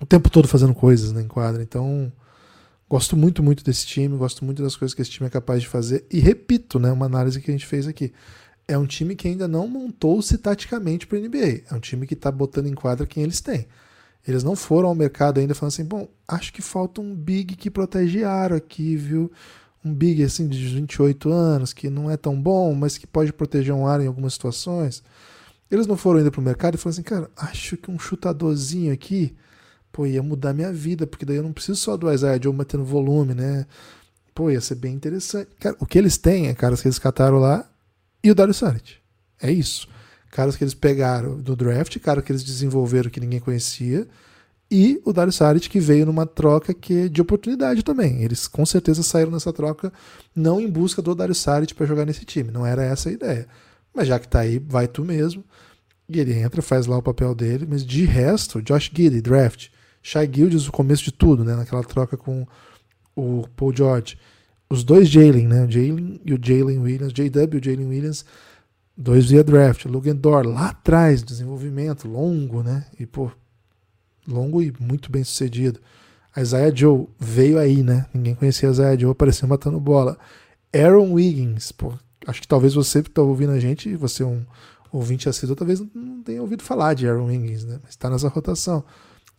o 0.00 0.06
tempo 0.06 0.30
todo 0.30 0.48
fazendo 0.48 0.74
coisas 0.74 1.12
né, 1.12 1.22
em 1.22 1.28
quadra. 1.28 1.62
Então, 1.62 2.10
gosto 2.88 3.16
muito, 3.16 3.42
muito 3.42 3.62
desse 3.62 3.86
time, 3.86 4.16
gosto 4.16 4.44
muito 4.44 4.62
das 4.62 4.74
coisas 4.74 4.94
que 4.94 5.02
esse 5.02 5.10
time 5.10 5.26
é 5.26 5.30
capaz 5.30 5.60
de 5.60 5.68
fazer. 5.68 6.06
E 6.10 6.18
repito, 6.18 6.78
né, 6.78 6.90
uma 6.90 7.06
análise 7.06 7.40
que 7.40 7.50
a 7.50 7.52
gente 7.52 7.66
fez 7.66 7.86
aqui. 7.86 8.12
É 8.66 8.78
um 8.78 8.86
time 8.86 9.14
que 9.16 9.28
ainda 9.28 9.46
não 9.46 9.68
montou-se 9.68 10.38
taticamente 10.38 11.06
para 11.06 11.18
NBA. 11.18 11.62
É 11.70 11.74
um 11.74 11.80
time 11.80 12.06
que 12.06 12.14
está 12.14 12.30
botando 12.30 12.66
em 12.66 12.74
quadra 12.74 13.06
quem 13.06 13.22
eles 13.22 13.40
têm. 13.40 13.66
Eles 14.26 14.44
não 14.44 14.54
foram 14.54 14.88
ao 14.88 14.94
mercado 14.94 15.40
ainda 15.40 15.54
falando 15.54 15.72
assim, 15.72 15.84
bom, 15.84 16.08
acho 16.28 16.52
que 16.52 16.62
falta 16.62 17.00
um 17.00 17.14
big 17.14 17.56
que 17.56 17.70
protege 17.70 18.22
aro 18.22 18.54
aqui, 18.54 18.96
viu? 18.96 19.30
Um 19.84 19.92
big 19.94 20.22
assim 20.22 20.46
de 20.46 20.58
28 20.68 21.30
anos, 21.30 21.72
que 21.72 21.88
não 21.88 22.10
é 22.10 22.16
tão 22.16 22.40
bom, 22.40 22.74
mas 22.74 22.98
que 22.98 23.06
pode 23.06 23.32
proteger 23.32 23.74
um 23.74 23.86
aro 23.86 24.02
em 24.02 24.06
algumas 24.06 24.34
situações. 24.34 25.02
Eles 25.70 25.86
não 25.86 25.96
foram 25.96 26.18
ainda 26.18 26.30
pro 26.30 26.42
mercado 26.42 26.74
e 26.74 26.78
falaram 26.78 26.94
assim, 26.94 27.02
cara, 27.02 27.30
acho 27.36 27.76
que 27.76 27.90
um 27.90 27.98
chutadorzinho 27.98 28.92
aqui, 28.92 29.36
pô, 29.92 30.04
ia 30.04 30.22
mudar 30.22 30.52
minha 30.52 30.72
vida, 30.72 31.06
porque 31.06 31.24
daí 31.24 31.36
eu 31.36 31.42
não 31.42 31.52
preciso 31.52 31.78
só 31.78 31.96
do 31.96 32.12
Isaiah 32.12 32.40
Joe 32.42 32.52
batendo 32.52 32.84
volume, 32.84 33.34
né? 33.34 33.66
Pô, 34.34 34.50
ia 34.50 34.60
ser 34.60 34.74
bem 34.74 34.94
interessante. 34.94 35.48
Cara, 35.60 35.76
o 35.78 35.86
que 35.86 35.98
eles 35.98 36.18
têm 36.18 36.48
é 36.48 36.54
caras 36.54 36.82
que 36.82 36.88
eles 36.88 36.98
cataram 36.98 37.38
lá 37.38 37.68
e 38.22 38.30
o 38.30 38.34
Dario 38.34 38.54
Saric. 38.54 38.96
É 39.40 39.50
isso. 39.50 39.88
Caras 40.30 40.56
que 40.56 40.64
eles 40.64 40.74
pegaram 40.74 41.40
do 41.40 41.54
draft, 41.56 41.98
caras 41.98 42.24
que 42.24 42.32
eles 42.32 42.44
desenvolveram 42.44 43.10
que 43.10 43.20
ninguém 43.20 43.40
conhecia, 43.40 44.06
e 44.70 45.02
o 45.04 45.12
Dario 45.12 45.32
Saric 45.32 45.68
que 45.68 45.80
veio 45.80 46.06
numa 46.06 46.24
troca 46.24 46.72
que 46.72 46.94
é 46.94 47.08
de 47.08 47.20
oportunidade 47.20 47.82
também. 47.82 48.22
Eles 48.22 48.46
com 48.46 48.64
certeza 48.64 49.02
saíram 49.02 49.32
nessa 49.32 49.52
troca 49.52 49.92
não 50.34 50.60
em 50.60 50.70
busca 50.70 51.02
do 51.02 51.14
Dario 51.14 51.34
Saric 51.34 51.74
para 51.74 51.86
jogar 51.86 52.06
nesse 52.06 52.24
time, 52.24 52.52
não 52.52 52.64
era 52.64 52.84
essa 52.84 53.08
a 53.08 53.12
ideia. 53.12 53.48
Mas 53.92 54.06
já 54.06 54.18
que 54.20 54.28
tá 54.28 54.40
aí, 54.40 54.60
vai 54.60 54.86
tu 54.86 55.04
mesmo. 55.04 55.44
E 56.12 56.18
ele 56.18 56.34
entra, 56.34 56.60
faz 56.60 56.86
lá 56.86 56.98
o 56.98 57.02
papel 57.02 57.34
dele, 57.36 57.66
mas 57.68 57.86
de 57.86 58.04
resto, 58.04 58.60
Josh 58.60 58.90
Giddy, 58.92 59.20
draft, 59.20 59.68
Shai 60.02 60.28
Gildes, 60.32 60.66
o 60.66 60.72
começo 60.72 61.04
de 61.04 61.12
tudo, 61.12 61.44
né, 61.44 61.54
naquela 61.54 61.84
troca 61.84 62.16
com 62.16 62.44
o 63.14 63.46
Paul 63.54 63.74
George. 63.74 64.18
Os 64.68 64.82
dois 64.82 65.08
Jalen, 65.08 65.46
né, 65.46 65.64
o 65.64 65.70
Jalen 65.70 66.20
e 66.24 66.34
o 66.34 66.38
Jalen 66.42 66.78
Williams, 66.78 67.12
JW 67.12 67.54
e 67.54 67.56
o 67.58 67.64
Jalen 67.64 67.86
Williams, 67.86 68.24
dois 68.96 69.26
via 69.26 69.44
draft, 69.44 69.84
Lugendor 69.84 70.46
lá 70.46 70.70
atrás, 70.70 71.22
desenvolvimento 71.22 72.08
longo, 72.08 72.62
né, 72.62 72.86
e 72.98 73.06
pô, 73.06 73.30
longo 74.26 74.60
e 74.60 74.74
muito 74.80 75.12
bem 75.12 75.22
sucedido. 75.22 75.80
A 76.34 76.40
Isaiah 76.40 76.74
Joe 76.74 77.06
veio 77.20 77.56
aí, 77.56 77.84
né, 77.84 78.06
ninguém 78.12 78.34
conhecia 78.34 78.68
a 78.68 78.72
Isaiah 78.72 78.98
Joe, 78.98 79.12
apareceu 79.12 79.46
matando 79.46 79.78
bola. 79.78 80.18
Aaron 80.74 81.12
Wiggins, 81.12 81.70
pô, 81.70 81.92
acho 82.26 82.40
que 82.40 82.48
talvez 82.48 82.74
você 82.74 83.00
que 83.00 83.10
está 83.10 83.22
ouvindo 83.22 83.52
a 83.52 83.60
gente, 83.60 83.94
você 83.94 84.24
é 84.24 84.26
um 84.26 84.44
ouvinte 84.92 85.28
assíduo, 85.28 85.56
talvez 85.56 85.80
não 85.94 86.22
tenha 86.22 86.40
ouvido 86.40 86.62
falar 86.62 86.94
de 86.94 87.08
Aaron 87.08 87.26
Wiggins, 87.26 87.64
né? 87.64 87.78
Mas 87.82 87.90
está 87.90 88.10
nessa 88.10 88.28
rotação. 88.28 88.84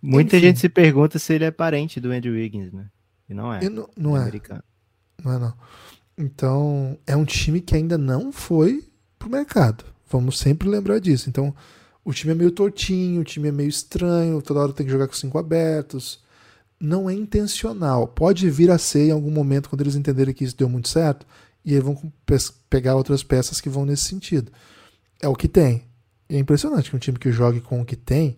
Muita 0.02 0.38
Enfim. 0.38 0.48
gente 0.48 0.60
se 0.60 0.70
pergunta 0.70 1.20
se 1.20 1.34
ele 1.34 1.46
é 1.46 1.52
parente 1.52 2.00
do 2.00 2.12
Andrew 2.12 2.34
Wiggins, 2.34 2.72
né? 2.72 2.88
E 3.30 3.34
não 3.34 3.54
é. 3.54 3.64
E 3.64 3.70
não, 3.70 3.90
não 3.96 4.18
é, 4.18 4.22
americano. 4.22 4.64
não 5.24 5.34
é 5.34 5.40
não. 5.40 5.54
Então, 6.18 6.98
é 7.06 7.16
um 7.16 7.26
time 7.26 7.62
que 7.62 7.76
ainda 7.76 7.98
não 7.98 8.32
foi 8.32 8.84
pro 9.18 9.30
mercado. 9.30 9.86
Vamos 10.10 10.40
sempre 10.40 10.68
lembrar 10.68 11.00
disso. 11.00 11.30
Então, 11.30 11.56
o 12.04 12.14
time 12.14 12.34
é 12.34 12.36
meio 12.36 12.52
tortinho, 12.52 13.22
o 13.22 13.24
time 13.24 13.50
é 13.50 13.52
meio 13.52 13.70
estranho, 13.70 14.42
toda 14.42 14.60
hora 14.60 14.74
tem 14.74 14.86
que 14.86 14.92
jogar 14.92 15.08
com 15.08 15.14
cinco 15.14 15.38
abertos. 15.38 16.20
Não 16.80 17.10
é 17.10 17.14
intencional. 17.14 18.08
Pode 18.08 18.50
vir 18.50 18.72
a 18.72 18.78
ser 18.78 19.10
em 19.10 19.12
algum 19.12 19.32
momento, 19.32 19.70
quando 19.70 19.82
eles 19.82 19.96
entenderem 19.96 20.34
que 20.34 20.44
isso 20.44 20.58
deu 20.58 20.68
muito 20.68 20.90
certo, 20.90 21.26
e 21.64 21.76
aí 21.76 21.80
vão 21.80 22.12
pegar 22.70 22.96
outras 22.96 23.24
peças 23.24 23.62
que 23.62 23.70
vão 23.70 23.86
nesse 23.86 24.06
sentido. 24.06 24.52
É 25.22 25.28
o 25.28 25.36
que 25.36 25.48
tem. 25.48 25.84
E 26.30 26.36
é 26.36 26.40
impressionante 26.40 26.90
que 26.90 26.96
um 26.96 27.00
time 27.00 27.20
que 27.20 27.32
jogue 27.32 27.62
com 27.62 27.82
o 27.82 27.86
que 27.86 27.96
tem 27.96 28.38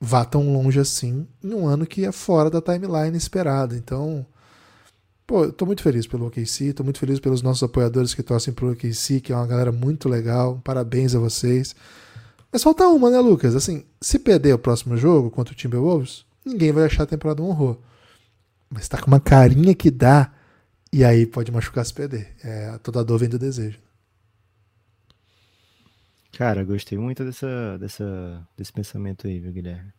vá 0.00 0.24
tão 0.24 0.52
longe 0.52 0.80
assim 0.80 1.28
em 1.44 1.54
um 1.54 1.64
ano 1.64 1.86
que 1.86 2.04
é 2.04 2.10
fora 2.10 2.50
da 2.50 2.60
timeline 2.60 3.16
esperada. 3.16 3.76
Então, 3.76 4.26
pô, 5.24 5.44
eu 5.44 5.52
tô 5.52 5.64
muito 5.64 5.82
feliz 5.82 6.06
pelo 6.08 6.26
OKC, 6.26 6.72
tô 6.72 6.82
muito 6.82 6.98
feliz 6.98 7.20
pelos 7.20 7.40
nossos 7.40 7.62
apoiadores 7.62 8.12
que 8.12 8.22
torcem 8.22 8.52
pro 8.52 8.72
OKC, 8.72 9.20
que 9.20 9.32
é 9.32 9.36
uma 9.36 9.46
galera 9.46 9.70
muito 9.70 10.08
legal. 10.08 10.60
Parabéns 10.64 11.14
a 11.14 11.20
vocês. 11.20 11.76
Mas 12.50 12.64
falta 12.64 12.86
uma, 12.88 13.10
né, 13.10 13.20
Lucas? 13.20 13.54
Assim, 13.54 13.84
se 14.00 14.18
perder 14.18 14.52
o 14.54 14.58
próximo 14.58 14.96
jogo 14.96 15.30
contra 15.30 15.54
o 15.54 15.56
Timberwolves, 15.56 16.26
ninguém 16.44 16.72
vai 16.72 16.84
achar 16.84 17.04
a 17.04 17.06
temporada 17.06 17.40
um 17.40 17.46
horror. 17.46 17.78
Mas 18.68 18.88
tá 18.88 19.00
com 19.00 19.06
uma 19.06 19.20
carinha 19.20 19.74
que 19.74 19.90
dá, 19.90 20.32
e 20.92 21.04
aí 21.04 21.24
pode 21.26 21.52
machucar 21.52 21.86
se 21.86 21.94
perder. 21.94 22.34
É, 22.42 22.76
toda 22.82 23.04
dor 23.04 23.18
vem 23.18 23.28
do 23.28 23.38
desejo. 23.38 23.78
Cara, 26.32 26.64
gostei 26.64 26.96
muito 26.96 27.24
dessa, 27.24 27.78
dessa, 27.78 28.48
desse 28.56 28.72
pensamento 28.72 29.26
aí, 29.26 29.38
viu, 29.38 29.52
Guilherme? 29.52 29.92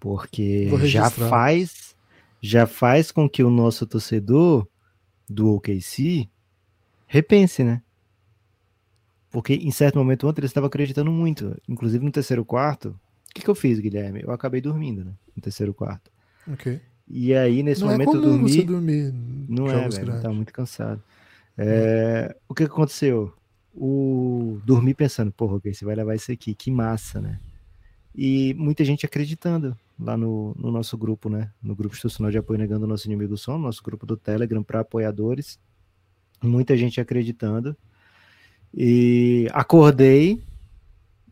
Porque 0.00 0.68
já 0.84 1.08
faz, 1.10 1.94
já 2.40 2.66
faz 2.66 3.12
com 3.12 3.28
que 3.28 3.44
o 3.44 3.50
nosso 3.50 3.86
torcedor 3.86 4.66
do 5.28 5.54
OKC 5.54 6.28
repense, 7.06 7.62
né? 7.62 7.82
Porque 9.30 9.54
em 9.54 9.70
certo 9.70 9.98
momento 9.98 10.26
ontem 10.26 10.40
ele 10.40 10.46
estava 10.46 10.66
acreditando 10.66 11.10
muito, 11.12 11.56
inclusive 11.68 12.04
no 12.04 12.10
terceiro 12.10 12.44
quarto. 12.44 12.88
O 12.88 13.34
que, 13.34 13.42
que 13.42 13.48
eu 13.48 13.54
fiz, 13.54 13.78
Guilherme? 13.78 14.22
Eu 14.22 14.32
acabei 14.32 14.60
dormindo, 14.60 15.04
né? 15.04 15.12
No 15.36 15.42
terceiro 15.42 15.72
quarto. 15.72 16.10
Ok. 16.50 16.80
E 17.08 17.34
aí, 17.34 17.62
nesse 17.62 17.80
não 17.80 17.90
é 17.90 17.92
momento, 17.92 18.12
é 18.12 18.16
eu 18.16 18.20
dormi. 18.22 18.50
Você 18.50 18.62
dormir 18.62 19.12
não 19.48 19.68
é, 19.68 19.88
velho. 19.88 20.20
Tá 20.20 20.30
muito 20.30 20.52
cansado. 20.52 21.02
É, 21.58 22.34
o 22.48 22.54
que 22.54 22.64
aconteceu? 22.64 23.32
O 23.74 24.60
dormi 24.64 24.94
pensando, 24.94 25.30
porra, 25.30 25.56
ok, 25.56 25.72
você 25.72 25.84
vai 25.84 25.94
levar 25.94 26.14
isso 26.14 26.32
aqui, 26.32 26.54
que 26.54 26.70
massa, 26.70 27.20
né? 27.20 27.38
E 28.14 28.54
muita 28.54 28.84
gente 28.84 29.06
acreditando 29.06 29.76
lá 29.98 30.16
no, 30.16 30.54
no 30.58 30.70
nosso 30.70 30.96
grupo, 30.98 31.28
né? 31.28 31.52
No 31.62 31.74
grupo 31.74 31.94
institucional 31.94 32.30
de 32.30 32.38
apoio 32.38 32.58
negando 32.58 32.84
o 32.84 32.88
nosso 32.88 33.06
inimigo 33.06 33.36
som, 33.36 33.58
nosso 33.58 33.82
grupo 33.82 34.04
do 34.04 34.16
Telegram 34.16 34.62
para 34.62 34.80
apoiadores. 34.80 35.58
Muita 36.42 36.76
gente 36.76 37.00
acreditando. 37.00 37.76
E 38.74 39.48
acordei, 39.52 40.42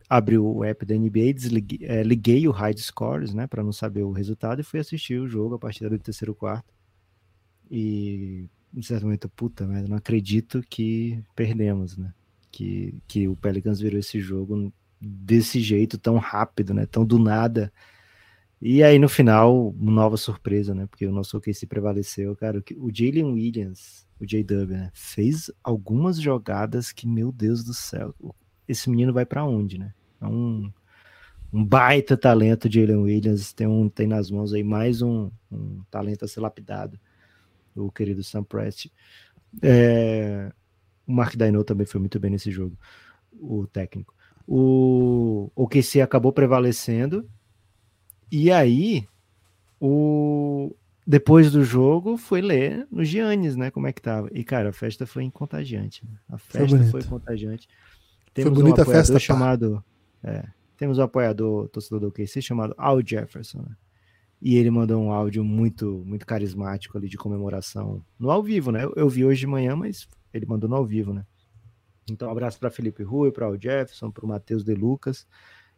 abri 0.09 0.37
o 0.37 0.63
app 0.63 0.85
da 0.85 0.95
NBA, 0.95 1.33
desliguei, 1.33 1.87
é, 1.87 2.03
liguei 2.03 2.47
o 2.47 2.53
Hide 2.53 2.81
Scores, 2.81 3.33
né, 3.33 3.47
para 3.47 3.63
não 3.63 3.71
saber 3.71 4.03
o 4.03 4.11
resultado 4.11 4.59
e 4.59 4.63
fui 4.63 4.79
assistir 4.79 5.19
o 5.19 5.27
jogo 5.27 5.55
a 5.55 5.59
partir 5.59 5.87
do 5.89 5.97
terceiro 5.97 6.35
quarto. 6.35 6.73
E 7.71 8.49
em 8.73 8.81
certo 8.81 9.03
momento, 9.03 9.29
puta, 9.29 9.65
mas 9.67 9.87
não 9.87 9.97
acredito 9.97 10.63
que 10.69 11.23
perdemos, 11.35 11.97
né? 11.97 12.13
Que, 12.51 13.01
que 13.07 13.27
o 13.27 13.35
Pelicans 13.35 13.79
virou 13.79 13.99
esse 13.99 14.19
jogo 14.19 14.73
desse 14.99 15.59
jeito 15.59 15.97
tão 15.97 16.17
rápido, 16.17 16.73
né? 16.73 16.85
Tão 16.85 17.05
do 17.05 17.19
nada. 17.19 17.71
E 18.61 18.83
aí 18.83 18.99
no 18.99 19.07
final, 19.07 19.73
nova 19.77 20.17
surpresa, 20.17 20.73
né? 20.75 20.85
Porque 20.87 21.05
o 21.05 21.11
nosso 21.11 21.37
OKC 21.37 21.65
prevaleceu, 21.65 22.35
cara. 22.35 22.63
O 22.77 22.89
Jalen 22.93 23.31
Williams 23.33 24.07
o 24.19 24.25
J-Dub, 24.25 24.71
né? 24.71 24.91
Fez 24.93 25.49
algumas 25.63 26.19
jogadas 26.19 26.91
que, 26.91 27.07
meu 27.07 27.31
Deus 27.31 27.63
do 27.63 27.73
céu, 27.73 28.13
esse 28.67 28.89
menino 28.89 29.13
vai 29.13 29.25
para 29.25 29.45
onde, 29.45 29.79
né? 29.79 29.93
É 30.21 30.27
um, 30.27 30.71
um 31.53 31.63
baita 31.63 32.17
talento 32.17 32.71
Jalen 32.71 32.97
Williams, 32.97 33.53
tem, 33.53 33.65
um, 33.65 33.87
tem 33.87 34.07
nas 34.07 34.29
mãos 34.29 34.53
aí 34.53 34.63
mais 34.63 35.01
um, 35.01 35.31
um 35.49 35.81
talento 35.89 36.25
a 36.25 36.27
ser 36.27 36.41
lapidado, 36.41 36.99
o 37.73 37.89
querido 37.89 38.23
Sam 38.23 38.43
Prest. 38.43 38.91
É, 39.61 40.51
o 41.09 41.11
Mark 41.11 41.35
Daino 41.35 41.63
também 41.63 41.87
foi 41.87 41.99
muito 41.99 42.19
bem 42.19 42.29
nesse 42.29 42.51
jogo, 42.51 42.77
o 43.33 43.65
técnico. 43.65 44.13
O, 44.47 45.51
o 45.55 45.67
QC 45.67 46.01
acabou 46.01 46.31
prevalecendo, 46.31 47.27
e 48.31 48.51
aí 48.51 49.07
o, 49.81 50.75
depois 51.05 51.51
do 51.51 51.63
jogo, 51.63 52.17
foi 52.17 52.41
ler 52.41 52.87
no 52.91 53.03
Giannis, 53.03 53.55
né? 53.55 53.71
Como 53.71 53.87
é 53.87 53.91
que 53.91 54.01
tava. 54.01 54.29
E, 54.31 54.43
cara, 54.43 54.69
a 54.69 54.73
festa 54.73 55.07
foi 55.07 55.27
contagiante. 55.31 56.05
Né? 56.05 56.11
A 56.29 56.37
festa 56.37 56.77
foi, 56.77 57.01
foi 57.01 57.03
contagiante. 57.03 57.67
Temos 58.31 58.53
foi 58.53 58.63
bonita 58.63 58.81
um 58.81 58.83
apoiador 58.83 59.05
festa, 59.05 59.19
chamado. 59.19 59.83
É, 60.23 60.45
temos 60.77 60.99
um 60.99 61.01
apoiador, 61.01 61.67
torcedor 61.69 61.99
do 61.99 62.07
OKC, 62.09 62.43
chamado 62.43 62.75
Al 62.77 63.01
Jefferson, 63.03 63.63
né? 63.63 63.75
E 64.39 64.55
ele 64.55 64.69
mandou 64.69 65.01
um 65.01 65.11
áudio 65.11 65.43
muito, 65.43 66.03
muito 66.05 66.25
carismático 66.25 66.97
ali 66.97 67.09
de 67.09 67.17
comemoração 67.17 68.01
no 68.17 68.31
ao 68.31 68.41
vivo, 68.41 68.71
né? 68.71 68.85
Eu, 68.85 68.93
eu 68.95 69.09
vi 69.09 69.25
hoje 69.25 69.41
de 69.41 69.47
manhã, 69.47 69.75
mas 69.75 70.07
ele 70.33 70.45
mandou 70.45 70.69
no 70.69 70.75
ao 70.75 70.85
vivo, 70.85 71.13
né? 71.13 71.25
Então, 72.09 72.27
um 72.27 72.31
abraço 72.31 72.59
para 72.59 72.71
Felipe 72.71 73.03
Rui, 73.03 73.31
para 73.31 73.49
o 73.49 73.57
Jefferson, 73.59 74.09
para 74.11 74.25
o 74.25 74.27
Matheus 74.27 74.63
De 74.63 74.73
Lucas 74.73 75.27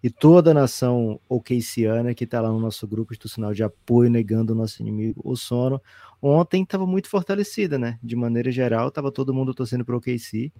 e 0.04 0.10
toda 0.10 0.52
a 0.52 0.54
nação 0.54 1.20
okciana 1.30 2.16
que 2.16 2.24
está 2.24 2.42
lá 2.42 2.50
no 2.50 2.60
nosso 2.60 2.88
grupo 2.88 3.14
institucional 3.14 3.54
de 3.54 3.64
apoio 3.64 4.10
negando 4.10 4.54
o 4.54 4.56
nosso 4.56 4.82
inimigo, 4.82 5.22
o 5.24 5.36
sono. 5.36 5.82
Ontem 6.22 6.64
estava 6.64 6.88
muito 6.88 7.08
fortalecida, 7.08 7.78
né? 7.78 8.00
De 8.02 8.16
maneira 8.16 8.52
geral, 8.52 8.88
estava 8.88 9.12
todo 9.12 9.34
mundo 9.34 9.54
torcendo 9.54 9.86
para 9.86 9.94
o 9.94 9.98
OKC 10.00 10.52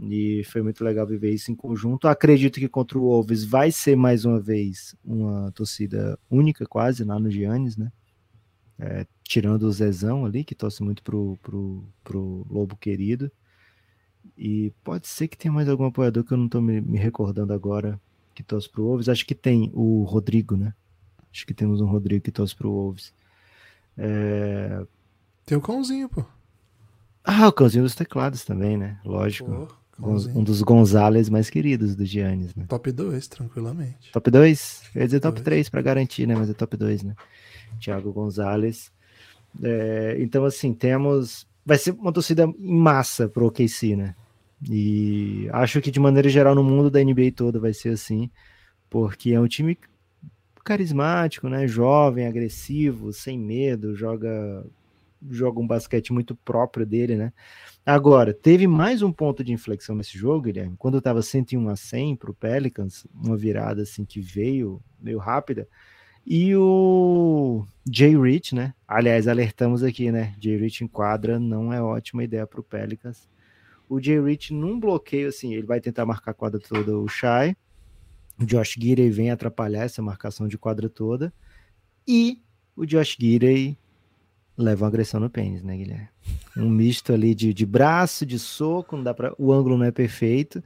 e 0.00 0.42
foi 0.44 0.62
muito 0.62 0.82
legal 0.82 1.06
viver 1.06 1.32
isso 1.32 1.52
em 1.52 1.54
conjunto. 1.54 2.08
Acredito 2.08 2.58
que 2.58 2.68
contra 2.68 2.98
o 2.98 3.02
Wolves 3.02 3.44
vai 3.44 3.70
ser 3.70 3.94
mais 3.94 4.24
uma 4.24 4.40
vez 4.40 4.96
uma 5.04 5.52
torcida 5.52 6.18
única, 6.30 6.64
quase, 6.64 7.04
lá 7.04 7.18
no 7.18 7.30
Giannis, 7.30 7.76
né? 7.76 7.92
É, 8.84 9.06
tirando 9.22 9.62
o 9.62 9.72
Zezão 9.72 10.26
ali, 10.26 10.42
que 10.42 10.56
torce 10.56 10.82
muito 10.82 11.04
pro, 11.04 11.38
pro, 11.40 11.84
pro 12.02 12.44
Lobo 12.50 12.76
Querido. 12.76 13.30
E 14.36 14.72
pode 14.82 15.06
ser 15.06 15.28
que 15.28 15.38
tenha 15.38 15.52
mais 15.52 15.68
algum 15.68 15.84
apoiador 15.84 16.24
que 16.24 16.32
eu 16.32 16.38
não 16.38 16.46
estou 16.46 16.60
me, 16.60 16.80
me 16.80 16.98
recordando 16.98 17.52
agora 17.52 18.00
que 18.34 18.42
torce 18.42 18.68
pro 18.68 18.82
Wolves. 18.82 19.08
Acho 19.08 19.24
que 19.24 19.36
tem 19.36 19.70
o 19.72 20.02
Rodrigo, 20.02 20.56
né? 20.56 20.74
Acho 21.32 21.46
que 21.46 21.54
temos 21.54 21.80
um 21.80 21.86
Rodrigo 21.86 22.24
que 22.24 22.32
torce 22.32 22.56
pro 22.56 22.72
Wolves. 22.72 23.14
É... 23.96 24.84
Tem 25.46 25.56
o 25.56 25.60
cãozinho, 25.60 26.08
pô. 26.08 26.24
Ah, 27.22 27.46
o 27.46 27.52
cãozinho 27.52 27.84
dos 27.84 27.94
teclados 27.94 28.44
também, 28.44 28.76
né? 28.76 28.98
Lógico. 29.04 29.48
Pô, 29.48 29.74
um 29.98 30.42
dos 30.42 30.62
Gonzales 30.62 31.28
mais 31.28 31.50
queridos 31.50 31.94
do 31.94 32.04
Giannis, 32.04 32.54
né? 32.54 32.64
Top 32.68 32.90
2, 32.90 33.28
tranquilamente. 33.28 34.10
Top 34.12 34.30
2? 34.30 34.82
Eu 34.94 35.00
ia 35.00 35.06
dizer 35.06 35.20
top 35.20 35.42
3 35.42 35.68
para 35.68 35.82
garantir, 35.82 36.26
né? 36.26 36.34
Mas 36.34 36.50
é 36.50 36.54
top 36.54 36.76
2, 36.76 37.02
né? 37.02 37.14
Thiago 37.78 38.12
Gonzalez. 38.12 38.90
É, 39.62 40.16
então, 40.18 40.44
assim, 40.44 40.72
temos. 40.72 41.46
Vai 41.64 41.78
ser 41.78 41.92
uma 41.92 42.12
torcida 42.12 42.44
em 42.44 42.76
massa 42.76 43.28
pro 43.28 43.46
OKC, 43.46 43.94
né? 43.94 44.14
E 44.68 45.48
acho 45.52 45.80
que 45.80 45.90
de 45.90 46.00
maneira 46.00 46.28
geral 46.28 46.54
no 46.54 46.62
mundo 46.62 46.90
da 46.90 47.02
NBA 47.02 47.32
toda 47.34 47.58
vai 47.58 47.72
ser 47.72 47.90
assim, 47.90 48.30
porque 48.88 49.32
é 49.32 49.40
um 49.40 49.48
time 49.48 49.76
carismático, 50.64 51.48
né? 51.48 51.66
Jovem, 51.66 52.26
agressivo, 52.26 53.12
sem 53.12 53.38
medo, 53.38 53.94
joga 53.94 54.64
joga 55.30 55.60
um 55.60 55.66
basquete 55.66 56.12
muito 56.12 56.34
próprio 56.34 56.84
dele, 56.86 57.16
né? 57.16 57.32
Agora, 57.84 58.32
teve 58.32 58.66
mais 58.66 59.02
um 59.02 59.12
ponto 59.12 59.42
de 59.42 59.52
inflexão 59.52 59.94
nesse 59.94 60.16
jogo, 60.16 60.42
Guilherme, 60.42 60.76
quando 60.78 60.98
estava 60.98 61.22
101 61.22 61.68
a 61.68 61.76
100 61.76 62.16
para 62.16 62.30
o 62.30 62.34
Pelicans, 62.34 63.06
uma 63.14 63.36
virada 63.36 63.82
assim 63.82 64.04
que 64.04 64.20
veio 64.20 64.82
meio 65.00 65.18
rápida, 65.18 65.68
e 66.24 66.54
o 66.54 67.64
Jay 67.90 68.16
Rich, 68.16 68.54
né? 68.54 68.74
Aliás, 68.86 69.26
alertamos 69.26 69.82
aqui, 69.82 70.12
né? 70.12 70.34
Jay 70.40 70.56
Rich 70.56 70.84
em 70.84 70.88
quadra 70.88 71.38
não 71.40 71.72
é 71.72 71.82
ótima 71.82 72.22
ideia 72.22 72.46
para 72.46 72.60
o 72.60 72.64
Pelicans 72.64 73.28
o 73.92 74.00
Jay 74.00 74.18
Rich 74.18 74.54
num 74.54 74.80
bloqueio, 74.80 75.28
assim, 75.28 75.52
ele 75.52 75.66
vai 75.66 75.78
tentar 75.78 76.06
marcar 76.06 76.30
a 76.30 76.34
quadra 76.34 76.58
toda 76.58 76.96
o 76.96 77.06
Shai, 77.06 77.54
o 78.40 78.46
Josh 78.46 78.74
Gidey 78.80 79.10
vem 79.10 79.30
atrapalhar 79.30 79.84
essa 79.84 80.00
marcação 80.00 80.48
de 80.48 80.56
quadra 80.56 80.88
toda, 80.88 81.32
e 82.08 82.40
o 82.74 82.86
Josh 82.86 83.16
Gidey 83.20 83.76
leva 84.56 84.84
uma 84.84 84.88
agressão 84.88 85.20
no 85.20 85.30
pênis, 85.30 85.62
né, 85.62 85.76
Guilherme? 85.76 86.08
Um 86.56 86.68
misto 86.68 87.12
ali 87.12 87.34
de, 87.34 87.52
de 87.54 87.66
braço, 87.66 88.26
de 88.26 88.38
soco, 88.38 88.96
não 88.96 89.04
dá 89.04 89.14
pra, 89.14 89.34
o 89.38 89.52
ângulo 89.52 89.78
não 89.78 89.84
é 89.84 89.90
perfeito, 89.90 90.62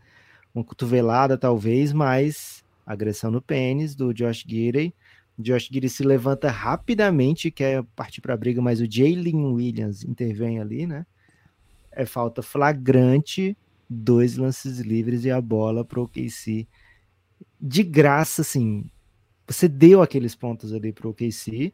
uma 0.55 0.65
cotovelada 0.65 1.39
talvez, 1.39 1.93
mas 1.93 2.65
agressão 2.85 3.31
no 3.31 3.43
pênis 3.43 3.95
do 3.95 4.13
Josh 4.13 4.45
Gidey. 4.47 4.95
Josh 5.39 5.69
Gidey 5.71 5.89
se 5.89 6.03
levanta 6.03 6.51
rapidamente, 6.51 7.51
quer 7.51 7.83
partir 7.95 8.21
para 8.21 8.35
a 8.35 8.37
briga, 8.37 8.61
mas 8.63 8.81
o 8.81 8.91
Jalen 8.91 9.53
Williams 9.53 10.03
intervém 10.03 10.59
ali, 10.59 10.87
né? 10.87 11.05
é 11.97 12.05
falta 12.05 12.43
flagrante, 12.43 13.57
dois 13.89 14.37
lances 14.37 14.79
livres 14.81 15.25
e 15.25 15.31
a 15.31 15.41
bola 15.41 15.83
para 15.85 15.99
o 15.99 16.05
OKC. 16.05 16.69
De 17.59 17.83
graça, 17.83 18.43
assim, 18.43 18.85
você 19.47 19.67
deu 19.67 20.03
aqueles 20.03 20.35
pontos 20.35 20.75
ali 20.75 20.93
para 20.93 21.07
o 21.07 21.11
OKC. 21.11 21.73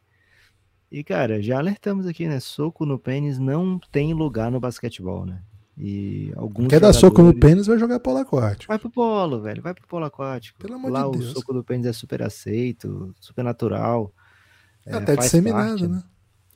E, 0.93 1.03
cara, 1.03 1.41
já 1.41 1.57
alertamos 1.57 2.05
aqui, 2.05 2.27
né? 2.27 2.39
Soco 2.39 2.85
no 2.85 2.99
pênis 2.99 3.39
não 3.39 3.79
tem 3.91 4.13
lugar 4.13 4.51
no 4.51 4.59
basquetebol, 4.59 5.25
né? 5.25 5.41
E 5.75 6.31
alguns 6.35 6.67
Quer 6.67 6.79
dar 6.79 6.93
soco 6.93 7.23
no 7.23 7.29
jogadores- 7.29 7.39
pênis, 7.39 7.65
vai 7.67 7.79
jogar 7.79 7.99
polo 7.99 8.19
aquático. 8.19 8.67
Vai 8.71 8.77
pro 8.77 8.91
polo, 8.91 9.41
velho. 9.41 9.59
Vai 9.63 9.73
pro 9.73 9.87
polo 9.87 10.05
aquático. 10.05 10.59
Pelo 10.59 10.75
amor 10.75 10.91
de 10.91 10.93
Lá 10.93 11.01
Deus. 11.09 11.31
o 11.31 11.33
soco 11.33 11.51
do 11.51 11.63
pênis 11.63 11.87
é 11.87 11.93
super 11.93 12.21
aceito, 12.21 13.11
super 13.19 13.43
natural. 13.43 14.13
é, 14.85 14.93
Até 14.93 15.15
faz 15.15 15.31
disseminado, 15.31 15.67
parte, 15.79 15.87
né? 15.87 16.03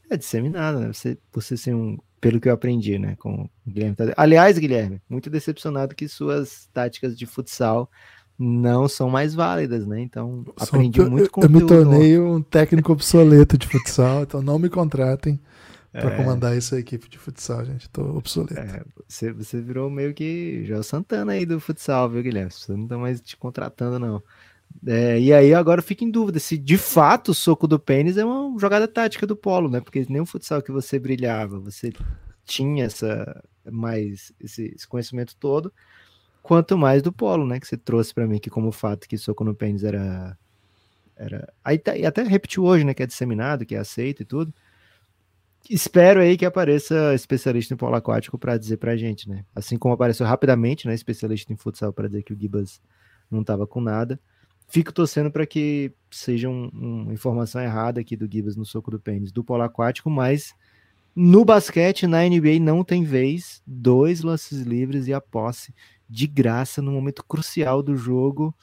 É 0.09 0.17
disseminado, 0.17 0.79
né? 0.81 0.93
Você, 0.93 1.17
você 1.33 1.57
ser 1.57 1.73
um. 1.73 1.97
Pelo 2.21 2.39
que 2.39 2.47
eu 2.49 2.53
aprendi, 2.53 2.99
né? 2.99 3.15
Com 3.17 3.43
o 3.43 3.49
Guilherme. 3.67 3.95
Aliás, 4.15 4.57
Guilherme, 4.59 5.01
muito 5.09 5.29
decepcionado 5.31 5.95
que 5.95 6.07
suas 6.07 6.67
táticas 6.73 7.17
de 7.17 7.25
futsal 7.25 7.89
não 8.37 8.87
são 8.87 9.09
mais 9.09 9.33
válidas, 9.33 9.85
né? 9.87 9.99
Então, 10.01 10.43
Só 10.57 10.65
aprendi 10.65 11.01
muito 11.01 11.29
eu, 11.37 11.43
eu 11.43 11.49
me 11.49 11.65
tornei 11.65 12.19
um 12.19 12.41
técnico 12.41 12.91
obsoleto 12.91 13.57
de 13.57 13.67
futsal, 13.67 14.23
então 14.23 14.41
não 14.41 14.59
me 14.59 14.69
contratem 14.69 15.39
pra 15.91 16.13
É. 16.13 16.17
comandar 16.17 16.55
essa 16.55 16.77
equipe 16.79 17.09
de 17.09 17.17
futsal, 17.17 17.65
gente. 17.65 17.89
Tô 17.89 18.01
obsoleto. 18.15 18.59
É, 18.59 18.83
você, 19.07 19.33
você 19.33 19.59
virou 19.61 19.89
meio 19.89 20.13
que 20.13 20.63
já 20.65 20.77
o 20.77 20.83
Santana 20.83 21.31
aí 21.31 21.45
do 21.45 21.59
futsal, 21.59 22.09
viu, 22.09 22.21
Guilherme? 22.21 22.51
Você 22.51 22.71
não 22.73 22.87
tá 22.87 22.97
mais 22.97 23.19
te 23.19 23.35
contratando, 23.35 23.97
não. 23.97 24.21
É, 24.85 25.19
e 25.19 25.33
aí 25.33 25.53
agora 25.53 25.79
eu 25.79 25.83
fico 25.83 26.03
em 26.03 26.11
dúvida 26.11 26.39
se 26.39 26.57
de 26.57 26.77
fato 26.77 27.29
o 27.29 27.33
soco 27.33 27.67
do 27.67 27.79
pênis 27.79 28.17
é 28.17 28.23
uma 28.25 28.59
jogada 28.59 28.87
tática 28.87 29.25
do 29.25 29.35
polo, 29.35 29.69
né? 29.69 29.79
Porque 29.81 30.05
nem 30.09 30.21
o 30.21 30.25
futsal 30.25 30.61
que 30.61 30.71
você 30.71 30.99
brilhava, 30.99 31.59
você 31.59 31.91
tinha 32.45 32.85
essa 32.85 33.41
mais 33.71 34.31
esse, 34.39 34.73
esse 34.75 34.87
conhecimento 34.87 35.35
todo, 35.39 35.73
quanto 36.47 36.77
mais 36.77 37.01
do 37.03 37.11
polo, 37.11 37.45
né? 37.45 37.59
Que 37.59 37.67
você 37.67 37.75
trouxe 37.77 38.13
pra 38.13 38.25
mim 38.25 38.39
que 38.39 38.49
como 38.49 38.71
fato 38.71 39.07
que 39.07 39.17
soco 39.17 39.43
no 39.43 39.53
pênis 39.53 39.83
era 39.83 40.37
era 41.15 41.51
aí 41.63 41.77
tá- 41.79 41.97
e 41.97 42.05
até 42.05 42.23
repetiu 42.23 42.63
hoje, 42.63 42.83
né? 42.85 42.93
Que 42.93 43.03
é 43.03 43.07
disseminado, 43.07 43.65
que 43.65 43.75
é 43.75 43.79
aceito 43.79 44.21
e 44.21 44.25
tudo. 44.25 44.53
Espero 45.69 46.21
aí 46.21 46.37
que 46.37 46.45
apareça 46.45 47.13
especialista 47.13 47.73
em 47.73 47.77
polo 47.77 47.95
aquático 47.95 48.37
para 48.37 48.57
dizer 48.57 48.77
pra 48.77 48.95
gente, 48.95 49.27
né? 49.29 49.43
Assim 49.53 49.77
como 49.77 49.93
apareceu 49.93 50.25
rapidamente, 50.25 50.87
né? 50.87 50.93
Especialista 50.93 51.51
em 51.51 51.57
futsal 51.57 51.91
para 51.91 52.07
dizer 52.07 52.23
que 52.23 52.31
o 52.33 52.39
Gibas 52.39 52.81
não 53.29 53.43
tava 53.43 53.67
com 53.67 53.81
nada. 53.81 54.17
Fico 54.69 54.93
torcendo 54.93 55.29
para 55.31 55.45
que 55.45 55.91
seja 56.09 56.47
um- 56.49 56.69
uma 56.73 57.13
informação 57.13 57.61
errada 57.61 57.99
aqui 57.99 58.15
do 58.15 58.29
Gibas 58.31 58.55
no 58.55 58.65
soco 58.65 58.89
do 58.91 58.99
pênis 58.99 59.31
do 59.31 59.43
polo 59.43 59.63
aquático, 59.63 60.09
mas 60.09 60.53
no 61.19 61.43
basquete, 61.43 62.05
na 62.05 62.21
NBA, 62.21 62.59
não 62.61 62.83
tem 62.83 63.03
vez. 63.03 63.63
Dois 63.65 64.21
lances 64.21 64.61
livres 64.61 65.07
e 65.07 65.13
a 65.15 65.19
posse 65.19 65.73
de 66.07 66.27
graça 66.27 66.79
no 66.79 66.91
momento 66.91 67.25
crucial 67.25 67.81
do 67.81 67.97
jogo, 67.97 68.55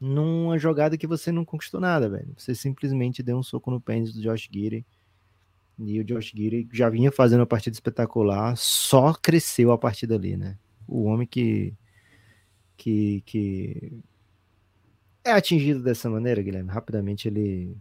numa 0.00 0.58
jogada 0.58 0.98
que 0.98 1.06
você 1.06 1.30
não 1.30 1.44
conquistou 1.44 1.80
nada, 1.80 2.10
velho. 2.10 2.34
Você 2.36 2.52
simplesmente 2.52 3.22
deu 3.22 3.38
um 3.38 3.44
soco 3.44 3.70
no 3.70 3.80
pênis 3.80 4.12
do 4.12 4.20
Josh 4.20 4.48
Gidey. 4.52 4.84
E 5.78 6.00
o 6.00 6.04
Josh 6.04 6.32
Gidey 6.34 6.68
já 6.72 6.88
vinha 6.88 7.12
fazendo 7.12 7.42
uma 7.42 7.46
partida 7.46 7.74
espetacular, 7.74 8.56
só 8.56 9.14
cresceu 9.14 9.70
a 9.70 9.78
partir 9.78 10.08
dali, 10.08 10.36
né? 10.36 10.58
O 10.88 11.04
homem 11.04 11.28
que 11.28 11.72
que, 12.76 13.22
que 13.24 14.02
é 15.24 15.30
atingido 15.30 15.80
dessa 15.80 16.10
maneira, 16.10 16.42
Guilherme, 16.42 16.70
rapidamente 16.70 17.28
ele 17.28 17.76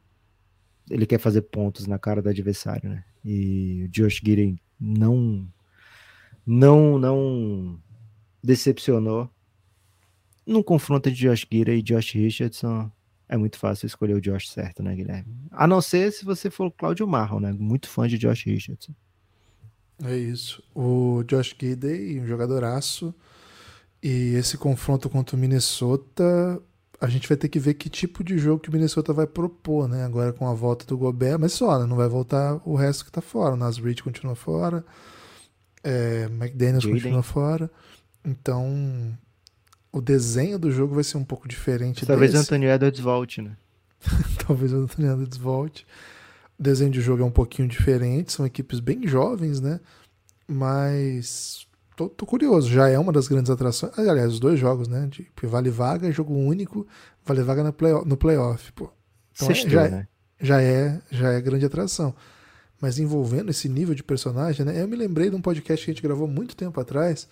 ele 0.89 1.05
quer 1.05 1.19
fazer 1.19 1.41
pontos 1.43 1.87
na 1.87 1.99
cara 1.99 2.21
do 2.21 2.29
adversário, 2.29 2.89
né? 2.89 3.03
E 3.23 3.83
o 3.85 3.89
Josh 3.89 4.15
Gidey 4.15 4.57
não 4.79 5.47
não 6.45 6.97
não 6.97 7.79
decepcionou. 8.43 9.29
Num 10.45 10.63
confronto 10.63 11.11
de 11.11 11.17
Josh 11.17 11.45
Gidey 11.51 11.79
e 11.79 11.81
Josh 11.83 12.13
Richardson, 12.13 12.91
é 13.29 13.37
muito 13.37 13.57
fácil 13.57 13.85
escolher 13.85 14.15
o 14.15 14.21
Josh 14.21 14.49
certo, 14.49 14.83
né, 14.83 14.95
Guilherme? 14.95 15.33
A 15.51 15.65
não 15.67 15.81
ser 15.81 16.11
se 16.11 16.25
você 16.25 16.49
for 16.49 16.67
o 16.67 16.71
Claudio 16.71 17.07
Marron, 17.07 17.39
né? 17.39 17.53
Muito 17.53 17.87
fã 17.87 18.07
de 18.07 18.17
Josh 18.17 18.43
Richardson. 18.43 18.93
É 20.03 20.17
isso. 20.17 20.63
O 20.73 21.23
Josh 21.23 21.55
Gidey, 21.57 22.19
um 22.19 22.25
jogadoraço. 22.25 23.13
E 24.01 24.33
esse 24.33 24.57
confronto 24.57 25.09
contra 25.09 25.35
o 25.35 25.39
Minnesota, 25.39 26.61
a 27.01 27.07
gente 27.07 27.27
vai 27.27 27.35
ter 27.35 27.49
que 27.49 27.57
ver 27.57 27.73
que 27.73 27.89
tipo 27.89 28.23
de 28.23 28.37
jogo 28.37 28.61
que 28.61 28.69
o 28.69 28.71
Minnesota 28.71 29.11
vai 29.11 29.25
propor, 29.25 29.89
né? 29.89 30.05
Agora 30.05 30.31
com 30.31 30.47
a 30.47 30.53
volta 30.53 30.85
do 30.85 30.95
Gobert, 30.95 31.39
mas 31.39 31.51
só, 31.51 31.79
né? 31.79 31.87
Não 31.87 31.95
vai 31.95 32.07
voltar 32.07 32.61
o 32.63 32.75
resto 32.75 33.03
que 33.03 33.11
tá 33.11 33.21
fora. 33.21 33.55
O 33.55 33.57
Nas 33.57 33.79
Reed 33.79 34.01
continua 34.01 34.35
fora. 34.35 34.85
É, 35.83 36.25
McDaniels 36.25 36.83
Jaden. 36.83 37.01
continua 37.01 37.23
fora. 37.23 37.71
Então, 38.23 39.17
o 39.91 39.99
desenho 39.99 40.59
do 40.59 40.71
jogo 40.71 40.93
vai 40.93 41.03
ser 41.03 41.17
um 41.17 41.23
pouco 41.23 41.47
diferente 41.47 42.05
Talvez 42.05 42.29
o 42.29 42.33
desse. 42.33 42.45
Anthony 42.45 42.67
Edwards 42.67 42.99
volte, 43.01 43.41
né? 43.41 43.57
Talvez 44.45 44.71
o 44.71 44.83
Anthony 44.83 45.07
Edwards 45.07 45.37
volte. 45.37 45.87
O 46.59 46.61
desenho 46.61 46.91
de 46.91 47.01
jogo 47.01 47.23
é 47.23 47.25
um 47.25 47.31
pouquinho 47.31 47.67
diferente, 47.67 48.31
são 48.31 48.45
equipes 48.45 48.79
bem 48.79 49.07
jovens, 49.07 49.59
né? 49.59 49.79
Mas 50.47 51.65
tô, 51.95 52.09
tô 52.09 52.25
curioso, 52.25 52.69
já 52.69 52.87
é 52.89 52.97
uma 52.97 53.11
das 53.11 53.27
grandes 53.27 53.49
atrações. 53.49 53.97
Aliás, 53.97 54.33
os 54.33 54.39
dois 54.39 54.59
jogos, 54.59 54.87
né? 54.87 55.07
De, 55.09 55.23
porque 55.35 55.47
vale 55.47 55.69
vaga, 55.69 56.11
jogo 56.11 56.33
único, 56.33 56.87
vale 57.25 57.41
vaga 57.43 57.63
no, 57.63 57.73
play, 57.73 57.93
no 58.05 58.17
playoff, 58.17 58.71
pô. 58.73 58.89
Então 59.33 59.49
é- 59.49 59.53
Sextou, 59.53 59.71
já, 59.71 59.87
né? 59.89 60.07
já 60.39 60.61
é 60.61 61.01
já 61.11 61.31
é 61.31 61.41
grande 61.41 61.65
atração. 61.65 62.13
Mas 62.79 62.97
envolvendo 62.97 63.51
esse 63.51 63.69
nível 63.69 63.93
de 63.93 64.03
personagem, 64.03 64.65
né? 64.65 64.81
Eu 64.81 64.87
me 64.87 64.95
lembrei 64.95 65.29
de 65.29 65.35
um 65.35 65.41
podcast 65.41 65.85
que 65.85 65.91
a 65.91 65.93
gente 65.93 66.03
gravou 66.03 66.27
muito 66.27 66.55
tempo 66.55 66.79
atrás 66.79 67.27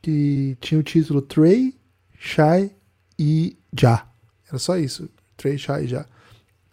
que 0.00 0.56
tinha 0.60 0.78
o 0.78 0.82
título 0.84 1.20
Trey, 1.20 1.74
Shai 2.18 2.70
e 3.18 3.56
Ja. 3.76 4.06
Era 4.48 4.58
só 4.58 4.78
isso. 4.78 5.08
Trey, 5.36 5.58
Shai 5.58 5.84
e 5.84 5.88
Ja. 5.88 6.06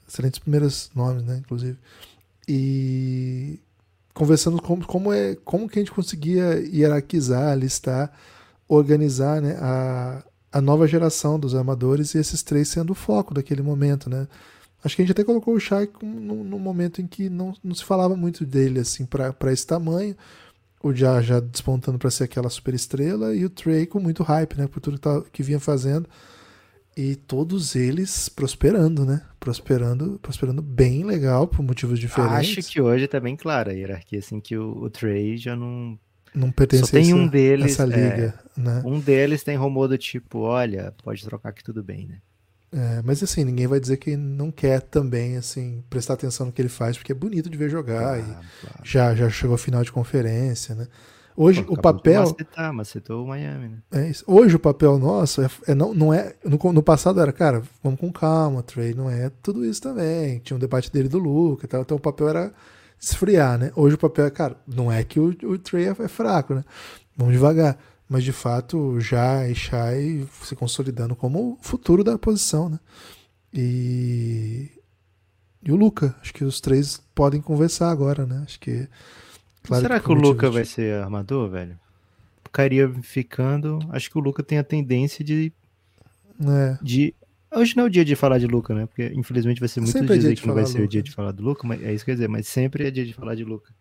Excelentes 0.07 0.37
primeiros 0.39 0.91
nomes, 0.93 1.23
né? 1.23 1.37
Inclusive. 1.37 1.77
E 2.47 3.59
conversando 4.13 4.61
como, 4.61 4.85
como, 4.85 5.11
é, 5.11 5.35
como 5.43 5.67
que 5.67 5.79
a 5.79 5.81
gente 5.81 5.91
conseguia 5.91 6.59
hierarquizar, 6.59 7.57
listar, 7.57 8.11
organizar 8.67 9.41
né, 9.41 9.57
a, 9.59 10.23
a 10.51 10.61
nova 10.61 10.87
geração 10.87 11.39
dos 11.39 11.55
armadores 11.55 12.13
e 12.13 12.19
esses 12.19 12.43
três 12.43 12.67
sendo 12.67 12.91
o 12.91 12.95
foco 12.95 13.33
daquele 13.33 13.61
momento, 13.61 14.09
né? 14.09 14.27
Acho 14.83 14.95
que 14.95 15.01
a 15.01 15.05
gente 15.05 15.13
até 15.13 15.23
colocou 15.23 15.55
o 15.55 15.59
num, 16.03 16.43
num 16.43 16.59
momento 16.59 17.01
em 17.01 17.07
que 17.07 17.29
não, 17.29 17.53
não 17.63 17.73
se 17.73 17.85
falava 17.85 18.17
muito 18.17 18.45
dele 18.45 18.81
assim 18.81 19.05
para 19.05 19.51
esse 19.51 19.65
tamanho. 19.65 20.15
O 20.83 20.93
Já 20.93 21.21
já 21.21 21.39
despontando 21.39 21.97
para 21.97 22.11
ser 22.11 22.25
aquela 22.25 22.49
super 22.49 22.73
estrela 22.73 23.33
e 23.33 23.45
o 23.45 23.49
Trey 23.49 23.85
com 23.85 24.01
muito 24.01 24.21
hype, 24.21 24.57
né? 24.57 24.67
Por 24.67 24.81
tudo 24.81 24.95
que, 24.95 25.01
tá, 25.01 25.21
que 25.31 25.41
vinha 25.41 25.59
fazendo. 25.59 26.09
E 26.95 27.15
todos 27.15 27.75
eles 27.75 28.29
prosperando, 28.29 29.05
né? 29.05 29.21
Prosperando, 29.39 30.19
prosperando 30.21 30.61
bem 30.61 31.03
legal 31.03 31.47
por 31.47 31.63
motivos 31.63 31.99
diferentes. 31.99 32.57
Acho 32.57 32.61
que 32.61 32.79
hoje 32.79 33.07
tá 33.07 33.19
bem 33.19 33.35
clara 33.35 33.71
a 33.71 33.73
hierarquia, 33.73 34.19
assim, 34.19 34.39
que 34.39 34.55
o, 34.55 34.83
o 34.83 34.89
Trey 34.89 35.37
já 35.37 35.55
não. 35.55 35.97
não 36.35 36.51
pertence 36.51 36.85
Só 36.85 36.91
tem 36.91 37.05
a 37.05 37.07
essa, 37.07 37.15
um 37.15 37.27
deles, 37.27 37.71
essa 37.71 37.85
liga, 37.85 38.39
né? 38.55 38.81
Um 38.85 38.99
deles 38.99 39.43
tem 39.43 39.57
rumor 39.57 39.87
do 39.87 39.97
tipo, 39.97 40.39
olha, 40.39 40.93
pode 41.03 41.23
trocar 41.23 41.51
que 41.51 41.63
tudo 41.63 41.83
bem, 41.83 42.07
né? 42.07 42.17
É, 42.71 43.01
mas 43.03 43.21
assim, 43.21 43.43
ninguém 43.43 43.67
vai 43.67 43.79
dizer 43.79 43.97
que 43.97 44.17
não 44.17 44.51
quer 44.51 44.81
também, 44.81 45.37
assim, 45.37 45.83
prestar 45.89 46.15
atenção 46.15 46.47
no 46.47 46.51
que 46.51 46.59
ele 46.59 46.69
faz, 46.69 46.97
porque 46.97 47.11
é 47.11 47.15
bonito 47.15 47.47
de 47.49 47.57
ver 47.57 47.69
jogar 47.69 48.19
e 48.19 48.23
Claro, 48.23 48.45
claro. 48.61 48.79
já, 48.83 49.15
já 49.15 49.29
chegou 49.29 49.53
à 49.53 49.59
final 49.59 49.83
de 49.83 49.91
conferência, 49.91 50.73
né? 50.73 50.87
Hoje 51.35 51.63
Pô, 51.63 51.73
o 51.73 51.81
papel. 51.81 52.21
Macetar, 52.21 52.73
macetou 52.73 53.23
o 53.23 53.27
Miami, 53.27 53.69
né? 53.69 53.77
É 53.91 54.09
isso. 54.09 54.23
Hoje 54.27 54.55
o 54.55 54.59
papel 54.59 54.97
nosso 54.99 55.41
é, 55.41 55.49
é 55.67 55.75
não, 55.75 55.93
não 55.93 56.13
é. 56.13 56.35
No, 56.43 56.73
no 56.73 56.83
passado 56.83 57.19
era, 57.19 57.31
cara, 57.31 57.63
vamos 57.83 57.99
com 57.99 58.11
calma, 58.11 58.61
Trey, 58.61 58.93
não 58.93 59.09
é 59.09 59.31
tudo 59.41 59.65
isso 59.65 59.81
também. 59.81 60.39
Tinha 60.39 60.55
um 60.55 60.59
debate 60.59 60.91
dele 60.91 61.09
do 61.09 61.17
Luca 61.17 61.65
e 61.65 61.67
tal, 61.67 61.81
então 61.81 61.97
o 61.97 61.99
papel 61.99 62.29
era 62.29 62.53
esfriar, 62.99 63.57
né? 63.57 63.71
Hoje 63.75 63.95
o 63.95 63.97
papel 63.99 64.25
é, 64.25 64.31
cara, 64.31 64.55
não 64.67 64.91
é 64.91 65.03
que 65.03 65.19
o, 65.19 65.35
o 65.43 65.57
Trey 65.57 65.85
é, 65.85 65.95
é 65.97 66.07
fraco, 66.07 66.53
né? 66.53 66.63
Vamos 67.17 67.33
devagar. 67.33 67.77
Mas 68.07 68.23
de 68.23 68.31
fato, 68.31 68.99
já 68.99 69.47
e 69.47 69.55
Shai 69.55 70.27
se 70.43 70.55
consolidando 70.55 71.15
como 71.15 71.53
o 71.53 71.57
futuro 71.61 72.03
da 72.03 72.17
posição, 72.17 72.69
né? 72.69 72.79
E. 73.53 74.69
E 75.65 75.71
o 75.71 75.75
Luca, 75.77 76.13
acho 76.21 76.33
que 76.33 76.43
os 76.43 76.59
três 76.59 77.01
podem 77.15 77.41
conversar 77.41 77.89
agora, 77.89 78.25
né? 78.25 78.43
Acho 78.45 78.59
que. 78.59 78.87
Claro 79.63 79.81
Será 79.81 79.99
que, 79.99 80.05
por 80.05 80.17
o 80.17 80.21
Luca 80.21 80.49
vai 80.49 80.65
ser 80.65 81.01
armador, 81.01 81.49
velho? 81.49 81.79
Ficaria 82.43 82.87
ficando. 83.01 83.79
Acho 83.89 84.09
que 84.11 84.17
o 84.17 84.21
Luca 84.21 84.43
tem 84.43 84.57
a 84.59 84.63
tendência 84.63 85.23
de, 85.25 85.51
É, 86.45 86.77
de. 86.81 87.15
Hoje 87.51 87.75
não 87.75 87.83
é 87.83 87.87
o 87.87 87.89
dia 87.89 88.03
de 88.05 88.15
falar 88.15 88.37
de 88.39 88.47
Luca, 88.47 88.73
né? 88.73 88.85
Porque 88.85 89.11
infelizmente 89.15 89.59
vai 89.59 89.69
ser 89.69 89.81
muito 89.81 89.91
Sempre 89.91 90.15
é 90.15 90.17
dia 90.17 90.17
dizer 90.17 90.35
de 90.35 90.41
que 90.41 90.47
não 90.47 90.55
vai 90.55 90.65
ser 90.65 90.79
o 90.79 90.81
Luca. 90.81 90.91
dia 90.91 91.03
de 91.03 91.11
falar 91.11 91.31
do 91.31 91.43
Luca, 91.43 91.67
mas 91.67 91.81
é 91.83 91.93
isso 91.93 92.03
que 92.03 92.11
eu 92.11 92.13
ia 92.13 92.15
dizer, 92.17 92.27
mas 92.27 92.47
sempre 92.47 92.87
é 92.87 92.91
dia 92.91 93.05
de 93.05 93.13
falar 93.13 93.35
de 93.35 93.43
Luca. 93.43 93.73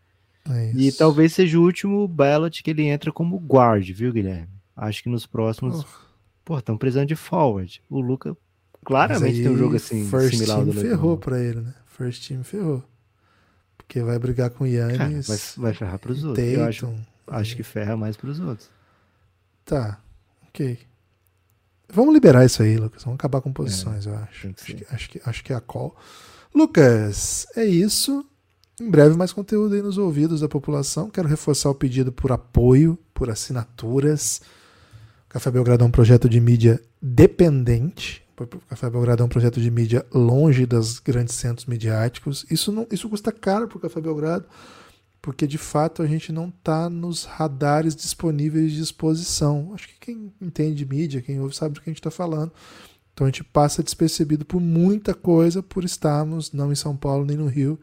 é 0.49 0.73
E 0.75 0.93
talvez 0.93 1.33
seja 1.33 1.59
o 1.59 1.63
último 1.63 2.07
ballot 2.07 2.63
que 2.63 2.71
ele 2.71 2.85
entra 2.85 3.11
como 3.13 3.37
guard, 3.39 3.89
viu, 3.91 4.13
Guilherme? 4.13 4.49
Acho 4.77 5.03
que 5.03 5.09
nos 5.09 5.27
próximos. 5.27 5.83
Porra. 5.85 6.03
Pô, 6.45 6.59
estão 6.59 6.77
precisando 6.77 7.07
de 7.09 7.15
forward. 7.17 7.83
O 7.89 8.01
Luca 8.01 8.37
claramente 8.85 9.37
Mas 9.37 9.39
tem 9.39 9.49
um 9.49 9.53
aí, 9.53 9.59
jogo 9.59 9.77
assim 9.77 10.09
First 10.09 10.35
similar 10.35 10.59
ao 10.59 10.65
do 10.67 10.73
ferrou 10.73 11.13
LeBron. 11.13 11.17
pra 11.19 11.41
ele, 11.41 11.61
né? 11.61 11.75
First 11.87 12.27
team 12.29 12.43
ferrou. 12.43 12.83
Porque 13.77 14.01
vai 14.03 14.19
brigar 14.19 14.51
com 14.51 14.65
o 14.65 14.67
Cara, 14.67 14.93
Yannis. 14.95 15.27
vai, 15.27 15.39
vai 15.57 15.75
ferrar 15.75 15.99
pros 15.99 16.25
outros. 16.25 16.47
Eu 16.47 16.65
acho, 16.65 16.95
acho 17.27 17.57
que 17.57 17.63
ferra 17.63 17.97
mais 17.97 18.17
pros 18.17 18.41
outros. 18.41 18.69
Tá, 19.65 20.01
ok. 20.49 20.79
Vamos 21.93 22.15
liberar 22.15 22.45
isso 22.45 22.63
aí, 22.63 22.77
Lucas. 22.77 23.05
Vamos 23.05 23.19
acabar 23.19 23.41
com 23.43 23.53
posições, 23.53 24.07
eu 24.07 24.15
acho. 24.17 24.49
Acho 24.49 24.55
que, 24.55 24.87
acho, 24.91 25.11
que, 25.11 25.21
acho 25.25 25.45
que 25.45 25.53
é 25.53 25.57
a 25.57 25.61
call. 25.61 25.95
Lucas, 26.55 27.47
é 27.55 27.65
isso. 27.65 28.25
em 28.81 28.91
breve 28.91 29.15
mais 29.17 29.33
conteúdo 29.33 29.75
aí 29.75 29.83
nos 29.83 29.99
ouvidos 29.99 30.41
da 30.41 30.49
população. 30.49 31.11
Quero 31.11 31.29
reforçar 31.29 31.69
o 31.71 31.75
pedido 31.75 32.11
por 32.11 32.33
apoio, 32.33 32.99
por 33.13 33.29
assinaturas. 33.31 34.41
O 35.27 35.33
Café 35.33 35.51
Belgrado 35.51 35.85
é 35.85 35.87
um 35.87 35.91
projeto 35.91 36.29
de 36.29 36.41
mídia 36.41 36.81
dependente. 37.01 38.23
Café 38.47 38.91
Belgrado 38.91 39.23
é 39.23 39.27
um 39.27 39.29
projeto 39.29 39.61
de 39.61 39.71
mídia 39.71 40.07
longe 40.13 40.67
dos 40.67 40.99
grandes 40.99 41.35
centros 41.35 41.67
midiáticos. 41.67 42.47
Isso, 42.51 42.73
não, 42.73 42.87
isso 42.91 43.09
custa 43.09 43.33
caro 43.33 43.69
para 43.69 43.79
o 43.79 43.81
Café 43.81 44.01
Belgrado, 44.01 44.47
porque 45.21 45.47
de 45.47 45.59
fato 45.59 46.03
a 46.03 46.07
gente 46.07 46.33
não 46.33 46.49
está 46.49 46.91
nos 46.91 47.25
radares 47.25 47.95
disponíveis 47.95 48.73
de 48.73 48.83
exposição. 48.83 49.73
Acho 49.75 49.89
que 49.89 49.95
quem 50.01 50.33
entende 50.41 50.75
de 50.75 50.87
mídia, 50.87 51.23
quem 51.23 51.41
ouve, 51.41 51.55
sabe 51.55 51.75
do 51.75 51.81
que 51.81 51.89
a 51.89 51.93
gente 51.93 52.01
está 52.01 52.11
falando. 52.11 52.53
Então 53.15 53.27
a 53.27 53.31
gente 53.31 53.45
passa 53.45 53.83
despercebido 53.83 54.45
por 54.45 54.61
muita 54.61 55.15
coisa 55.15 55.63
por 55.63 55.85
estarmos 55.85 56.53
não 56.53 56.73
em 56.73 56.77
São 56.77 56.97
Paulo 56.97 57.25
nem 57.25 57.37
no 57.37 57.47
Rio. 57.47 57.79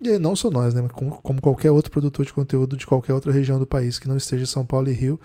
E 0.00 0.18
não 0.18 0.34
só 0.34 0.50
nós, 0.50 0.72
né? 0.72 0.86
Como, 0.92 1.20
como 1.20 1.40
qualquer 1.40 1.70
outro 1.70 1.90
produtor 1.90 2.24
de 2.24 2.32
conteúdo 2.32 2.76
de 2.76 2.86
qualquer 2.86 3.12
outra 3.12 3.32
região 3.32 3.58
do 3.58 3.66
país 3.66 3.98
que 3.98 4.08
não 4.08 4.16
esteja 4.16 4.46
São 4.46 4.64
Paulo 4.64 4.88
e 4.88 4.92
Rio. 4.92 5.20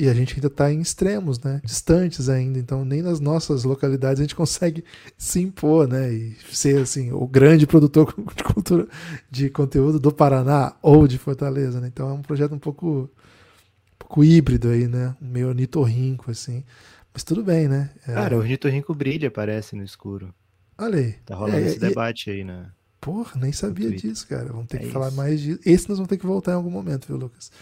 E 0.00 0.08
a 0.08 0.14
gente 0.14 0.34
ainda 0.34 0.46
está 0.46 0.72
em 0.72 0.80
extremos, 0.80 1.38
né? 1.40 1.60
Distantes 1.62 2.30
ainda. 2.30 2.58
Então, 2.58 2.86
nem 2.86 3.02
nas 3.02 3.20
nossas 3.20 3.64
localidades 3.64 4.18
a 4.18 4.22
gente 4.22 4.34
consegue 4.34 4.82
se 5.18 5.40
impor, 5.40 5.86
né? 5.86 6.10
E 6.10 6.34
ser, 6.50 6.80
assim, 6.80 7.12
o 7.12 7.26
grande 7.26 7.66
produtor 7.66 8.14
de 8.34 8.42
cultura, 8.42 8.88
de 9.30 9.50
conteúdo 9.50 10.00
do 10.00 10.10
Paraná 10.10 10.74
ou 10.80 11.06
de 11.06 11.18
Fortaleza, 11.18 11.82
né? 11.82 11.88
Então, 11.88 12.08
é 12.08 12.12
um 12.14 12.22
projeto 12.22 12.54
um 12.54 12.58
pouco, 12.58 13.10
um 13.10 13.98
pouco 13.98 14.24
híbrido 14.24 14.70
aí, 14.70 14.88
né? 14.88 15.14
Meio 15.20 15.48
ornitorrinco, 15.48 16.30
assim. 16.30 16.64
Mas 17.12 17.22
tudo 17.22 17.44
bem, 17.44 17.68
né? 17.68 17.90
É... 18.08 18.14
Cara, 18.14 18.36
o 18.36 18.38
ornitorrinco 18.38 18.94
brilha, 18.94 19.28
aparece 19.28 19.76
no 19.76 19.84
escuro. 19.84 20.32
Olha 20.78 20.98
aí. 20.98 21.12
Tá 21.26 21.34
rolando 21.34 21.58
é, 21.58 21.66
esse 21.66 21.78
debate 21.78 22.30
aí, 22.30 22.42
né? 22.42 22.70
Porra, 22.98 23.38
nem 23.38 23.52
sabia 23.52 23.90
disso, 23.90 24.26
cara. 24.26 24.50
Vamos 24.50 24.66
ter 24.66 24.78
é 24.78 24.80
que 24.80 24.84
isso. 24.86 24.94
falar 24.94 25.10
mais 25.10 25.42
disso. 25.42 25.60
Esse 25.62 25.90
nós 25.90 25.98
vamos 25.98 26.08
ter 26.08 26.16
que 26.16 26.24
voltar 26.24 26.52
em 26.52 26.54
algum 26.54 26.70
momento, 26.70 27.06
viu, 27.06 27.18
Lucas? 27.18 27.52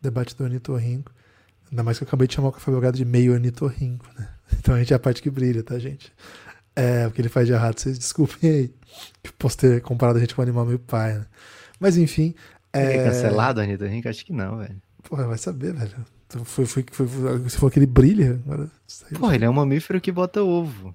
Debate 0.00 0.34
do 0.34 0.42
ornitorrinco. 0.42 1.12
Ainda 1.70 1.82
mais 1.82 1.98
que 1.98 2.04
eu 2.04 2.08
acabei 2.08 2.28
de 2.28 2.34
chamar 2.34 2.48
o 2.48 2.52
Café 2.52 2.70
Belgrado 2.70 2.96
de 2.96 3.04
meio 3.04 3.32
ornitorrinco, 3.32 4.06
né? 4.18 4.28
Então 4.58 4.74
a 4.74 4.78
gente 4.78 4.92
é 4.92 4.96
a 4.96 4.98
parte 4.98 5.20
que 5.20 5.28
brilha, 5.28 5.62
tá, 5.62 5.76
gente? 5.78 6.12
É, 6.74 7.06
o 7.06 7.10
que 7.10 7.20
ele 7.20 7.28
faz 7.28 7.46
de 7.46 7.52
errado, 7.52 7.78
vocês 7.78 7.98
desculpem 7.98 8.50
aí. 8.50 8.74
Que 9.22 9.32
posso 9.32 9.58
ter 9.58 9.80
comparado 9.80 10.18
a 10.18 10.20
gente 10.20 10.34
com 10.34 10.40
um 10.40 10.44
animal 10.44 10.64
meio 10.64 10.78
pai, 10.78 11.14
né? 11.14 11.26
Mas 11.80 11.96
enfim. 11.96 12.34
É, 12.72 12.96
é 12.96 13.04
cancelado 13.04 13.60
o 13.60 13.62
ornitorrinco? 13.62 14.08
Acho 14.08 14.24
que 14.24 14.32
não, 14.32 14.58
velho. 14.58 14.80
Porra, 15.02 15.26
vai 15.26 15.38
saber, 15.38 15.72
velho. 15.72 15.94
Foi, 16.44 16.66
foi, 16.66 16.84
foi, 16.90 17.06
foi, 17.06 17.38
você 17.38 17.56
falou 17.56 17.70
que 17.70 17.78
ele 17.78 17.86
brilha. 17.86 18.40
Agora, 18.44 18.70
Porra, 19.18 19.34
ele 19.34 19.44
é 19.44 19.50
um 19.50 19.54
mamífero 19.54 20.00
que 20.00 20.12
bota 20.12 20.42
ovo. 20.42 20.94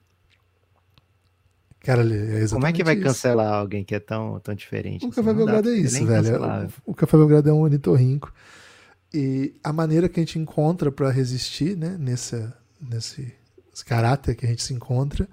Cara, 1.79 2.03
é 2.03 2.47
Como 2.47 2.67
é 2.67 2.71
que 2.71 2.83
vai 2.83 2.95
isso. 2.95 3.03
cancelar 3.03 3.53
alguém 3.53 3.83
que 3.83 3.95
é 3.95 3.99
tão, 3.99 4.39
tão 4.39 4.53
diferente? 4.53 5.03
O 5.03 5.09
assim? 5.09 5.15
Café 5.15 5.33
Belgrado 5.33 5.69
é 5.69 5.73
isso, 5.73 6.05
velho. 6.05 6.69
O, 6.85 6.91
o 6.91 6.93
Café 6.93 7.17
Belgrado 7.17 7.49
é 7.49 7.53
um 7.53 7.61
ornitorrinco. 7.61 8.31
E 9.13 9.53
a 9.63 9.73
maneira 9.73 10.07
que 10.07 10.19
a 10.19 10.23
gente 10.23 10.39
encontra 10.39 10.91
para 10.91 11.11
resistir, 11.11 11.75
né, 11.75 11.97
nessa, 11.99 12.55
nesse, 12.81 13.33
caráter 13.85 14.35
que 14.35 14.45
a 14.45 14.49
gente 14.49 14.63
se 14.63 14.73
encontra, 14.73 15.27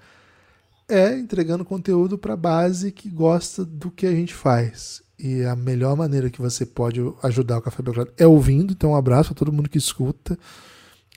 é 0.87 1.17
entregando 1.17 1.63
conteúdo 1.63 2.17
para 2.17 2.33
a 2.33 2.37
base 2.37 2.91
que 2.91 3.09
gosta 3.09 3.63
do 3.63 3.91
que 3.91 4.05
a 4.05 4.11
gente 4.11 4.33
faz. 4.33 5.01
E 5.17 5.43
a 5.43 5.55
melhor 5.55 5.95
maneira 5.95 6.29
que 6.29 6.41
você 6.41 6.65
pode 6.65 6.99
ajudar 7.23 7.57
o 7.57 7.61
Café 7.61 7.83
Belgrado 7.83 8.11
é 8.17 8.25
ouvindo. 8.25 8.73
Então, 8.73 8.91
um 8.91 8.95
abraço 8.95 9.33
a 9.33 9.35
todo 9.35 9.51
mundo 9.51 9.69
que 9.69 9.77
escuta. 9.77 10.37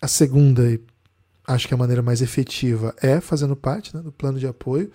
A 0.00 0.08
segunda, 0.08 0.68
e 0.70 0.80
acho 1.46 1.68
que 1.68 1.74
a 1.74 1.76
maneira 1.76 2.02
mais 2.02 2.20
efetiva, 2.20 2.94
é 3.00 3.20
fazendo 3.20 3.56
parte 3.56 3.96
né, 3.96 4.02
do 4.02 4.12
plano 4.12 4.38
de 4.38 4.46
apoio. 4.46 4.90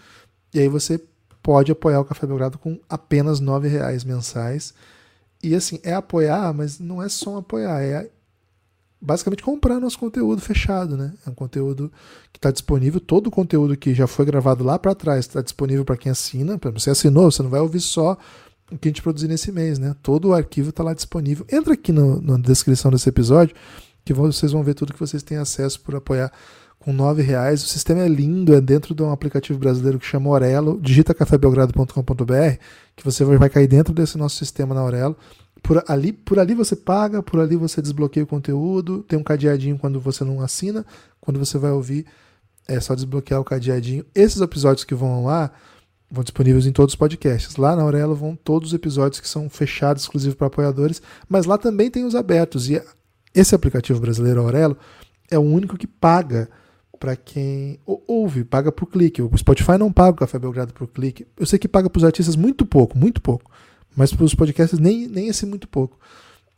E 0.53 0.59
aí 0.59 0.67
você 0.67 1.01
pode 1.41 1.71
apoiar 1.71 2.01
o 2.01 2.05
Café 2.05 2.27
Belgrado 2.27 2.57
com 2.57 2.79
apenas 2.89 3.39
R$ 3.39 3.67
reais 3.69 4.03
mensais. 4.03 4.73
E 5.41 5.53
assim, 5.55 5.79
é 5.83 5.93
apoiar, 5.93 6.53
mas 6.53 6.79
não 6.79 7.01
é 7.01 7.09
só 7.09 7.37
apoiar, 7.37 7.81
é 7.81 8.09
basicamente 8.99 9.43
comprar 9.43 9.79
nosso 9.79 9.99
conteúdo 9.99 10.41
fechado, 10.41 10.97
né? 10.97 11.13
É 11.25 11.29
um 11.29 11.33
conteúdo 11.33 11.91
que 12.33 12.39
está 12.39 12.51
disponível, 12.51 12.99
todo 12.99 13.27
o 13.27 13.31
conteúdo 13.31 13.77
que 13.77 13.93
já 13.93 14.07
foi 14.07 14.25
gravado 14.25 14.63
lá 14.63 14.79
para 14.79 14.95
trás 14.95 15.19
está 15.19 15.41
disponível 15.41 15.85
para 15.85 15.97
quem 15.97 16.11
assina. 16.11 16.59
Você 16.73 16.89
assinou, 16.89 17.31
você 17.31 17.43
não 17.43 17.49
vai 17.49 17.59
ouvir 17.59 17.79
só 17.79 18.17
o 18.71 18.77
que 18.77 18.87
a 18.87 18.89
gente 18.89 19.01
produzir 19.01 19.27
nesse 19.27 19.51
mês, 19.51 19.79
né? 19.79 19.95
Todo 20.01 20.29
o 20.29 20.33
arquivo 20.33 20.69
está 20.69 20.83
lá 20.83 20.93
disponível. 20.93 21.45
Entra 21.51 21.73
aqui 21.73 21.91
no, 21.91 22.21
na 22.21 22.37
descrição 22.37 22.91
desse 22.91 23.07
episódio 23.07 23.55
que 24.03 24.13
vocês 24.13 24.51
vão 24.51 24.63
ver 24.63 24.73
tudo 24.73 24.93
que 24.93 24.99
vocês 24.99 25.21
têm 25.21 25.37
acesso 25.37 25.81
por 25.81 25.95
apoiar 25.95 26.31
com 26.87 26.93
nove 26.93 27.21
reais. 27.21 27.61
O 27.61 27.67
sistema 27.67 27.99
é 27.99 28.07
lindo, 28.07 28.55
é 28.55 28.61
dentro 28.61 28.95
de 28.95 29.03
um 29.03 29.11
aplicativo 29.11 29.59
brasileiro 29.59 29.99
que 29.99 30.05
chama 30.05 30.29
Orelo. 30.29 30.79
Digita 30.81 31.13
cafébelgrado.com.br 31.13 32.63
que 32.95 33.03
você 33.03 33.25
vai 33.25 33.49
cair 33.49 33.67
dentro 33.67 33.93
desse 33.93 34.17
nosso 34.17 34.37
sistema 34.37 34.73
na 34.73 34.81
Orelo. 34.81 35.13
Por 35.61 35.83
ali, 35.85 36.13
por 36.13 36.39
ali 36.39 36.53
você 36.53 36.77
paga, 36.77 37.21
por 37.21 37.41
ali 37.41 37.57
você 37.57 37.81
desbloqueia 37.81 38.23
o 38.23 38.27
conteúdo, 38.27 39.03
tem 39.03 39.19
um 39.19 39.23
cadeadinho 39.23 39.77
quando 39.77 39.99
você 39.99 40.23
não 40.23 40.39
assina, 40.39 40.85
quando 41.19 41.37
você 41.37 41.57
vai 41.57 41.71
ouvir 41.71 42.05
é 42.65 42.79
só 42.79 42.95
desbloquear 42.95 43.41
o 43.41 43.43
cadeadinho. 43.43 44.05
Esses 44.15 44.39
episódios 44.39 44.85
que 44.85 44.95
vão 44.95 45.25
lá 45.25 45.51
vão 46.09 46.23
disponíveis 46.23 46.65
em 46.65 46.71
todos 46.71 46.93
os 46.93 46.97
podcasts. 46.97 47.57
Lá 47.57 47.75
na 47.75 47.81
Aurelo 47.81 48.15
vão 48.15 48.33
todos 48.33 48.69
os 48.69 48.73
episódios 48.73 49.19
que 49.19 49.27
são 49.27 49.49
fechados, 49.49 50.03
exclusivos 50.03 50.35
para 50.35 50.47
apoiadores, 50.47 51.01
mas 51.27 51.45
lá 51.45 51.57
também 51.57 51.91
tem 51.91 52.05
os 52.05 52.15
abertos. 52.15 52.69
E 52.69 52.81
esse 53.35 53.53
aplicativo 53.53 53.99
brasileiro 53.99 54.39
Aurelo 54.39 54.77
é 55.29 55.37
o 55.37 55.41
único 55.41 55.77
que 55.77 55.85
paga 55.85 56.47
para 56.99 57.15
quem 57.15 57.79
ouve, 57.85 58.43
paga 58.43 58.71
por 58.71 58.87
clique. 58.87 59.21
O 59.21 59.37
Spotify 59.37 59.77
não 59.77 59.91
paga 59.91 60.11
o 60.11 60.15
Café 60.15 60.39
Belgrado 60.39 60.73
por 60.73 60.87
clique. 60.87 61.27
Eu 61.37 61.45
sei 61.45 61.57
que 61.59 61.67
paga 61.67 61.89
para 61.89 61.97
os 61.97 62.03
artistas 62.03 62.35
muito 62.35 62.65
pouco, 62.65 62.97
muito 62.97 63.21
pouco. 63.21 63.51
Mas 63.95 64.13
para 64.13 64.25
os 64.25 64.35
podcasts 64.35 64.77
nem, 64.79 65.07
nem 65.07 65.27
esse 65.27 65.45
muito 65.45 65.67
pouco. 65.67 65.97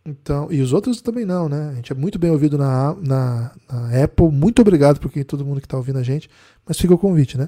Então, 0.05 0.51
e 0.51 0.61
os 0.61 0.73
outros 0.73 1.01
também 1.01 1.25
não, 1.25 1.47
né? 1.47 1.69
A 1.71 1.75
gente 1.75 1.91
é 1.91 1.95
muito 1.95 2.17
bem 2.17 2.31
ouvido 2.31 2.57
na, 2.57 2.95
na, 2.95 3.51
na 3.71 4.03
Apple. 4.03 4.31
Muito 4.31 4.61
obrigado 4.61 4.99
por 4.99 5.11
todo 5.23 5.45
mundo 5.45 5.59
que 5.59 5.65
está 5.65 5.77
ouvindo 5.77 5.99
a 5.99 6.03
gente. 6.03 6.29
Mas 6.65 6.79
fica 6.79 6.93
o 6.93 6.97
convite, 6.97 7.37
né? 7.37 7.47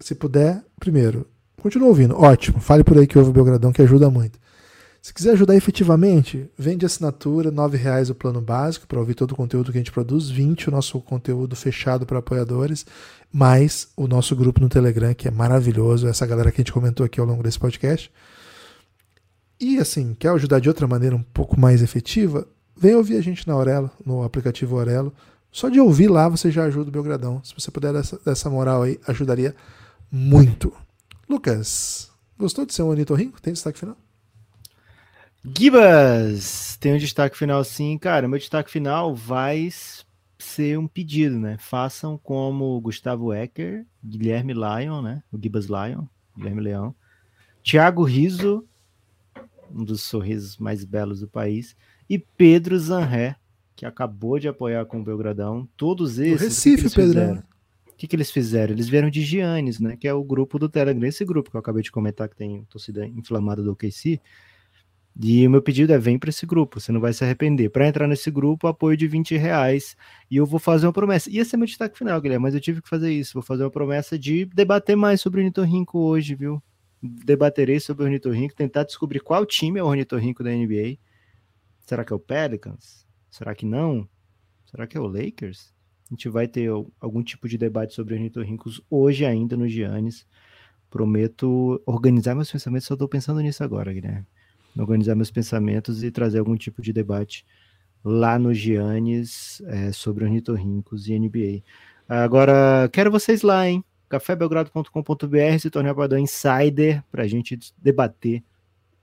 Se 0.00 0.14
puder, 0.14 0.62
primeiro, 0.78 1.26
continua 1.60 1.88
ouvindo. 1.88 2.16
Ótimo. 2.16 2.60
Fale 2.60 2.84
por 2.84 2.98
aí 2.98 3.06
que 3.06 3.18
ouve 3.18 3.30
o 3.30 3.32
Belgradão, 3.32 3.72
que 3.72 3.82
ajuda 3.82 4.10
muito. 4.10 4.38
Se 5.06 5.14
quiser 5.14 5.34
ajudar 5.34 5.54
efetivamente, 5.54 6.50
vende 6.58 6.84
assinatura, 6.84 7.48
R$ 7.48 7.76
reais 7.76 8.10
o 8.10 8.14
plano 8.14 8.40
básico 8.40 8.88
para 8.88 8.98
ouvir 8.98 9.14
todo 9.14 9.30
o 9.30 9.36
conteúdo 9.36 9.70
que 9.70 9.78
a 9.78 9.80
gente 9.80 9.92
produz, 9.92 10.28
20 10.28 10.68
o 10.68 10.72
nosso 10.72 11.00
conteúdo 11.00 11.54
fechado 11.54 12.04
para 12.04 12.18
apoiadores, 12.18 12.84
mais 13.32 13.86
o 13.96 14.08
nosso 14.08 14.34
grupo 14.34 14.60
no 14.60 14.68
Telegram, 14.68 15.14
que 15.14 15.28
é 15.28 15.30
maravilhoso, 15.30 16.08
essa 16.08 16.26
galera 16.26 16.50
que 16.50 16.60
a 16.60 16.64
gente 16.64 16.72
comentou 16.72 17.06
aqui 17.06 17.20
ao 17.20 17.26
longo 17.26 17.40
desse 17.40 17.56
podcast. 17.56 18.10
E 19.60 19.78
assim, 19.78 20.12
quer 20.18 20.30
ajudar 20.30 20.58
de 20.58 20.68
outra 20.68 20.88
maneira 20.88 21.14
um 21.14 21.22
pouco 21.22 21.56
mais 21.56 21.82
efetiva? 21.82 22.44
Vem 22.76 22.96
ouvir 22.96 23.16
a 23.16 23.22
gente 23.22 23.46
na 23.46 23.54
Aurelo, 23.54 23.88
no 24.04 24.24
aplicativo 24.24 24.76
Aurelo. 24.76 25.14
Só 25.52 25.68
de 25.68 25.78
ouvir 25.78 26.08
lá 26.08 26.28
você 26.28 26.50
já 26.50 26.64
ajuda 26.64 26.88
o 26.88 26.92
Belgradão. 26.92 27.40
Se 27.44 27.54
você 27.54 27.70
puder 27.70 27.92
dessa, 27.92 28.50
moral 28.50 28.82
aí, 28.82 28.98
ajudaria 29.06 29.54
muito. 30.10 30.72
Lucas, 31.30 32.10
gostou 32.36 32.66
de 32.66 32.74
ser 32.74 32.82
um 32.82 32.88
ornitorrinco? 32.88 33.40
Tem 33.40 33.52
destaque 33.52 33.78
final? 33.78 33.96
Gibas, 35.54 36.76
tem 36.80 36.94
um 36.94 36.98
destaque 36.98 37.36
final 37.36 37.62
sim, 37.62 37.96
cara. 37.98 38.26
Meu 38.26 38.38
destaque 38.38 38.70
final 38.70 39.14
vai 39.14 39.68
ser 40.38 40.78
um 40.78 40.88
pedido, 40.88 41.38
né? 41.38 41.56
Façam 41.58 42.18
como 42.18 42.80
Gustavo 42.80 43.32
Ecker, 43.32 43.86
Guilherme 44.04 44.52
Lyon, 44.52 45.02
né? 45.02 45.22
O 45.30 45.38
Gibas 45.40 45.66
Lyon, 45.66 46.04
Guilherme 46.36 46.62
Leão, 46.62 46.94
Thiago 47.62 48.02
Riso, 48.02 48.64
um 49.72 49.84
dos 49.84 50.02
sorrisos 50.02 50.56
mais 50.58 50.84
belos 50.84 51.20
do 51.20 51.28
país, 51.28 51.76
e 52.08 52.18
Pedro 52.18 52.78
Zanré, 52.78 53.36
que 53.74 53.84
acabou 53.84 54.38
de 54.38 54.48
apoiar 54.48 54.84
com 54.86 55.00
o 55.00 55.04
Belgradão. 55.04 55.68
Todos 55.76 56.18
esses. 56.18 56.40
O 56.40 56.44
Recife, 56.44 56.94
Pedro. 56.94 57.42
O 57.88 57.96
que, 57.96 58.06
que 58.06 58.14
eles 58.14 58.30
fizeram? 58.30 58.74
Eles 58.74 58.88
vieram 58.88 59.08
de 59.08 59.22
Giannis, 59.22 59.80
né? 59.80 59.96
Que 59.96 60.06
é 60.06 60.12
o 60.12 60.22
grupo 60.22 60.58
do 60.58 60.68
Telegram. 60.68 61.08
Esse 61.08 61.24
grupo 61.24 61.50
que 61.50 61.56
eu 61.56 61.60
acabei 61.60 61.82
de 61.82 61.90
comentar 61.90 62.28
que 62.28 62.36
tem 62.36 62.64
torcida 62.64 63.06
inflamada 63.06 63.62
do 63.62 63.72
OKC. 63.72 64.20
E 65.18 65.46
o 65.46 65.50
meu 65.50 65.62
pedido 65.62 65.92
é: 65.92 65.98
vem 65.98 66.18
para 66.18 66.28
esse 66.28 66.44
grupo, 66.44 66.78
você 66.78 66.92
não 66.92 67.00
vai 67.00 67.12
se 67.12 67.24
arrepender. 67.24 67.70
Para 67.70 67.88
entrar 67.88 68.06
nesse 68.06 68.30
grupo, 68.30 68.66
apoio 68.66 68.96
de 68.96 69.06
20 69.06 69.36
reais. 69.36 69.96
E 70.30 70.36
eu 70.36 70.44
vou 70.44 70.60
fazer 70.60 70.86
uma 70.86 70.92
promessa. 70.92 71.30
Ia 71.30 71.44
ser 71.44 71.56
meu 71.56 71.66
destaque 71.66 71.96
final, 71.96 72.20
Guilherme, 72.20 72.42
mas 72.42 72.54
eu 72.54 72.60
tive 72.60 72.82
que 72.82 72.88
fazer 72.88 73.10
isso. 73.10 73.34
Vou 73.34 73.42
fazer 73.42 73.64
uma 73.64 73.70
promessa 73.70 74.18
de 74.18 74.44
debater 74.46 74.96
mais 74.96 75.20
sobre 75.20 75.40
o 75.40 75.44
Nitorrinco 75.44 75.98
hoje, 75.98 76.34
viu? 76.34 76.62
Debaterei 77.02 77.80
sobre 77.80 78.02
o 78.04 78.06
Ornitorrinco, 78.06 78.54
tentar 78.54 78.84
descobrir 78.84 79.20
qual 79.20 79.46
time 79.46 79.78
é 79.78 79.82
o 79.82 79.86
Ornitorrinco 79.86 80.44
da 80.44 80.50
NBA. 80.50 80.98
Será 81.80 82.04
que 82.04 82.12
é 82.12 82.16
o 82.16 82.18
Pelicans? 82.18 83.06
Será 83.30 83.54
que 83.54 83.64
não? 83.64 84.08
Será 84.66 84.86
que 84.86 84.96
é 84.96 85.00
o 85.00 85.06
Lakers? 85.06 85.72
A 86.10 86.14
gente 86.14 86.28
vai 86.28 86.46
ter 86.46 86.68
algum 87.00 87.22
tipo 87.22 87.48
de 87.48 87.56
debate 87.56 87.94
sobre 87.94 88.14
ornitorrincos 88.14 88.80
hoje 88.90 89.24
ainda 89.24 89.56
no 89.56 89.68
Giannis. 89.68 90.26
Prometo 90.90 91.82
organizar 91.86 92.34
meus 92.34 92.50
pensamentos, 92.50 92.86
só 92.86 92.94
estou 92.94 93.08
pensando 93.08 93.40
nisso 93.40 93.62
agora, 93.64 93.92
Guilherme 93.92 94.26
organizar 94.76 95.14
meus 95.14 95.30
pensamentos 95.30 96.02
e 96.02 96.10
trazer 96.10 96.38
algum 96.38 96.56
tipo 96.56 96.82
de 96.82 96.92
debate 96.92 97.44
lá 98.04 98.38
no 98.38 98.54
Giannis 98.54 99.60
é, 99.66 99.92
sobre 99.92 100.24
ornitorrincos 100.24 101.08
e 101.08 101.18
NBA. 101.18 101.62
Agora, 102.08 102.88
quero 102.92 103.10
vocês 103.10 103.42
lá, 103.42 103.68
hein? 103.68 103.84
cafébelgrado.com.br 104.08 105.58
se 105.58 105.70
torne 105.70 105.88
apoiador 105.88 106.18
insider 106.18 107.02
para 107.10 107.24
a 107.24 107.26
gente 107.26 107.58
debater 107.76 108.42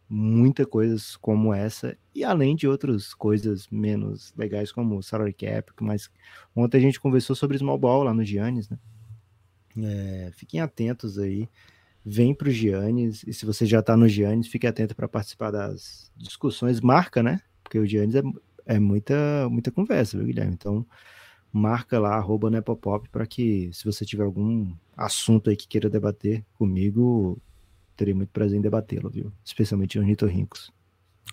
muita 0.08 0.66
coisas 0.66 1.16
como 1.18 1.54
essa, 1.54 1.98
e 2.14 2.24
além 2.24 2.56
de 2.56 2.68
outras 2.68 3.14
coisas 3.14 3.68
menos 3.70 4.34
legais, 4.38 4.72
como 4.72 5.02
salary 5.02 5.34
cap, 5.34 5.72
mas 5.82 6.10
ontem 6.56 6.78
a 6.78 6.82
gente 6.82 7.00
conversou 7.00 7.36
sobre 7.36 7.58
small 7.58 7.78
ball 7.78 8.04
lá 8.04 8.14
no 8.14 8.24
Giannis, 8.24 8.70
né? 8.70 8.78
É, 9.76 10.32
fiquem 10.34 10.60
atentos 10.60 11.18
aí, 11.18 11.50
vem 12.06 12.34
para 12.34 12.50
o 12.50 12.52
Giannis, 12.52 13.24
e 13.26 13.34
se 13.34 13.46
você 13.46 13.66
já 13.66 13.80
está 13.80 13.96
no 13.96 14.08
Giannis, 14.08 14.48
fique 14.48 14.68
atento 14.68 14.96
para 14.96 15.08
participar 15.08 15.52
das 15.52 16.12
discussões, 16.18 16.82
marca, 16.82 17.24
né? 17.24 17.42
Porque 17.64 17.80
o 17.80 17.86
Giannis 17.86 18.16
é, 18.16 18.22
é 18.66 18.80
muita, 18.80 19.48
muita 19.50 19.72
conversa, 19.72 20.18
viu, 20.18 20.28
Guilherme? 20.28 20.54
Então, 20.54 20.86
marca 21.52 22.00
lá, 22.00 22.16
arroba 22.16 22.50
Nepopop, 22.50 23.08
para 23.10 23.26
que, 23.26 23.70
se 23.72 23.86
você 23.86 24.06
tiver 24.06 24.24
algum 24.24 24.74
assunto 24.98 25.50
aí 25.50 25.56
que 25.56 25.68
queira 25.68 25.90
debater 25.90 26.44
comigo, 26.58 27.40
terei 27.96 28.14
muito 28.14 28.30
prazer 28.30 28.58
em 28.58 28.62
debatê-lo, 28.62 29.10
viu? 29.10 29.32
Especialmente 29.46 30.00
no 30.00 30.06
Rincos. 30.28 30.72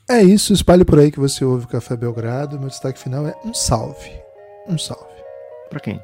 É 0.09 0.23
isso, 0.23 0.53
espalhe 0.53 0.85
por 0.85 0.99
aí 0.99 1.11
que 1.11 1.21
você 1.21 1.45
ouve 1.45 1.65
o 1.65 1.69
Café 1.69 1.97
Belgrado. 1.97 2.59
Meu 2.59 2.69
destaque 2.69 2.99
final 2.99 3.27
é 3.27 3.37
um 3.45 3.55
salve. 3.55 4.11
Um 4.69 4.79
salve. 4.79 5.05
Para 5.69 5.81
quem? 5.81 6.01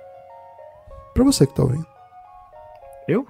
Para 1.14 1.24
você 1.24 1.46
que 1.46 1.54
tá 1.54 1.62
ouvindo. 1.62 1.86
Eu? 3.08 3.26